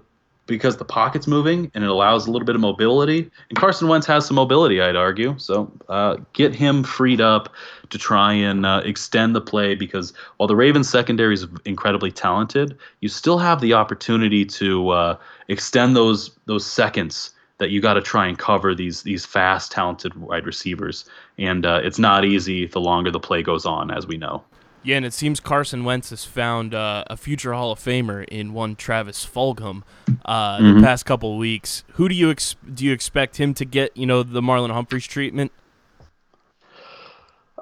because 0.48 0.78
the 0.78 0.84
pocket's 0.84 1.28
moving 1.28 1.70
and 1.74 1.84
it 1.84 1.90
allows 1.90 2.26
a 2.26 2.30
little 2.32 2.46
bit 2.46 2.56
of 2.56 2.60
mobility. 2.60 3.30
And 3.50 3.56
Carson 3.56 3.86
Wentz 3.86 4.06
has 4.06 4.26
some 4.26 4.34
mobility, 4.34 4.80
I'd 4.80 4.96
argue. 4.96 5.38
So 5.38 5.70
uh, 5.88 6.16
get 6.32 6.54
him 6.54 6.82
freed 6.82 7.20
up 7.20 7.54
to 7.90 7.98
try 7.98 8.32
and 8.32 8.66
uh, 8.66 8.82
extend 8.84 9.36
the 9.36 9.40
play 9.40 9.76
because 9.76 10.12
while 10.38 10.48
the 10.48 10.56
Ravens 10.56 10.88
secondary 10.88 11.34
is 11.34 11.46
incredibly 11.64 12.10
talented, 12.10 12.76
you 13.00 13.08
still 13.08 13.38
have 13.38 13.60
the 13.60 13.74
opportunity 13.74 14.44
to 14.46 14.88
uh, 14.88 15.16
extend 15.46 15.94
those 15.94 16.30
those 16.46 16.66
seconds 16.66 17.30
that 17.58 17.70
you 17.70 17.80
got 17.80 17.94
to 17.94 18.02
try 18.02 18.26
and 18.26 18.38
cover 18.38 18.74
these 18.74 19.02
these 19.02 19.26
fast, 19.26 19.70
talented 19.70 20.14
wide 20.14 20.46
receivers. 20.46 21.04
And 21.36 21.66
uh, 21.66 21.80
it's 21.84 21.98
not 21.98 22.24
easy 22.24 22.66
the 22.66 22.80
longer 22.80 23.10
the 23.10 23.20
play 23.20 23.42
goes 23.42 23.66
on, 23.66 23.90
as 23.90 24.06
we 24.06 24.16
know. 24.16 24.42
Yeah, 24.88 24.96
and 24.96 25.04
it 25.04 25.12
seems 25.12 25.38
Carson 25.38 25.84
Wentz 25.84 26.08
has 26.08 26.24
found 26.24 26.72
uh, 26.72 27.04
a 27.08 27.16
future 27.18 27.52
Hall 27.52 27.72
of 27.72 27.78
Famer 27.78 28.24
in 28.24 28.54
one 28.54 28.74
Travis 28.74 29.22
Fulgham 29.22 29.82
uh, 30.24 30.62
the 30.62 30.80
past 30.80 31.04
couple 31.04 31.34
of 31.34 31.38
weeks. 31.38 31.84
Who 31.96 32.08
do 32.08 32.14
you 32.14 32.30
ex- 32.30 32.56
do 32.72 32.86
you 32.86 32.92
expect 32.94 33.36
him 33.36 33.52
to 33.52 33.66
get? 33.66 33.94
You 33.94 34.06
know, 34.06 34.22
the 34.22 34.40
Marlon 34.40 34.70
Humphrey's 34.70 35.06
treatment. 35.06 35.52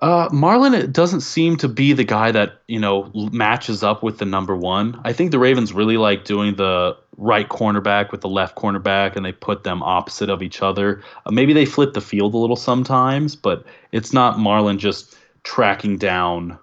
Uh, 0.01 0.29
Marlon 0.29 0.73
it 0.79 0.93
doesn't 0.93 1.23
seem 1.23 1.57
to 1.57 1.67
be 1.67 1.93
the 1.93 2.05
guy 2.05 2.31
that 2.31 2.61
you 2.69 2.79
know 2.79 3.11
matches 3.33 3.83
up 3.83 4.05
with 4.05 4.19
the 4.19 4.25
number 4.25 4.55
one. 4.55 5.01
I 5.03 5.13
think 5.13 5.33
the 5.33 5.41
Ravens 5.41 5.73
really 5.73 5.97
like 5.97 6.23
doing 6.23 6.55
the 6.55 6.97
right 7.17 7.49
cornerback 7.49 8.13
with 8.13 8.21
the 8.21 8.29
left 8.29 8.55
cornerback 8.55 9.17
and 9.17 9.27
they 9.27 9.33
put 9.33 9.65
them 9.65 9.83
opposite 9.83 10.31
of 10.31 10.45
each 10.45 10.63
other. 10.63 11.03
Uh, 11.25 11.33
maybe 11.33 11.53
they 11.53 11.65
flip 11.65 11.93
the 11.93 12.01
field 12.01 12.35
a 12.35 12.39
little 12.39 12.55
sometimes, 12.55 13.35
but 13.35 13.67
it's 13.91 14.13
not 14.13 14.37
Marlon 14.37 14.79
just 14.79 15.17
tracking 15.43 15.99
down 15.99 16.57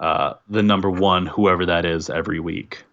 uh, 0.00 0.34
the 0.48 0.62
number 0.62 0.90
one, 0.90 1.26
whoever 1.26 1.66
that 1.66 1.84
is, 1.84 2.08
every 2.10 2.40
week. 2.40 2.84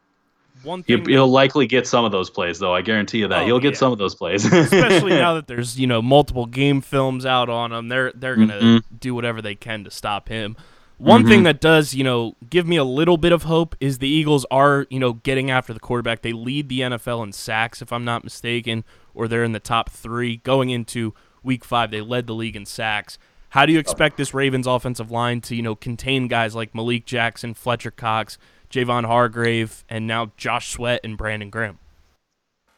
One 0.64 0.82
thing, 0.82 1.06
he'll 1.08 1.28
likely 1.28 1.68
get 1.68 1.86
some 1.86 2.06
of 2.06 2.12
those 2.12 2.32
plays, 2.32 2.58
though. 2.58 2.74
I 2.74 2.82
guarantee 2.82 3.20
you 3.20 3.28
that 3.28 3.44
Oh, 3.44 3.46
he'll 3.46 3.60
get 3.60 3.74
yeah. 3.74 3.80
some 3.80 3.92
of 3.92 4.00
those 4.00 4.16
plays. 4.16 4.46
especially 4.52 5.12
now 5.12 5.36
that 5.36 5.46
there's 5.48 5.80
you 5.80 5.86
know 5.86 6.02
multiple 6.02 6.48
game 6.48 6.82
films 6.82 7.24
out 7.26 7.50
on 7.50 7.72
him, 7.72 7.88
they're 7.88 8.12
they're 8.16 8.36
gonna 8.36 8.60
Mhm. 8.60 8.82
do 9.00 9.14
whatever 9.14 9.42
they 9.44 9.54
can 9.54 9.84
to 9.84 9.92
stop 9.92 10.28
him. 10.30 10.56
One 10.98 11.28
thing 11.28 11.44
that 11.44 11.62
does 11.62 11.94
you 11.94 12.04
know 12.04 12.36
give 12.50 12.66
me 12.66 12.78
a 12.78 12.84
little 12.84 13.18
bit 13.18 13.32
of 13.32 13.44
hope 13.44 13.76
is 13.80 14.00
the 14.00 14.08
Eagles 14.08 14.44
are 14.50 14.88
you 14.90 14.98
know 15.00 15.14
getting 15.14 15.52
after 15.52 15.72
the 15.72 15.80
quarterback. 15.80 16.24
They 16.24 16.34
lead 16.34 16.68
the 16.70 16.80
NFL 16.82 17.22
in 17.24 17.32
sacks, 17.32 17.82
if 17.84 17.94
I'm 17.94 18.04
not 18.06 18.24
mistaken, 18.24 18.84
or 19.14 19.28
they're 19.28 19.44
in 19.44 19.52
the 19.52 19.60
top 19.60 19.92
three 19.92 20.38
going 20.38 20.72
into 20.72 21.14
Week 21.44 21.64
Five. 21.64 21.92
They 21.92 22.02
led 22.02 22.26
the 22.26 22.34
league 22.34 22.56
in 22.56 22.66
sacks. 22.66 23.20
How 23.56 23.66
do 23.66 23.74
you 23.74 23.80
expect 23.80 24.18
this 24.18 24.34
Ravens 24.34 24.68
offensive 24.68 25.12
line 25.12 25.42
to 25.42 25.56
you 25.56 25.62
know 25.62 25.76
contain 25.76 26.28
guys 26.28 26.54
like 26.54 26.76
Malik 26.76 27.06
Jackson, 27.06 27.54
Fletcher 27.54 27.92
Cox, 27.92 28.38
Javon 28.70 29.06
Hargrave, 29.06 29.84
and 29.90 30.06
now 30.06 30.34
Josh 30.38 30.70
Sweat 30.72 31.00
and 31.04 31.18
Brandon 31.18 31.50
Graham? 31.50 31.80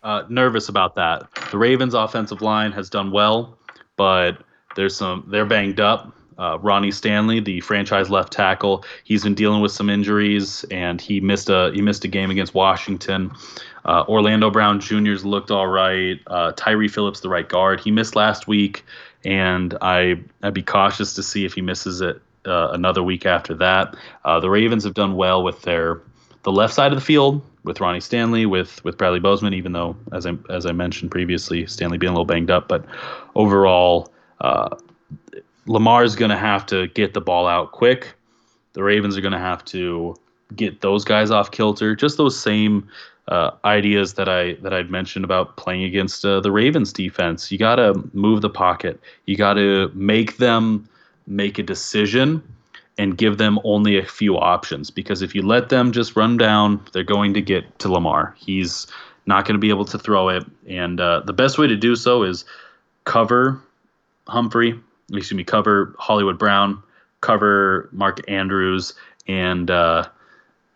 uh, 0.03 0.23
nervous 0.30 0.69
about 0.69 0.95
that. 0.95 1.28
The 1.51 1.57
Ravens' 1.57 1.93
offensive 1.93 2.41
line 2.41 2.71
has 2.71 2.89
done 2.89 3.11
well, 3.11 3.57
but 3.97 4.38
there's 4.75 4.95
some 4.95 5.25
they're 5.28 5.45
banged 5.45 5.80
up. 5.80 6.13
Uh, 6.38 6.59
Ronnie 6.61 6.91
Stanley, 6.91 7.39
the 7.39 7.61
franchise 7.61 8.11
left 8.11 8.32
tackle, 8.32 8.86
he's 9.03 9.23
been 9.23 9.34
dealing 9.34 9.59
with 9.59 9.71
some 9.71 9.89
injuries, 9.89 10.63
and 10.69 11.01
he 11.01 11.19
missed 11.19 11.49
a 11.49 11.71
he 11.73 11.82
missed 11.82 12.05
a 12.05 12.07
game 12.07 12.32
against 12.32 12.53
Washington. 12.53 13.32
Uh, 13.86 14.03
Orlando 14.07 14.49
Brown 14.51 14.80
Jr.'s 14.80 15.25
looked 15.25 15.49
all 15.49 15.67
right. 15.67 16.19
Uh, 16.28 16.51
Tyre 16.55 16.88
Phillips, 16.88 17.21
the 17.21 17.30
right 17.30 17.47
guard, 17.47 17.80
he 17.80 17.89
missed 17.89 18.15
last 18.15 18.47
week, 18.47 18.86
and 19.28 19.78
I 19.82 20.15
I'd 20.41 20.53
be 20.53 20.63
cautious 20.63 21.13
to 21.15 21.21
see 21.21 21.45
if 21.45 21.53
he 21.53 21.61
misses 21.61 21.99
it 22.01 22.19
uh, 22.45 22.69
another 22.71 23.03
week 23.03 23.25
after 23.25 23.53
that. 23.55 23.95
Uh, 24.23 24.39
the 24.39 24.49
Ravens 24.49 24.86
have 24.86 24.93
done 24.93 25.15
well 25.15 25.43
with 25.43 25.61
their 25.63 26.01
the 26.43 26.51
left 26.51 26.73
side 26.73 26.93
of 26.93 26.97
the 26.97 27.03
field 27.05 27.45
with 27.63 27.82
Ronnie 27.82 27.99
Stanley, 27.99 28.45
with 28.45 28.84
with 28.86 28.97
Bradley 28.97 29.19
Bozeman, 29.19 29.53
even 29.53 29.73
though 29.73 29.97
as 30.13 30.25
I 30.25 30.38
as 30.49 30.65
I 30.65 30.71
mentioned 30.71 31.11
previously, 31.11 31.67
Stanley 31.67 31.97
being 31.97 32.11
a 32.11 32.13
little 32.13 32.25
banged 32.25 32.49
up, 32.49 32.69
but 32.69 32.86
overall, 33.36 34.13
uh, 34.39 34.75
Lamar's 35.65 36.15
going 36.15 36.32
to 36.32 36.38
have 36.38 36.65
to 36.67 36.88
get 36.88 37.13
the 37.13 37.21
ball 37.21 37.47
out 37.47 37.73
quick. 37.73 38.13
The 38.73 38.84
Ravens 38.84 39.17
are 39.17 39.21
going 39.21 39.34
to 39.34 39.39
have 39.39 39.65
to 39.65 40.15
get 40.55 40.80
those 40.80 41.03
guys 41.03 41.32
off 41.32 41.51
kilter. 41.51 41.95
Just 41.95 42.15
those 42.15 42.39
same 42.39 42.88
uh, 43.28 43.51
ideas 43.65 44.13
that 44.13 44.30
I 44.30 44.53
that 44.61 44.73
I'd 44.73 44.89
mentioned 44.89 45.25
about 45.25 45.57
playing 45.57 45.84
against 45.84 46.25
uh, 46.25 46.39
the 46.39 46.51
Ravens 46.51 46.93
defense. 46.93 47.51
You 47.51 47.57
got 47.57 47.75
to 47.75 48.09
move 48.13 48.41
the 48.41 48.49
pocket. 48.49 48.99
You 49.25 49.36
got 49.36 49.55
to 49.55 49.91
make 49.93 50.38
them 50.38 50.88
make 51.28 51.59
a 51.59 51.63
decision 51.63 52.41
and 52.97 53.17
give 53.17 53.38
them 53.38 53.59
only 53.63 53.97
a 53.97 54.05
few 54.05 54.38
options 54.38 54.89
because 54.89 55.21
if 55.21 55.36
you 55.36 55.41
let 55.41 55.69
them 55.69 55.91
just 55.91 56.15
run 56.15 56.38
down, 56.38 56.84
they're 56.93 57.03
going 57.03 57.34
to 57.34 57.41
get 57.41 57.80
to 57.80 57.91
Lamar. 57.91 58.34
He's 58.38 58.88
not 59.25 59.45
going 59.45 59.55
to 59.55 59.59
be 59.59 59.69
able 59.69 59.86
to 59.86 59.99
throw 59.99 60.30
it, 60.30 60.45
and 60.67 60.99
uh, 60.99 61.21
the 61.25 61.34
best 61.34 61.57
way 61.57 61.67
to 61.67 61.75
do 61.75 61.95
so 61.95 62.23
is 62.23 62.45
cover 63.03 63.61
Humphrey, 64.28 64.80
excuse 65.09 65.34
me, 65.34 65.43
cover 65.43 65.93
Hollywood 65.99 66.39
Brown, 66.39 66.82
cover 67.21 67.89
Mark 67.91 68.21
Andrews, 68.30 68.93
and 69.28 69.69
uh, 69.69 70.07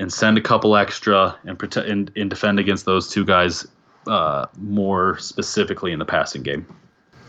and 0.02 0.12
send 0.12 0.36
a 0.36 0.42
couple 0.42 0.76
extra 0.76 1.38
and 1.46 1.58
protect 1.60 1.88
and, 1.88 2.12
and 2.16 2.30
defend 2.30 2.60
against 2.60 2.86
those 2.86 3.08
two 3.08 3.24
guys 3.24 3.68
uh, 4.08 4.48
more 4.58 5.18
specifically 5.20 5.92
in 5.92 6.00
the 6.00 6.06
passing 6.06 6.42
game. 6.42 6.66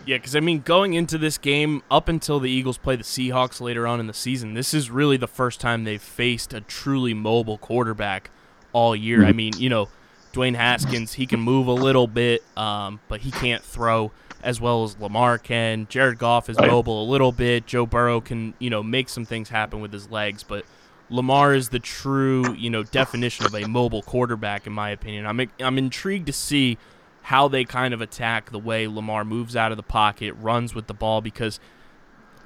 Yeah, 0.06 0.16
because 0.16 0.34
I 0.34 0.40
mean, 0.40 0.60
going 0.60 0.94
into 0.94 1.18
this 1.18 1.36
game, 1.38 1.82
up 1.90 2.08
until 2.08 2.40
the 2.40 2.50
Eagles 2.50 2.78
play 2.78 2.96
the 2.96 3.04
Seahawks 3.04 3.60
later 3.60 3.86
on 3.86 4.00
in 4.00 4.06
the 4.06 4.14
season, 4.14 4.54
this 4.54 4.72
is 4.72 4.90
really 4.90 5.18
the 5.18 5.28
first 5.28 5.60
time 5.60 5.84
they've 5.84 6.02
faced 6.02 6.52
a 6.54 6.62
truly 6.62 7.14
mobile 7.14 7.58
quarterback 7.58 8.30
all 8.72 8.96
year. 8.96 9.24
I 9.24 9.32
mean, 9.32 9.52
you 9.58 9.68
know, 9.68 9.88
Dwayne 10.32 10.56
Haskins, 10.56 11.12
he 11.12 11.26
can 11.26 11.40
move 11.40 11.66
a 11.66 11.72
little 11.72 12.06
bit, 12.06 12.42
um, 12.56 13.00
but 13.06 13.20
he 13.20 13.30
can't 13.30 13.62
throw 13.62 14.10
as 14.42 14.60
well 14.60 14.82
as 14.82 14.98
Lamar 14.98 15.38
can. 15.38 15.86
Jared 15.88 16.18
Goff 16.18 16.48
is 16.48 16.56
Right. 16.56 16.68
mobile 16.68 17.04
a 17.04 17.08
little 17.08 17.30
bit. 17.30 17.66
Joe 17.66 17.86
Burrow 17.86 18.20
can, 18.20 18.54
you 18.58 18.70
know, 18.70 18.82
make 18.82 19.08
some 19.08 19.24
things 19.26 19.50
happen 19.50 19.80
with 19.80 19.92
his 19.92 20.10
legs, 20.10 20.42
but 20.42 20.64
Lamar 21.12 21.54
is 21.54 21.68
the 21.68 21.78
true, 21.78 22.54
you 22.54 22.70
know, 22.70 22.82
definition 22.82 23.44
of 23.44 23.54
a 23.54 23.66
mobile 23.66 24.02
quarterback, 24.02 24.66
in 24.66 24.72
my 24.72 24.90
opinion. 24.90 25.26
I'm 25.26 25.48
I'm 25.60 25.78
intrigued 25.78 26.26
to 26.26 26.32
see 26.32 26.78
how 27.22 27.48
they 27.48 27.64
kind 27.64 27.94
of 27.94 28.00
attack 28.00 28.50
the 28.50 28.58
way 28.58 28.88
Lamar 28.88 29.24
moves 29.24 29.54
out 29.54 29.70
of 29.70 29.76
the 29.76 29.82
pocket, 29.82 30.32
runs 30.40 30.74
with 30.74 30.86
the 30.86 30.94
ball, 30.94 31.20
because 31.20 31.60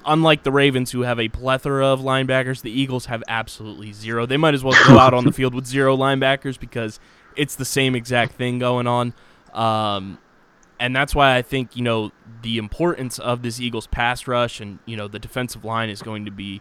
unlike 0.05 0.43
the 0.43 0.53
Ravens, 0.53 0.91
who 0.91 1.03
have 1.03 1.19
a 1.19 1.29
plethora 1.29 1.87
of 1.87 2.01
linebackers, 2.01 2.63
the 2.63 2.71
Eagles 2.71 3.07
have 3.07 3.23
absolutely 3.29 3.93
zero. 3.93 4.27
They 4.27 4.37
might 4.37 4.55
as 4.55 4.63
well 4.63 4.77
go 4.87 4.99
out 4.99 5.15
on 5.15 5.25
the 5.25 5.33
field 5.33 5.55
with 5.55 5.67
zero 5.67 5.97
linebackers 5.97 6.59
because 6.59 7.01
it's 7.37 7.55
the 7.55 7.65
same 7.65 7.95
exact 7.95 8.33
thing 8.33 8.59
going 8.59 8.87
on. 8.87 9.15
Um, 9.55 10.19
and 10.79 10.95
that's 10.95 11.15
why 11.15 11.37
I 11.37 11.43
think 11.43 11.77
you 11.77 11.83
know 11.83 12.13
the 12.43 12.59
importance 12.59 13.19
of 13.19 13.43
this 13.43 13.61
Eagles 13.61 13.87
pass 13.87 14.27
rush 14.27 14.61
and 14.61 14.79
you 14.87 14.97
know 14.97 15.09
the 15.09 15.19
defensive 15.19 15.65
line 15.65 15.89
is 15.89 16.03
going 16.03 16.25
to 16.25 16.31
be 16.31 16.61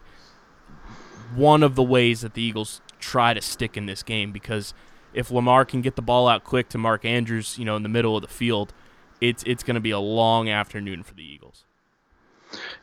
one 1.36 1.64
of 1.64 1.76
the 1.76 1.84
ways 1.84 2.22
that 2.22 2.34
the 2.34 2.42
Eagles 2.42 2.82
try 3.00 3.34
to 3.34 3.42
stick 3.42 3.78
in 3.78 3.86
this 3.86 4.04
game 4.04 4.32
because 4.32 4.74
if 5.14 5.32
Lamar 5.32 5.66
can 5.66 5.82
get 5.82 5.96
the 5.96 6.02
ball 6.02 6.28
out 6.28 6.44
quick 6.44 6.70
to 6.70 6.78
Mark 6.78 7.06
Andrews, 7.06 7.58
you 7.58 7.66
know, 7.66 7.76
in 7.76 7.84
the 7.84 7.90
middle 7.90 8.16
of 8.16 8.22
the 8.22 8.28
field, 8.28 8.74
it's 9.22 9.44
it's 9.46 9.64
going 9.64 9.76
to 9.76 9.82
be 9.82 9.92
a 9.92 10.00
long 10.00 10.50
afternoon 10.50 11.04
for 11.04 11.14
the 11.14 11.24
Eagles. 11.24 11.64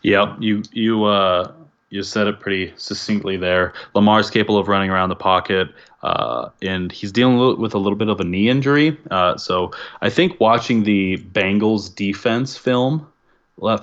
Yeah, 0.02 0.36
you 0.40 0.62
you 0.72 1.04
uh, 1.04 1.52
you 1.90 2.02
said 2.02 2.26
it 2.26 2.40
pretty 2.40 2.72
succinctly 2.76 3.36
there. 3.36 3.74
Lamar's 3.94 4.30
capable 4.30 4.58
of 4.58 4.66
running 4.66 4.90
around 4.90 5.10
the 5.10 5.16
pocket, 5.16 5.68
uh, 6.02 6.48
and 6.62 6.90
he's 6.90 7.12
dealing 7.12 7.36
with- 7.60 7.74
a 7.74 7.78
little 7.78 7.98
bit 7.98 8.08
of 8.08 8.18
a 8.18 8.24
knee 8.24 8.48
injury. 8.48 8.96
Uh, 9.10 9.36
so 9.36 9.70
I 10.00 10.08
think 10.08 10.40
watching 10.40 10.84
the 10.84 11.18
Bengals 11.18 11.94
defense 11.94 12.56
film 12.56 13.06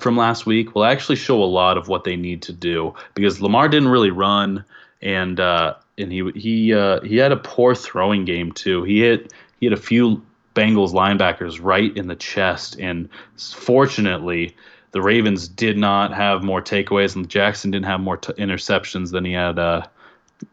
from 0.00 0.16
last 0.16 0.46
week 0.46 0.74
will 0.74 0.84
actually 0.84 1.16
show 1.16 1.42
a 1.42 1.44
lot 1.44 1.78
of 1.78 1.88
what 1.88 2.04
they 2.04 2.16
need 2.16 2.42
to 2.42 2.52
do 2.52 2.94
because 3.14 3.40
Lamar 3.40 3.68
didn't 3.68 3.88
really 3.88 4.10
run, 4.10 4.64
and 5.00 5.40
uh, 5.40 5.74
and 5.98 6.12
he 6.12 6.30
he 6.34 6.74
uh, 6.74 7.00
he 7.00 7.16
had 7.16 7.32
a 7.32 7.36
poor 7.36 7.74
throwing 7.74 8.24
game 8.24 8.52
too. 8.52 8.82
He 8.84 9.00
hit 9.00 9.32
he 9.58 9.66
had 9.66 9.72
a 9.72 9.80
few 9.80 10.22
Bengals 10.54 10.92
linebackers 10.92 11.58
right 11.62 11.96
in 11.96 12.08
the 12.08 12.16
chest, 12.16 12.78
and 12.78 13.08
fortunately 13.36 14.54
the 14.92 15.00
Ravens 15.00 15.48
did 15.48 15.78
not 15.78 16.12
have 16.12 16.42
more 16.42 16.60
takeaways, 16.60 17.14
and 17.14 17.28
Jackson 17.28 17.70
didn't 17.70 17.86
have 17.86 18.00
more 18.00 18.16
t- 18.16 18.32
interceptions 18.34 19.12
than 19.12 19.24
he 19.24 19.32
had 19.32 19.58
uh, 19.58 19.86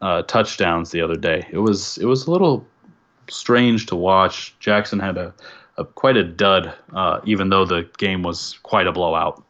uh, 0.01 0.21
touchdowns 0.23 0.91
the 0.91 1.01
other 1.01 1.15
day. 1.15 1.47
It 1.51 1.57
was 1.57 1.97
it 1.97 2.05
was 2.05 2.27
a 2.27 2.31
little 2.31 2.65
strange 3.29 3.87
to 3.87 3.95
watch. 3.95 4.55
Jackson 4.59 4.99
had 4.99 5.17
a, 5.17 5.33
a 5.77 5.85
quite 5.85 6.17
a 6.17 6.23
dud, 6.23 6.73
uh, 6.93 7.19
even 7.25 7.49
though 7.49 7.65
the 7.65 7.89
game 7.97 8.23
was 8.23 8.59
quite 8.63 8.87
a 8.87 8.91
blowout. 8.91 9.43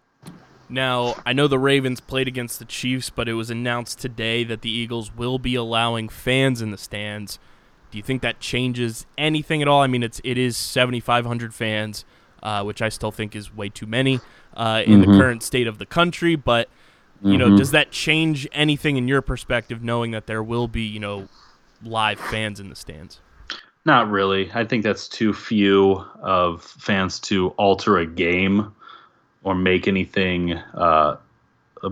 Now, 0.69 1.15
I 1.25 1.31
know 1.31 1.47
the 1.47 1.59
Ravens 1.59 2.01
played 2.01 2.27
against 2.27 2.59
the 2.59 2.65
Chiefs, 2.65 3.09
but 3.09 3.29
it 3.29 3.33
was 3.33 3.49
announced 3.49 3.99
today 3.99 4.43
that 4.43 4.61
the 4.61 4.69
Eagles 4.69 5.15
will 5.15 5.39
be 5.39 5.55
allowing 5.55 6.09
fans 6.09 6.61
in 6.61 6.71
the 6.71 6.77
stands. 6.77 7.39
Do 7.89 7.97
you 7.97 8.03
think 8.03 8.21
that 8.21 8.41
changes 8.41 9.05
anything 9.17 9.61
at 9.61 9.69
all? 9.69 9.81
I 9.81 9.87
mean, 9.87 10.03
it's 10.03 10.19
it 10.25 10.37
is 10.37 10.57
7,500 10.57 11.53
fans, 11.53 12.03
uh, 12.43 12.63
which 12.63 12.81
I 12.81 12.89
still 12.89 13.11
think 13.11 13.33
is 13.33 13.55
way 13.55 13.69
too 13.69 13.85
many 13.85 14.19
uh, 14.55 14.83
in 14.85 14.99
the 14.99 15.07
current 15.07 15.41
state 15.41 15.67
of 15.67 15.77
the 15.77 15.85
country. 15.85 16.35
But 16.35 16.67
you 17.23 17.37
know, 17.37 17.57
does 17.57 17.71
that 17.71 17.91
change 17.91 18.47
anything 18.51 18.97
in 18.97 19.07
your 19.07 19.21
perspective, 19.21 19.81
knowing 19.81 20.11
that 20.11 20.27
there 20.27 20.43
will 20.43 20.67
be 20.67 20.83
you 20.83 20.99
know 20.99 21.29
live 21.81 22.19
fans 22.19 22.59
in 22.59 22.67
the 22.67 22.75
stands? 22.75 23.21
Not 23.87 24.11
really. 24.11 24.51
I 24.53 24.65
think 24.65 24.83
that's 24.83 25.07
too 25.07 25.31
few 25.31 26.03
of 26.21 26.61
fans 26.61 27.21
to 27.21 27.51
alter 27.51 27.97
a 27.97 28.05
game 28.05 28.75
or 29.43 29.55
make 29.55 29.87
anything 29.87 30.55
uh, 30.73 31.15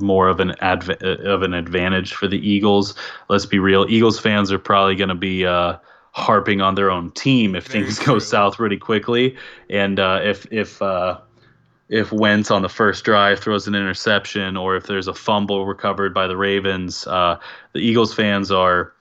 more 0.02 0.28
of 0.28 0.42
an 0.42 0.56
adv- 0.60 1.02
of 1.02 1.42
an 1.42 1.54
advantage 1.54 2.14
for 2.14 2.28
the 2.28 2.38
Eagles. 2.38 2.96
Let's 3.30 3.46
be 3.46 3.60
real. 3.60 3.86
Eagles 3.88 4.20
fans 4.20 4.52
are 4.52 4.60
probably 4.60 4.96
going 4.96 5.08
to 5.08 5.16
be 5.16 5.46
uh, 5.46 5.78
harping 6.12 6.60
on 6.60 6.76
their 6.76 6.92
own 6.92 7.12
team 7.12 7.56
if 7.56 7.66
things 7.66 7.98
go 8.00 8.20
south 8.20 8.60
really 8.60 8.76
quickly, 8.78 9.38
and 9.70 9.98
uh, 9.98 10.20
if 10.22 10.46
if 10.52 10.82
uh, 10.82 11.18
if 11.88 12.12
Wentz 12.12 12.52
on 12.52 12.62
the 12.62 12.68
first 12.68 13.06
drive 13.06 13.40
throws 13.40 13.68
an 13.68 13.74
interception, 13.74 14.58
or 14.58 14.76
if 14.76 14.88
there's 14.88 15.08
a 15.08 15.14
fumble 15.14 15.66
recovered 15.66 16.14
by 16.14 16.28
the 16.28 16.36
Ravens, 16.36 17.08
uh, 17.08 17.40
the 17.72 17.80
Eagles 17.80 18.14
fans 18.14 18.52
are 18.52 18.92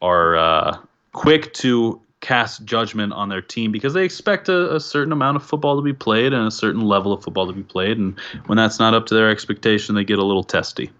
are 0.00 0.36
uh, 0.36 0.78
quick 1.10 1.52
to 1.54 2.00
cast 2.24 2.64
judgment 2.64 3.12
on 3.12 3.28
their 3.28 3.42
team 3.42 3.70
because 3.70 3.92
they 3.92 4.02
expect 4.02 4.48
a, 4.48 4.74
a 4.74 4.80
certain 4.80 5.12
amount 5.12 5.36
of 5.36 5.44
football 5.44 5.76
to 5.76 5.82
be 5.82 5.92
played 5.92 6.32
and 6.32 6.46
a 6.46 6.50
certain 6.50 6.80
level 6.80 7.12
of 7.12 7.22
football 7.22 7.46
to 7.46 7.52
be 7.52 7.62
played, 7.62 7.98
and 7.98 8.18
when 8.46 8.56
that's 8.56 8.78
not 8.78 8.94
up 8.94 9.04
to 9.06 9.14
their 9.14 9.30
expectation, 9.30 9.94
they 9.94 10.04
get 10.04 10.18
a 10.18 10.24
little 10.24 10.42
testy. 10.42 10.90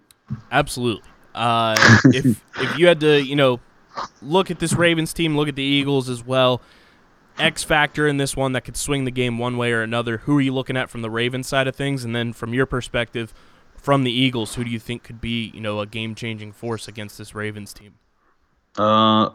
Absolutely. 0.52 1.08
Uh, 1.34 1.74
if 2.04 2.44
if 2.60 2.78
you 2.78 2.86
had 2.86 3.00
to, 3.00 3.22
you 3.22 3.34
know, 3.34 3.58
look 4.20 4.50
at 4.50 4.58
this 4.58 4.74
Ravens 4.74 5.14
team, 5.14 5.34
look 5.34 5.48
at 5.48 5.56
the 5.56 5.62
Eagles 5.62 6.10
as 6.10 6.24
well. 6.24 6.60
X 7.38 7.64
factor 7.64 8.06
in 8.06 8.18
this 8.18 8.36
one 8.36 8.52
that 8.52 8.60
could 8.60 8.76
swing 8.76 9.06
the 9.06 9.10
game 9.10 9.38
one 9.38 9.56
way 9.56 9.72
or 9.72 9.82
another. 9.82 10.18
Who 10.18 10.36
are 10.36 10.40
you 10.42 10.52
looking 10.52 10.76
at 10.76 10.90
from 10.90 11.00
the 11.00 11.10
Ravens 11.10 11.48
side 11.48 11.66
of 11.66 11.74
things, 11.74 12.04
and 12.04 12.14
then 12.14 12.34
from 12.34 12.52
your 12.52 12.66
perspective, 12.66 13.32
from 13.76 14.04
the 14.04 14.12
Eagles, 14.12 14.56
who 14.56 14.62
do 14.62 14.70
you 14.70 14.78
think 14.78 15.02
could 15.02 15.22
be 15.22 15.50
you 15.54 15.60
know 15.62 15.80
a 15.80 15.86
game 15.86 16.14
changing 16.14 16.52
force 16.52 16.86
against 16.86 17.16
this 17.16 17.34
Ravens 17.34 17.72
team? 17.72 17.94
Uh, 18.76 19.30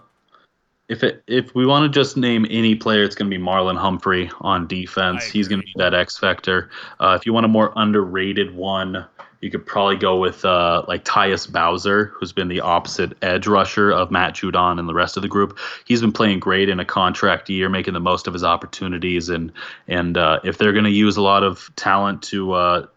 if 0.89 1.03
it 1.03 1.23
if 1.27 1.53
we 1.53 1.65
want 1.65 1.83
to 1.83 1.99
just 1.99 2.17
name 2.17 2.45
any 2.49 2.75
player, 2.75 3.03
it's 3.03 3.15
going 3.15 3.29
to 3.29 3.37
be 3.37 3.41
Marlon 3.41 3.77
Humphrey 3.77 4.29
on 4.41 4.67
defense. 4.67 5.23
He's 5.23 5.47
going 5.47 5.61
to 5.61 5.65
be 5.65 5.73
that 5.75 5.93
X 5.93 6.17
factor. 6.17 6.69
Uh, 6.99 7.15
if 7.17 7.25
you 7.25 7.31
want 7.31 7.45
a 7.45 7.49
more 7.49 7.71
underrated 7.75 8.55
one, 8.55 9.05
you 9.41 9.51
could 9.51 9.65
probably 9.65 9.95
go 9.95 10.17
with 10.17 10.43
uh, 10.43 10.83
like 10.87 11.05
Tyus 11.05 11.49
Bowser, 11.49 12.11
who's 12.15 12.33
been 12.33 12.47
the 12.47 12.61
opposite 12.61 13.15
edge 13.21 13.45
rusher 13.45 13.91
of 13.91 14.09
Matt 14.09 14.33
Judon 14.33 14.79
and 14.79 14.89
the 14.89 14.93
rest 14.95 15.15
of 15.15 15.21
the 15.21 15.29
group. 15.29 15.59
He's 15.85 16.01
been 16.01 16.11
playing 16.11 16.39
great 16.39 16.69
in 16.69 16.79
a 16.79 16.85
contract 16.85 17.49
year, 17.49 17.69
making 17.69 17.93
the 17.93 17.99
most 17.99 18.27
of 18.27 18.33
his 18.33 18.43
opportunities. 18.43 19.29
And 19.29 19.51
and 19.87 20.17
uh, 20.17 20.39
if 20.43 20.57
they're 20.57 20.73
going 20.73 20.85
to 20.85 20.91
use 20.91 21.17
a 21.17 21.21
lot 21.21 21.43
of 21.43 21.69
talent 21.75 22.23
to 22.23 22.53
uh, 22.53 22.87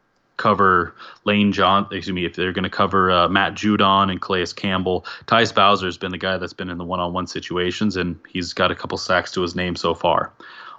cover 0.43 0.95
Lane 1.25 1.53
John, 1.53 1.85
excuse 1.93 2.13
me, 2.13 2.25
if 2.25 2.35
they're 2.35 2.53
going 2.53 2.65
to 2.65 2.71
cover 2.71 3.11
uh, 3.11 3.29
Matt 3.29 3.55
Judon 3.55 4.11
and 4.11 4.21
Calais 4.21 4.53
Campbell, 4.57 5.07
Tyus 5.27 5.55
Bowser 5.55 5.87
has 5.87 5.97
been 5.97 6.11
the 6.11 6.19
guy 6.19 6.37
that's 6.37 6.53
been 6.53 6.69
in 6.69 6.79
the 6.79 6.85
one-on-one 6.85 7.29
situations, 7.29 7.97
and 7.97 8.19
he's 8.29 8.53
got 8.53 8.71
a 8.71 8.75
couple 8.75 8.99
sacks 8.99 9.31
to 9.33 9.43
his 9.43 9.55
name 9.55 9.77
so 9.77 9.95
far. 9.95 10.33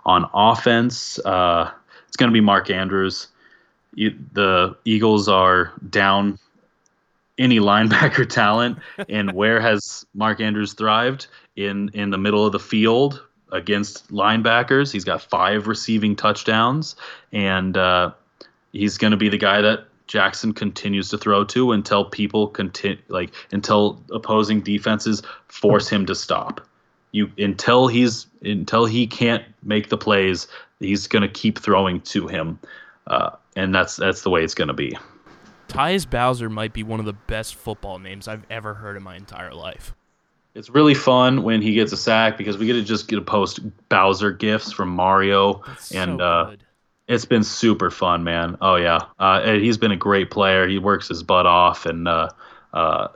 On 0.05 0.29
offense, 0.33 1.17
uh, 1.25 1.71
it's 2.07 2.17
going 2.17 2.29
to 2.29 2.33
be 2.33 2.41
Mark 2.41 2.69
Andrews. 2.69 3.29
The 3.95 4.75
Eagles 4.83 5.29
are 5.29 5.71
down 5.89 6.39
any 7.37 7.59
linebacker 7.59 8.27
talent, 8.29 8.79
and 9.07 9.31
where 9.31 9.61
has 9.61 10.05
Mark 10.13 10.41
Andrews 10.41 10.73
thrived 10.73 11.27
in 11.55 11.89
in 11.93 12.09
the 12.09 12.17
middle 12.17 12.45
of 12.45 12.51
the 12.51 12.59
field 12.59 13.23
against 13.51 14.11
linebackers? 14.11 14.91
He's 14.91 15.05
got 15.05 15.21
five 15.21 15.67
receiving 15.67 16.15
touchdowns, 16.15 16.95
and 17.31 17.77
uh, 17.77 18.11
he's 18.73 18.97
going 18.97 19.11
to 19.11 19.17
be 19.17 19.29
the 19.29 19.37
guy 19.37 19.61
that 19.61 19.85
Jackson 20.07 20.53
continues 20.53 21.09
to 21.09 21.17
throw 21.17 21.45
to 21.45 21.71
until 21.71 22.05
people 22.05 22.47
continue 22.47 22.97
like 23.07 23.31
until 23.51 24.03
opposing 24.11 24.61
defenses 24.61 25.23
force 25.47 25.87
him 25.87 26.05
to 26.07 26.15
stop. 26.15 26.61
You 27.11 27.31
until 27.37 27.87
he's 27.87 28.27
until 28.41 28.85
he 28.85 29.07
can't 29.07 29.43
make 29.63 29.89
the 29.89 29.97
plays, 29.97 30.47
he's 30.79 31.07
going 31.07 31.21
to 31.21 31.29
keep 31.29 31.59
throwing 31.59 32.01
to 32.01 32.27
him, 32.27 32.59
uh, 33.07 33.29
and 33.55 33.73
that's 33.73 33.95
that's 33.95 34.23
the 34.23 34.29
way 34.29 34.43
it's 34.43 34.55
going 34.55 34.67
to 34.67 34.73
be. 34.73 34.97
Tyus 35.67 36.07
Bowser 36.07 36.49
might 36.49 36.73
be 36.73 36.83
one 36.83 36.99
of 36.99 37.05
the 37.05 37.13
best 37.13 37.55
football 37.55 37.97
names 37.97 38.27
I've 38.27 38.45
ever 38.49 38.73
heard 38.73 38.97
in 38.97 39.03
my 39.03 39.15
entire 39.15 39.53
life. 39.53 39.95
It's 40.53 40.69
really 40.69 40.93
fun 40.93 41.41
when 41.41 41.63
he 41.63 41.73
gets 41.73 41.91
a 41.93 41.97
sack 41.97 42.37
because 42.37 42.57
we 42.57 42.67
get 42.67 42.73
to 42.73 42.83
just 42.83 43.07
get 43.07 43.15
to 43.15 43.23
post 43.23 43.59
Bowser 43.89 44.31
gifts 44.31 44.71
from 44.71 44.89
Mario, 44.89 45.63
That's 45.65 45.91
and 45.91 46.19
so 46.19 46.25
uh. 46.25 46.55
It's 47.07 47.25
been 47.25 47.43
super 47.43 47.89
fun, 47.91 48.23
man. 48.23 48.57
Oh 48.61 48.75
yeah, 48.75 48.99
uh, 49.19 49.53
he's 49.53 49.77
been 49.77 49.91
a 49.91 49.97
great 49.97 50.31
player. 50.31 50.67
He 50.67 50.77
works 50.79 51.07
his 51.07 51.23
butt 51.23 51.45
off, 51.45 51.85
and 51.85 52.07
uh, 52.07 52.29
uh, 52.73 53.07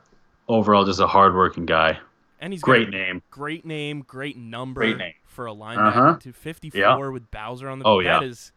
overall 0.48 0.86
just 0.86 1.00
a 1.00 1.08
hardworking 1.08 1.66
guy. 1.66 2.00
And 2.40 2.54
he's 2.54 2.62
got 2.62 2.72
Great 2.72 2.90
name. 2.90 3.22
great 3.32 3.66
name, 3.66 4.02
great 4.06 4.38
number 4.38 4.82
Great 4.82 4.98
name. 4.98 5.14
for 5.26 5.48
a 5.48 5.52
linebacker 5.56 5.88
Uh-huh. 5.88 6.18
to 6.20 6.34
54 6.34 6.80
Yeah. 6.80 7.08
with 7.10 7.32
Bowser 7.32 7.68
on 7.68 7.80
the 7.80 7.86
Oh, 7.86 7.98
that 8.04 8.22
yeah. 8.22 8.28
is 8.28 8.52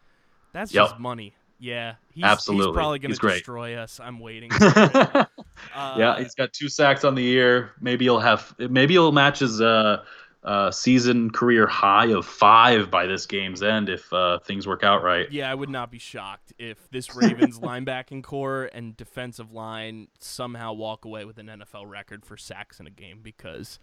that's 0.53 0.71
Yep. 0.73 0.85
just 0.89 0.99
money. 0.99 1.33
Yeah, 1.57 1.93
he's, 2.13 2.23
Absolutely. 2.23 2.67
He's 2.71 2.75
probably 2.75 2.99
going 2.99 3.13
to 3.13 3.19
destroy 3.27 3.75
us. 3.77 3.99
I'm 3.99 4.19
waiting. 4.19 4.49
For 4.51 4.65
it. 4.67 4.73
yeah, 4.75 5.27
Uh, 5.75 6.15
he's 6.19 6.33
got 6.35 6.51
two 6.53 6.69
sacks 6.69 7.03
on 7.03 7.13
the 7.15 7.21
year. 7.23 7.71
Maybe 7.79 8.05
he'll 8.05 8.19
have. 8.19 8.53
Maybe 8.59 8.95
he'll 8.95 9.11
match 9.11 9.39
his 9.39 9.61
uh, 9.61 10.03
uh, 10.43 10.71
season 10.71 11.29
career 11.29 11.67
high 11.67 12.07
of 12.07 12.25
five 12.25 12.89
by 12.89 13.05
this 13.05 13.25
game's 13.25 13.61
end 13.61 13.89
if 13.89 14.11
uh, 14.11 14.39
things 14.39 14.65
work 14.65 14.83
out 14.83 15.03
right. 15.03 15.31
Yeah, 15.31 15.51
I 15.51 15.55
would 15.55 15.69
not 15.69 15.91
be 15.91 15.99
shocked 15.99 16.53
if 16.57 16.89
this 16.89 17.15
Ravens 17.15 17.59
linebacking 17.61 18.23
core 18.23 18.69
and 18.73 18.97
defensive 18.97 19.51
line 19.51 20.07
somehow 20.19 20.73
walk 20.73 21.05
away 21.05 21.25
with 21.25 21.37
an 21.37 21.47
NFL 21.47 21.87
record 21.87 22.25
for 22.25 22.37
sacks 22.37 22.79
in 22.79 22.87
a 22.87 22.91
game 22.91 23.19
because 23.21 23.79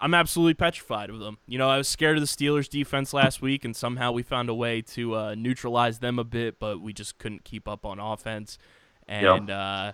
I'm 0.00 0.14
absolutely 0.14 0.54
petrified 0.54 1.10
of 1.10 1.18
them. 1.18 1.38
You 1.46 1.58
know, 1.58 1.68
I 1.68 1.76
was 1.76 1.88
scared 1.88 2.16
of 2.16 2.22
the 2.22 2.26
Steelers 2.26 2.68
defense 2.68 3.12
last 3.12 3.42
week, 3.42 3.64
and 3.64 3.76
somehow 3.76 4.12
we 4.12 4.22
found 4.22 4.48
a 4.48 4.54
way 4.54 4.80
to 4.82 5.14
uh, 5.14 5.34
neutralize 5.34 5.98
them 5.98 6.18
a 6.18 6.24
bit, 6.24 6.58
but 6.58 6.80
we 6.80 6.92
just 6.92 7.18
couldn't 7.18 7.44
keep 7.44 7.68
up 7.68 7.84
on 7.84 7.98
offense. 7.98 8.58
And 9.06 9.50
uh, 9.50 9.92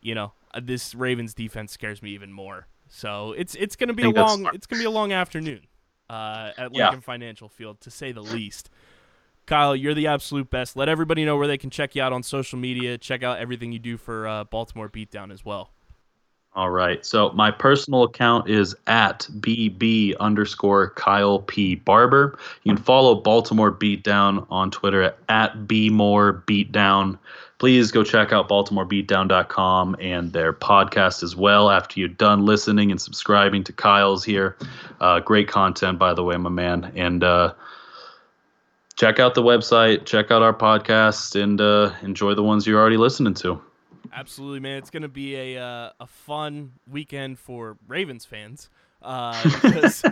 you 0.00 0.14
know, 0.14 0.32
uh, 0.52 0.60
this 0.62 0.94
Ravens 0.94 1.34
defense 1.34 1.72
scares 1.72 2.02
me 2.02 2.10
even 2.10 2.32
more. 2.32 2.68
So 2.94 3.32
it's 3.32 3.56
it's 3.56 3.74
gonna 3.74 3.92
be 3.92 4.04
a 4.04 4.10
long 4.10 4.48
it's 4.54 4.68
gonna 4.68 4.80
be 4.80 4.86
a 4.86 4.90
long 4.90 5.10
afternoon 5.12 5.62
uh, 6.08 6.52
at 6.56 6.72
Yeah. 6.72 6.84
Lincoln 6.84 7.00
Financial 7.00 7.48
Field 7.48 7.80
to 7.80 7.90
say 7.90 8.12
the 8.12 8.22
least. 8.22 8.70
Kyle, 9.46 9.74
you're 9.74 9.94
the 9.94 10.06
absolute 10.06 10.48
best. 10.48 10.76
Let 10.76 10.88
everybody 10.88 11.24
know 11.24 11.36
where 11.36 11.48
they 11.48 11.58
can 11.58 11.70
check 11.70 11.96
you 11.96 12.02
out 12.02 12.12
on 12.12 12.22
social 12.22 12.56
media. 12.56 12.96
Check 12.96 13.24
out 13.24 13.38
everything 13.38 13.72
you 13.72 13.80
do 13.80 13.96
for 13.96 14.28
uh, 14.28 14.44
Baltimore 14.44 14.88
Beatdown 14.88 15.32
as 15.32 15.44
well. 15.44 15.70
All 16.54 16.70
right. 16.70 17.04
So 17.04 17.30
my 17.30 17.50
personal 17.50 18.04
account 18.04 18.48
is 18.48 18.76
at 18.86 19.26
bb 19.40 20.16
underscore 20.20 20.90
Kyle 20.90 21.40
P 21.40 21.74
Barber. 21.74 22.38
You 22.62 22.74
can 22.76 22.82
follow 22.82 23.16
Baltimore 23.16 23.72
Beatdown 23.72 24.46
on 24.50 24.70
Twitter 24.70 25.02
at, 25.02 25.18
at 25.28 25.66
bmore 25.66 26.44
beatdown. 26.44 27.18
Please 27.58 27.92
go 27.92 28.02
check 28.02 28.32
out 28.32 28.48
BaltimoreBeatdown.com 28.48 29.96
and 30.00 30.32
their 30.32 30.52
podcast 30.52 31.22
as 31.22 31.36
well. 31.36 31.70
After 31.70 32.00
you're 32.00 32.08
done 32.08 32.44
listening 32.44 32.90
and 32.90 33.00
subscribing 33.00 33.62
to 33.64 33.72
Kyle's 33.72 34.24
here, 34.24 34.56
uh, 35.00 35.20
great 35.20 35.48
content 35.48 35.98
by 35.98 36.14
the 36.14 36.24
way, 36.24 36.36
my 36.36 36.50
man. 36.50 36.92
And 36.96 37.22
uh, 37.22 37.54
check 38.96 39.20
out 39.20 39.34
the 39.34 39.42
website, 39.42 40.04
check 40.04 40.30
out 40.30 40.42
our 40.42 40.54
podcast, 40.54 41.40
and 41.40 41.60
uh, 41.60 41.92
enjoy 42.02 42.34
the 42.34 42.42
ones 42.42 42.66
you're 42.66 42.80
already 42.80 42.96
listening 42.96 43.34
to. 43.34 43.60
Absolutely, 44.12 44.60
man. 44.60 44.78
It's 44.78 44.90
going 44.90 45.02
to 45.02 45.08
be 45.08 45.36
a 45.36 45.62
uh, 45.62 45.90
a 46.00 46.06
fun 46.06 46.72
weekend 46.90 47.38
for 47.38 47.76
Ravens 47.86 48.24
fans 48.24 48.68
uh, 49.04 49.40
because 49.62 50.02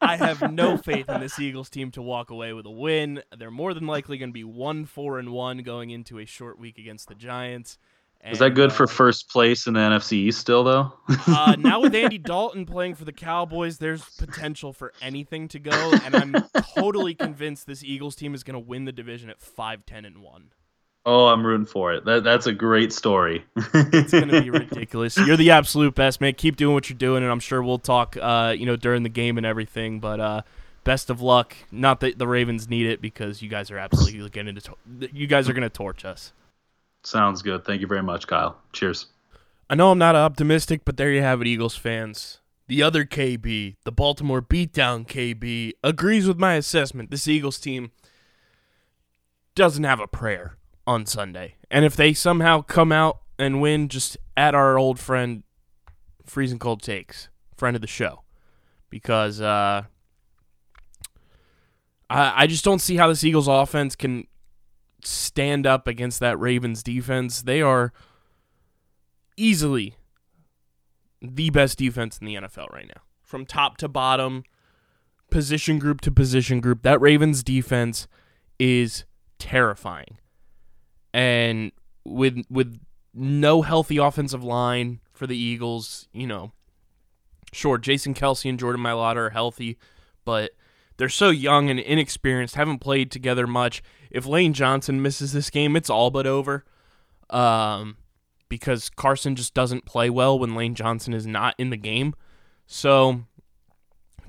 I 0.00 0.16
have 0.16 0.52
no 0.52 0.76
faith 0.76 1.08
in 1.08 1.20
this 1.20 1.38
Eagles 1.38 1.68
team 1.68 1.90
to 1.92 2.02
walk 2.02 2.30
away 2.30 2.52
with 2.52 2.66
a 2.66 2.70
win. 2.70 3.22
They're 3.36 3.50
more 3.50 3.74
than 3.74 3.86
likely 3.86 4.16
going 4.18 4.30
to 4.30 4.34
be 4.34 4.44
one 4.44 4.86
four 4.86 5.18
and 5.18 5.30
one 5.32 5.58
going 5.58 5.90
into 5.90 6.18
a 6.18 6.24
short 6.24 6.58
week 6.58 6.78
against 6.78 7.08
the 7.08 7.14
Giants. 7.14 7.78
Is 8.24 8.40
that 8.40 8.54
good 8.54 8.70
uh, 8.70 8.74
for 8.74 8.86
first 8.88 9.28
place 9.28 9.68
in 9.68 9.74
the 9.74 9.80
NFC 9.80 10.12
East 10.14 10.40
still, 10.40 10.64
though? 10.64 10.92
uh, 11.28 11.54
now 11.58 11.80
with 11.80 11.94
Andy 11.94 12.18
Dalton 12.18 12.66
playing 12.66 12.96
for 12.96 13.04
the 13.04 13.12
Cowboys, 13.12 13.78
there's 13.78 14.02
potential 14.16 14.72
for 14.72 14.92
anything 15.00 15.46
to 15.48 15.60
go, 15.60 15.92
and 16.04 16.16
I'm 16.16 16.34
totally 16.74 17.14
convinced 17.14 17.68
this 17.68 17.84
Eagles 17.84 18.16
team 18.16 18.34
is 18.34 18.42
going 18.42 18.54
to 18.54 18.60
win 18.60 18.86
the 18.86 18.92
division 18.92 19.30
at 19.30 19.40
five 19.40 19.86
ten 19.86 20.04
and 20.04 20.18
one. 20.18 20.50
Oh, 21.06 21.28
I'm 21.28 21.46
rooting 21.46 21.66
for 21.66 21.94
it. 21.94 22.04
That 22.04 22.22
that's 22.22 22.46
a 22.46 22.52
great 22.52 22.92
story. 22.92 23.44
It's 23.56 24.12
going 24.12 24.28
to 24.28 24.42
be 24.42 24.50
ridiculous. 24.50 25.16
You're 25.16 25.38
the 25.38 25.52
absolute 25.52 25.94
best, 25.94 26.20
man. 26.20 26.34
Keep 26.34 26.56
doing 26.56 26.74
what 26.74 26.90
you're 26.90 26.98
doing, 26.98 27.22
and 27.22 27.32
I'm 27.32 27.40
sure 27.40 27.62
we'll 27.62 27.78
talk, 27.78 28.16
uh, 28.20 28.54
you 28.56 28.66
know, 28.66 28.76
during 28.76 29.04
the 29.04 29.08
game 29.08 29.38
and 29.38 29.46
everything. 29.46 30.00
But 30.00 30.20
uh, 30.20 30.42
best 30.84 31.08
of 31.08 31.22
luck. 31.22 31.56
Not 31.70 32.00
that 32.00 32.18
the 32.18 32.26
Ravens 32.26 32.68
need 32.68 32.86
it 32.86 33.00
because 33.00 33.40
you 33.40 33.48
guys 33.48 33.70
are 33.70 33.78
absolutely 33.78 34.28
getting 34.28 34.54
to. 34.54 34.74
You 35.12 35.26
guys 35.26 35.48
are 35.48 35.54
going 35.54 35.62
to 35.62 35.70
torch 35.70 36.04
us. 36.04 36.32
Sounds 37.04 37.40
good. 37.40 37.64
Thank 37.64 37.80
you 37.80 37.86
very 37.86 38.02
much, 38.02 38.26
Kyle. 38.26 38.58
Cheers. 38.74 39.06
I 39.70 39.76
know 39.76 39.90
I'm 39.90 39.98
not 39.98 40.14
optimistic, 40.14 40.82
but 40.84 40.98
there 40.98 41.10
you 41.10 41.22
have 41.22 41.40
it, 41.40 41.46
Eagles 41.46 41.76
fans. 41.76 42.40
The 42.66 42.82
other 42.82 43.06
KB, 43.06 43.76
the 43.84 43.92
Baltimore 43.92 44.42
beatdown 44.42 45.06
KB, 45.06 45.72
agrees 45.82 46.28
with 46.28 46.38
my 46.38 46.54
assessment. 46.54 47.10
This 47.10 47.26
Eagles 47.26 47.58
team 47.58 47.92
doesn't 49.54 49.84
have 49.84 50.00
a 50.00 50.06
prayer 50.06 50.57
on 50.88 51.04
Sunday. 51.04 51.56
And 51.70 51.84
if 51.84 51.94
they 51.94 52.14
somehow 52.14 52.62
come 52.62 52.92
out 52.92 53.20
and 53.38 53.60
win, 53.60 53.88
just 53.88 54.16
at 54.38 54.54
our 54.54 54.78
old 54.78 54.98
friend 54.98 55.42
Freezing 56.24 56.58
Cold 56.58 56.80
Takes, 56.80 57.28
friend 57.54 57.76
of 57.76 57.82
the 57.82 57.86
show. 57.86 58.22
Because 58.88 59.38
uh 59.38 59.82
I 62.08 62.32
I 62.44 62.46
just 62.46 62.64
don't 62.64 62.80
see 62.80 62.96
how 62.96 63.06
this 63.06 63.22
Eagles 63.22 63.48
offense 63.48 63.94
can 63.94 64.26
stand 65.04 65.66
up 65.66 65.86
against 65.86 66.20
that 66.20 66.40
Ravens 66.40 66.82
defense. 66.82 67.42
They 67.42 67.60
are 67.60 67.92
easily 69.36 69.94
the 71.20 71.50
best 71.50 71.76
defense 71.76 72.16
in 72.16 72.26
the 72.26 72.36
NFL 72.36 72.72
right 72.72 72.88
now. 72.88 73.02
From 73.22 73.44
top 73.44 73.76
to 73.78 73.88
bottom, 73.88 74.42
position 75.30 75.78
group 75.78 76.00
to 76.00 76.10
position 76.10 76.60
group, 76.60 76.82
that 76.82 76.98
Ravens 76.98 77.42
defense 77.42 78.08
is 78.58 79.04
terrifying. 79.38 80.16
And 81.12 81.72
with 82.04 82.44
with 82.50 82.80
no 83.14 83.62
healthy 83.62 83.96
offensive 83.96 84.44
line 84.44 85.00
for 85.12 85.26
the 85.26 85.36
Eagles, 85.36 86.08
you 86.12 86.26
know, 86.26 86.52
sure, 87.52 87.78
Jason 87.78 88.14
Kelce 88.14 88.48
and 88.48 88.58
Jordan 88.58 88.82
Mailata 88.82 89.16
are 89.16 89.30
healthy, 89.30 89.78
but 90.24 90.52
they're 90.96 91.08
so 91.08 91.30
young 91.30 91.70
and 91.70 91.78
inexperienced, 91.78 92.56
haven't 92.56 92.80
played 92.80 93.10
together 93.10 93.46
much. 93.46 93.82
If 94.10 94.26
Lane 94.26 94.52
Johnson 94.52 95.00
misses 95.00 95.32
this 95.32 95.50
game, 95.50 95.76
it's 95.76 95.90
all 95.90 96.10
but 96.10 96.26
over. 96.26 96.64
Um, 97.30 97.96
because 98.48 98.88
Carson 98.88 99.36
just 99.36 99.54
doesn't 99.54 99.84
play 99.84 100.10
well 100.10 100.38
when 100.38 100.54
Lane 100.54 100.74
Johnson 100.74 101.12
is 101.12 101.26
not 101.26 101.54
in 101.58 101.70
the 101.70 101.76
game. 101.76 102.14
So 102.66 103.24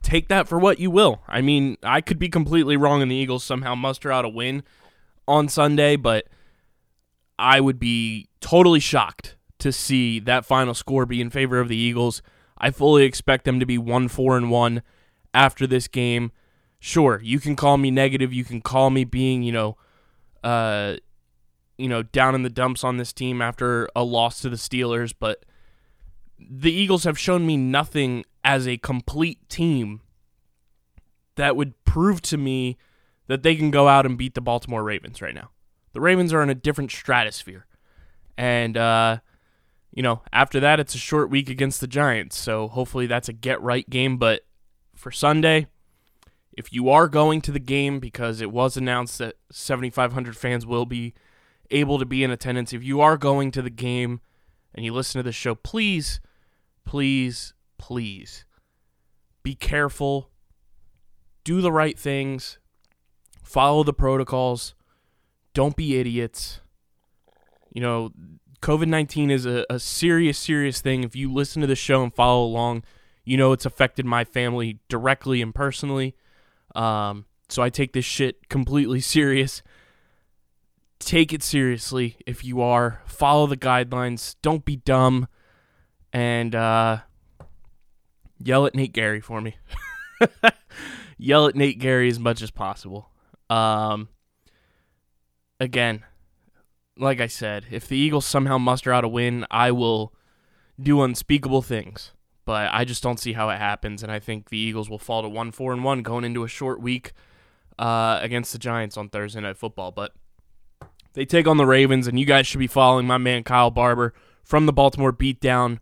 take 0.01 0.27
that 0.27 0.47
for 0.47 0.59
what 0.59 0.79
you 0.79 0.91
will. 0.91 1.21
I 1.27 1.41
mean, 1.41 1.77
I 1.83 2.01
could 2.01 2.19
be 2.19 2.29
completely 2.29 2.77
wrong 2.77 3.01
and 3.01 3.11
the 3.11 3.15
Eagles 3.15 3.43
somehow 3.43 3.75
muster 3.75 4.11
out 4.11 4.25
a 4.25 4.29
win 4.29 4.63
on 5.27 5.47
Sunday, 5.47 5.95
but 5.95 6.27
I 7.39 7.59
would 7.59 7.79
be 7.79 8.27
totally 8.41 8.79
shocked 8.79 9.35
to 9.59 9.71
see 9.71 10.19
that 10.19 10.45
final 10.45 10.73
score 10.73 11.05
be 11.05 11.21
in 11.21 11.29
favor 11.29 11.59
of 11.59 11.67
the 11.69 11.77
Eagles. 11.77 12.21
I 12.57 12.71
fully 12.71 13.03
expect 13.03 13.45
them 13.45 13.59
to 13.59 13.65
be 13.65 13.77
1 13.77 14.07
4 14.09 14.37
and 14.37 14.51
1 14.51 14.81
after 15.33 15.65
this 15.65 15.87
game. 15.87 16.31
Sure, 16.79 17.19
you 17.23 17.39
can 17.39 17.55
call 17.55 17.77
me 17.77 17.91
negative, 17.91 18.33
you 18.33 18.43
can 18.43 18.61
call 18.61 18.89
me 18.89 19.03
being, 19.03 19.43
you 19.43 19.51
know, 19.51 19.77
uh 20.43 20.97
you 21.77 21.87
know, 21.87 22.03
down 22.03 22.35
in 22.35 22.43
the 22.43 22.49
dumps 22.49 22.83
on 22.83 22.97
this 22.97 23.13
team 23.13 23.41
after 23.41 23.87
a 23.95 24.03
loss 24.03 24.41
to 24.41 24.49
the 24.49 24.57
Steelers, 24.57 25.13
but 25.17 25.45
the 26.37 26.73
Eagles 26.73 27.05
have 27.05 27.17
shown 27.17 27.47
me 27.47 27.55
nothing 27.55 28.25
as 28.43 28.67
a 28.67 28.75
complete 28.77 29.47
team 29.47 30.01
that 31.35 31.55
would 31.55 31.81
prove 31.85 32.21
to 32.23 32.37
me 32.37 32.77
that 33.27 33.43
they 33.43 33.55
can 33.55 33.71
go 33.71 33.87
out 33.87 34.05
and 34.05 34.17
beat 34.17 34.33
the 34.33 34.41
Baltimore 34.41 34.83
Ravens 34.83 35.21
right 35.21 35.33
now. 35.33 35.51
The 35.93 36.01
Ravens 36.01 36.33
are 36.33 36.41
in 36.43 36.49
a 36.49 36.55
different 36.55 36.91
stratosphere. 36.91 37.65
And, 38.37 38.77
uh, 38.77 39.19
you 39.91 40.03
know, 40.03 40.21
after 40.31 40.59
that, 40.59 40.79
it's 40.79 40.95
a 40.95 40.99
short 40.99 41.29
week 41.29 41.49
against 41.49 41.81
the 41.81 41.87
Giants. 41.87 42.37
So 42.37 42.67
hopefully 42.67 43.07
that's 43.07 43.29
a 43.29 43.33
get 43.33 43.61
right 43.61 43.89
game. 43.89 44.17
But 44.17 44.45
for 44.95 45.11
Sunday, 45.11 45.67
if 46.53 46.71
you 46.71 46.89
are 46.89 47.07
going 47.07 47.41
to 47.41 47.51
the 47.51 47.59
game, 47.59 47.99
because 47.99 48.41
it 48.41 48.51
was 48.51 48.77
announced 48.77 49.17
that 49.17 49.35
7,500 49.51 50.37
fans 50.37 50.65
will 50.65 50.85
be 50.85 51.13
able 51.71 51.99
to 51.99 52.05
be 52.05 52.23
in 52.23 52.31
attendance, 52.31 52.73
if 52.73 52.83
you 52.83 53.01
are 53.01 53.17
going 53.17 53.51
to 53.51 53.61
the 53.61 53.69
game 53.69 54.21
and 54.73 54.85
you 54.85 54.93
listen 54.93 55.19
to 55.19 55.23
the 55.23 55.31
show, 55.31 55.55
please, 55.55 56.19
please, 56.85 57.53
please 57.77 58.45
be 59.43 59.55
careful, 59.55 60.29
do 61.43 61.61
the 61.61 61.71
right 61.71 61.97
things, 61.97 62.59
follow 63.43 63.83
the 63.83 63.93
protocols, 63.93 64.75
don't 65.53 65.75
be 65.75 65.97
idiots. 65.97 66.61
You 67.71 67.81
know, 67.81 68.11
COVID 68.61 68.87
19 68.87 69.31
is 69.31 69.45
a, 69.45 69.65
a 69.69 69.79
serious, 69.79 70.37
serious 70.37 70.81
thing. 70.81 71.03
If 71.03 71.15
you 71.15 71.31
listen 71.31 71.61
to 71.61 71.67
the 71.67 71.75
show 71.75 72.03
and 72.03 72.13
follow 72.13 72.43
along, 72.43 72.83
you 73.23 73.37
know 73.37 73.51
it's 73.51 73.65
affected 73.65 74.05
my 74.05 74.23
family 74.23 74.79
directly 74.89 75.41
and 75.41 75.53
personally. 75.53 76.15
Um, 76.75 77.25
so 77.47 77.61
I 77.61 77.69
take 77.69 77.93
this 77.93 78.05
shit 78.05 78.49
completely 78.49 78.99
serious. 79.01 79.61
Take 80.99 81.31
it 81.31 81.43
seriously 81.43 82.17
if 82.25 82.43
you 82.43 82.61
are. 82.61 83.01
Follow 83.05 83.47
the 83.47 83.57
guidelines. 83.57 84.35
Don't 84.41 84.65
be 84.65 84.75
dumb. 84.77 85.27
And 86.11 86.55
uh, 86.55 86.99
yell 88.39 88.65
at 88.65 88.75
Nate 88.75 88.93
Gerry 88.93 89.21
for 89.21 89.39
me. 89.39 89.55
yell 91.17 91.47
at 91.47 91.55
Nate 91.55 91.79
Gerry 91.79 92.09
as 92.09 92.19
much 92.19 92.41
as 92.41 92.51
possible. 92.51 93.11
Um, 93.49 94.09
again, 95.59 96.03
like 96.97 97.19
I 97.19 97.27
said, 97.27 97.67
if 97.71 97.87
the 97.87 97.97
Eagles 97.97 98.25
somehow 98.25 98.57
muster 98.57 98.91
out 98.91 99.03
a 99.03 99.07
win, 99.07 99.45
I 99.49 99.71
will 99.71 100.13
do 100.81 101.01
unspeakable 101.01 101.61
things. 101.61 102.11
But 102.45 102.69
I 102.73 102.83
just 102.83 103.03
don't 103.03 103.19
see 103.19 103.33
how 103.33 103.49
it 103.49 103.57
happens, 103.57 104.01
and 104.01 104.11
I 104.11 104.19
think 104.19 104.49
the 104.49 104.57
Eagles 104.57 104.89
will 104.89 104.97
fall 104.97 105.21
to 105.21 105.29
one 105.29 105.51
four 105.51 105.71
and 105.71 105.83
one 105.83 106.01
going 106.01 106.23
into 106.23 106.43
a 106.43 106.47
short 106.47 106.81
week 106.81 107.11
uh, 107.77 108.19
against 108.21 108.51
the 108.51 108.57
Giants 108.57 108.97
on 108.97 109.09
Thursday 109.09 109.39
Night 109.39 109.57
Football. 109.57 109.91
But 109.91 110.13
they 111.13 111.25
take 111.25 111.47
on 111.47 111.57
the 111.57 111.65
Ravens, 111.65 112.07
and 112.07 112.19
you 112.19 112.25
guys 112.25 112.47
should 112.47 112.59
be 112.59 112.67
following 112.67 113.05
my 113.05 113.17
man 113.19 113.43
Kyle 113.43 113.69
Barber 113.69 114.13
from 114.43 114.65
the 114.65 114.73
Baltimore 114.73 115.13
Beatdown 115.13 115.77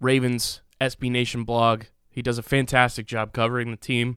Ravens 0.00 0.62
SB 0.80 1.10
Nation 1.10 1.44
blog. 1.44 1.84
He 2.08 2.22
does 2.22 2.38
a 2.38 2.42
fantastic 2.42 3.06
job 3.06 3.34
covering 3.34 3.70
the 3.70 3.76
team. 3.76 4.16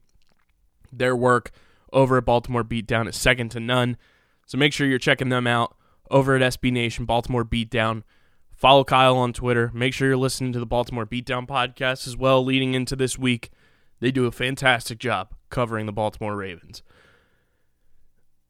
Their 0.93 1.15
work 1.15 1.51
over 1.91 2.17
at 2.17 2.25
Baltimore 2.25 2.63
Beatdown 2.63 3.09
is 3.09 3.17
second 3.17 3.49
to 3.49 3.59
none. 3.59 3.97
So 4.49 4.57
make 4.57 4.73
sure 4.73 4.87
you're 4.87 4.97
checking 4.97 5.29
them 5.29 5.45
out 5.45 5.75
over 6.09 6.35
at 6.35 6.41
SB 6.41 6.71
Nation, 6.71 7.05
Baltimore 7.05 7.45
Beatdown. 7.45 8.01
Follow 8.51 8.83
Kyle 8.83 9.15
on 9.15 9.31
Twitter. 9.31 9.69
Make 9.75 9.93
sure 9.93 10.07
you're 10.07 10.17
listening 10.17 10.53
to 10.53 10.59
the 10.59 10.65
Baltimore 10.65 11.05
Beatdown 11.05 11.47
podcast 11.47 12.07
as 12.07 12.17
well 12.17 12.43
leading 12.43 12.73
into 12.73 12.95
this 12.95 13.15
week. 13.15 13.51
They 13.99 14.09
do 14.09 14.25
a 14.25 14.31
fantastic 14.31 14.97
job 14.97 15.35
covering 15.51 15.85
the 15.85 15.91
Baltimore 15.91 16.35
Ravens. 16.35 16.81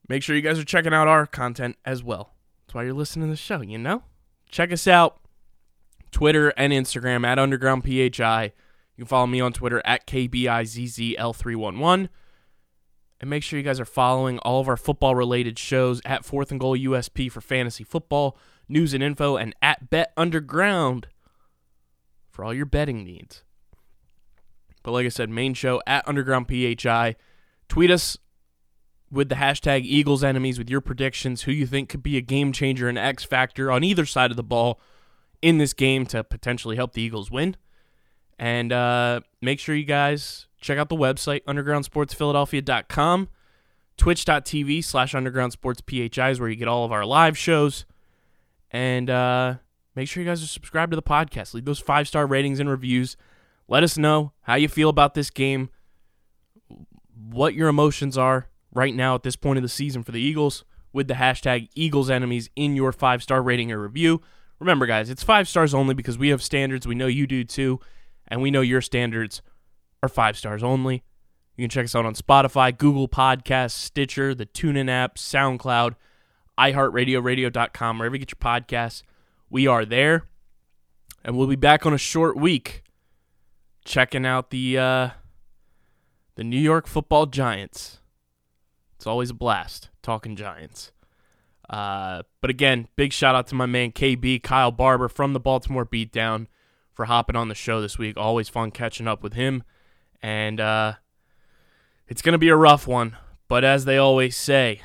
Make 0.07 0.23
sure 0.23 0.37
you 0.37 0.41
guys 0.41 0.57
are 0.57 0.63
checking 0.63 0.93
out 0.93 1.09
our 1.09 1.27
content 1.27 1.75
as 1.83 2.01
well. 2.01 2.31
That's 2.65 2.75
why 2.75 2.83
you're 2.83 2.93
listening 2.93 3.27
to 3.27 3.31
the 3.31 3.35
show, 3.35 3.59
you 3.59 3.77
know? 3.77 4.03
Check 4.49 4.71
us 4.71 4.87
out. 4.87 5.19
Twitter 6.11 6.51
and 6.51 6.71
Instagram 6.71 7.25
at 7.25 7.37
Underground 7.37 7.83
PHI. 7.83 8.53
You 8.95 9.03
can 9.03 9.05
follow 9.05 9.27
me 9.27 9.41
on 9.41 9.51
Twitter 9.51 9.81
at 9.83 10.07
KBIZZL311. 10.07 12.07
And 13.21 13.29
make 13.29 13.43
sure 13.43 13.57
you 13.57 13.63
guys 13.63 13.79
are 13.79 13.85
following 13.85 14.39
all 14.39 14.61
of 14.61 14.69
our 14.69 14.77
football 14.77 15.13
related 15.13 15.59
shows 15.59 16.01
at 16.05 16.23
Fourth 16.23 16.51
and 16.51 16.59
Goal 16.59 16.77
USP 16.77 17.29
for 17.31 17.41
fantasy 17.41 17.83
football, 17.83 18.37
news 18.69 18.93
and 18.93 19.03
info, 19.03 19.35
and 19.35 19.53
at 19.61 19.89
Bet 19.89 20.13
Underground 20.15 21.07
for 22.29 22.45
all 22.45 22.53
your 22.53 22.65
betting 22.65 23.03
needs. 23.03 23.43
But 24.83 24.91
like 24.91 25.05
I 25.05 25.09
said, 25.09 25.29
main 25.29 25.53
show 25.53 25.81
at 25.85 26.07
Underground 26.07 26.47
PHI. 26.47 27.15
Tweet 27.67 27.91
us 27.91 28.17
with 29.11 29.29
the 29.29 29.35
hashtag 29.35 29.81
Eagles 29.83 30.23
Enemies 30.23 30.57
with 30.57 30.69
your 30.69 30.81
predictions, 30.81 31.41
who 31.41 31.51
you 31.51 31.65
think 31.65 31.89
could 31.89 32.03
be 32.03 32.15
a 32.15 32.21
game 32.21 32.51
changer 32.53 32.87
and 32.87 32.97
X 32.97 33.23
factor 33.23 33.71
on 33.71 33.83
either 33.83 34.05
side 34.05 34.31
of 34.31 34.37
the 34.37 34.43
ball 34.43 34.79
in 35.41 35.57
this 35.57 35.73
game 35.73 36.05
to 36.07 36.23
potentially 36.23 36.75
help 36.75 36.93
the 36.93 37.01
Eagles 37.01 37.29
win. 37.29 37.55
And 38.37 38.71
uh, 38.71 39.21
make 39.41 39.59
sure 39.59 39.75
you 39.75 39.83
guys 39.83 40.47
check 40.59 40.77
out 40.77 40.89
the 40.89 40.95
website, 40.95 41.43
undergroundsportsphiladelphia.com, 41.45 43.29
twitch.tv 43.97 44.83
slash 44.83 45.13
undergroundsportsphi 45.13 46.31
is 46.31 46.39
where 46.39 46.49
you 46.49 46.55
get 46.55 46.67
all 46.67 46.85
of 46.85 46.91
our 46.91 47.05
live 47.05 47.37
shows. 47.37 47.85
And 48.71 49.09
uh, 49.09 49.55
make 49.95 50.07
sure 50.07 50.21
you 50.21 50.29
guys 50.29 50.43
are 50.43 50.47
subscribed 50.47 50.91
to 50.91 50.95
the 50.95 51.01
podcast. 51.01 51.53
Leave 51.53 51.65
those 51.65 51.79
five 51.79 52.07
star 52.07 52.27
ratings 52.27 52.59
and 52.59 52.69
reviews. 52.69 53.17
Let 53.67 53.83
us 53.83 53.97
know 53.97 54.33
how 54.41 54.55
you 54.55 54.67
feel 54.67 54.89
about 54.89 55.13
this 55.13 55.29
game, 55.29 55.69
what 57.15 57.53
your 57.53 57.67
emotions 57.67 58.17
are 58.17 58.47
right 58.73 58.93
now 58.93 59.15
at 59.15 59.23
this 59.23 59.35
point 59.35 59.57
of 59.57 59.63
the 59.63 59.69
season 59.69 60.03
for 60.03 60.11
the 60.11 60.21
Eagles 60.21 60.63
with 60.91 61.07
the 61.07 61.15
hashtag 61.15 61.69
Eagles 61.75 62.09
Enemies 62.09 62.49
in 62.55 62.75
your 62.75 62.91
five 62.91 63.21
star 63.23 63.41
rating 63.41 63.71
or 63.71 63.79
review. 63.79 64.21
Remember, 64.59 64.85
guys, 64.85 65.09
it's 65.09 65.23
five 65.23 65.47
stars 65.47 65.73
only 65.73 65.93
because 65.93 66.17
we 66.17 66.29
have 66.29 66.43
standards. 66.43 66.85
We 66.85 66.95
know 66.95 67.07
you 67.07 67.25
do 67.27 67.43
too, 67.43 67.79
and 68.27 68.41
we 68.41 68.51
know 68.51 68.61
your 68.61 68.81
standards 68.81 69.41
are 70.01 70.09
five 70.09 70.37
stars 70.37 70.63
only. 70.63 71.03
You 71.55 71.63
can 71.63 71.69
check 71.69 71.85
us 71.85 71.95
out 71.95 72.05
on 72.05 72.13
Spotify, 72.15 72.75
Google 72.77 73.07
Podcasts, 73.09 73.71
Stitcher, 73.71 74.33
the 74.33 74.45
TuneIn 74.45 74.89
app, 74.89 75.17
SoundCloud, 75.17 75.95
iHeartRadio, 76.57 77.23
radio.com, 77.23 77.99
wherever 77.99 78.15
you 78.15 78.25
get 78.25 78.31
your 78.31 78.39
podcasts. 78.39 79.03
We 79.49 79.67
are 79.67 79.83
there. 79.83 80.23
And 81.23 81.37
we'll 81.37 81.47
be 81.47 81.57
back 81.57 81.85
on 81.85 81.93
a 81.93 81.97
short 81.97 82.37
week 82.37 82.83
checking 83.83 84.25
out 84.25 84.51
the 84.51 84.77
uh, 84.77 85.09
the 86.35 86.43
New 86.43 86.59
York 86.59 86.87
football 86.87 87.25
giants. 87.25 87.99
It's 88.95 89.07
always 89.07 89.29
a 89.29 89.33
blast 89.33 89.89
talking 90.01 90.35
giants. 90.35 90.91
Uh, 91.69 92.23
but 92.41 92.49
again, 92.49 92.87
big 92.95 93.13
shout 93.13 93.35
out 93.35 93.47
to 93.47 93.55
my 93.55 93.65
man 93.65 93.91
KB, 93.91 94.41
Kyle 94.41 94.71
Barber 94.71 95.07
from 95.07 95.33
the 95.33 95.39
Baltimore 95.39 95.85
Beatdown 95.85 96.47
for 96.93 97.05
hopping 97.05 97.35
on 97.35 97.47
the 97.47 97.55
show 97.55 97.79
this 97.81 97.97
week. 97.97 98.17
Always 98.17 98.49
fun 98.49 98.71
catching 98.71 99.07
up 99.07 99.21
with 99.21 99.33
him. 99.33 99.63
And 100.21 100.59
uh, 100.59 100.93
it's 102.07 102.21
going 102.21 102.33
to 102.33 102.39
be 102.39 102.49
a 102.49 102.55
rough 102.55 102.87
one. 102.87 103.17
But 103.47 103.63
as 103.63 103.85
they 103.85 103.97
always 103.97 104.35
say, 104.35 104.81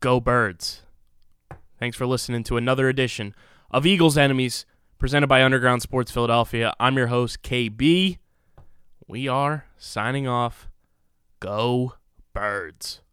go 0.00 0.20
birds. 0.20 0.82
Thanks 1.78 1.96
for 1.96 2.06
listening 2.06 2.44
to 2.44 2.56
another 2.56 2.88
edition 2.88 3.34
of 3.70 3.86
Eagles 3.86 4.16
Enemies 4.16 4.66
presented 4.98 5.26
by 5.26 5.42
Underground 5.42 5.82
Sports 5.82 6.10
Philadelphia. 6.10 6.72
I'm 6.80 6.96
your 6.96 7.08
host, 7.08 7.42
KB. 7.42 8.18
We 9.06 9.28
are 9.28 9.66
signing 9.76 10.26
off. 10.26 10.68
Go 11.40 11.94
birds. 12.32 13.03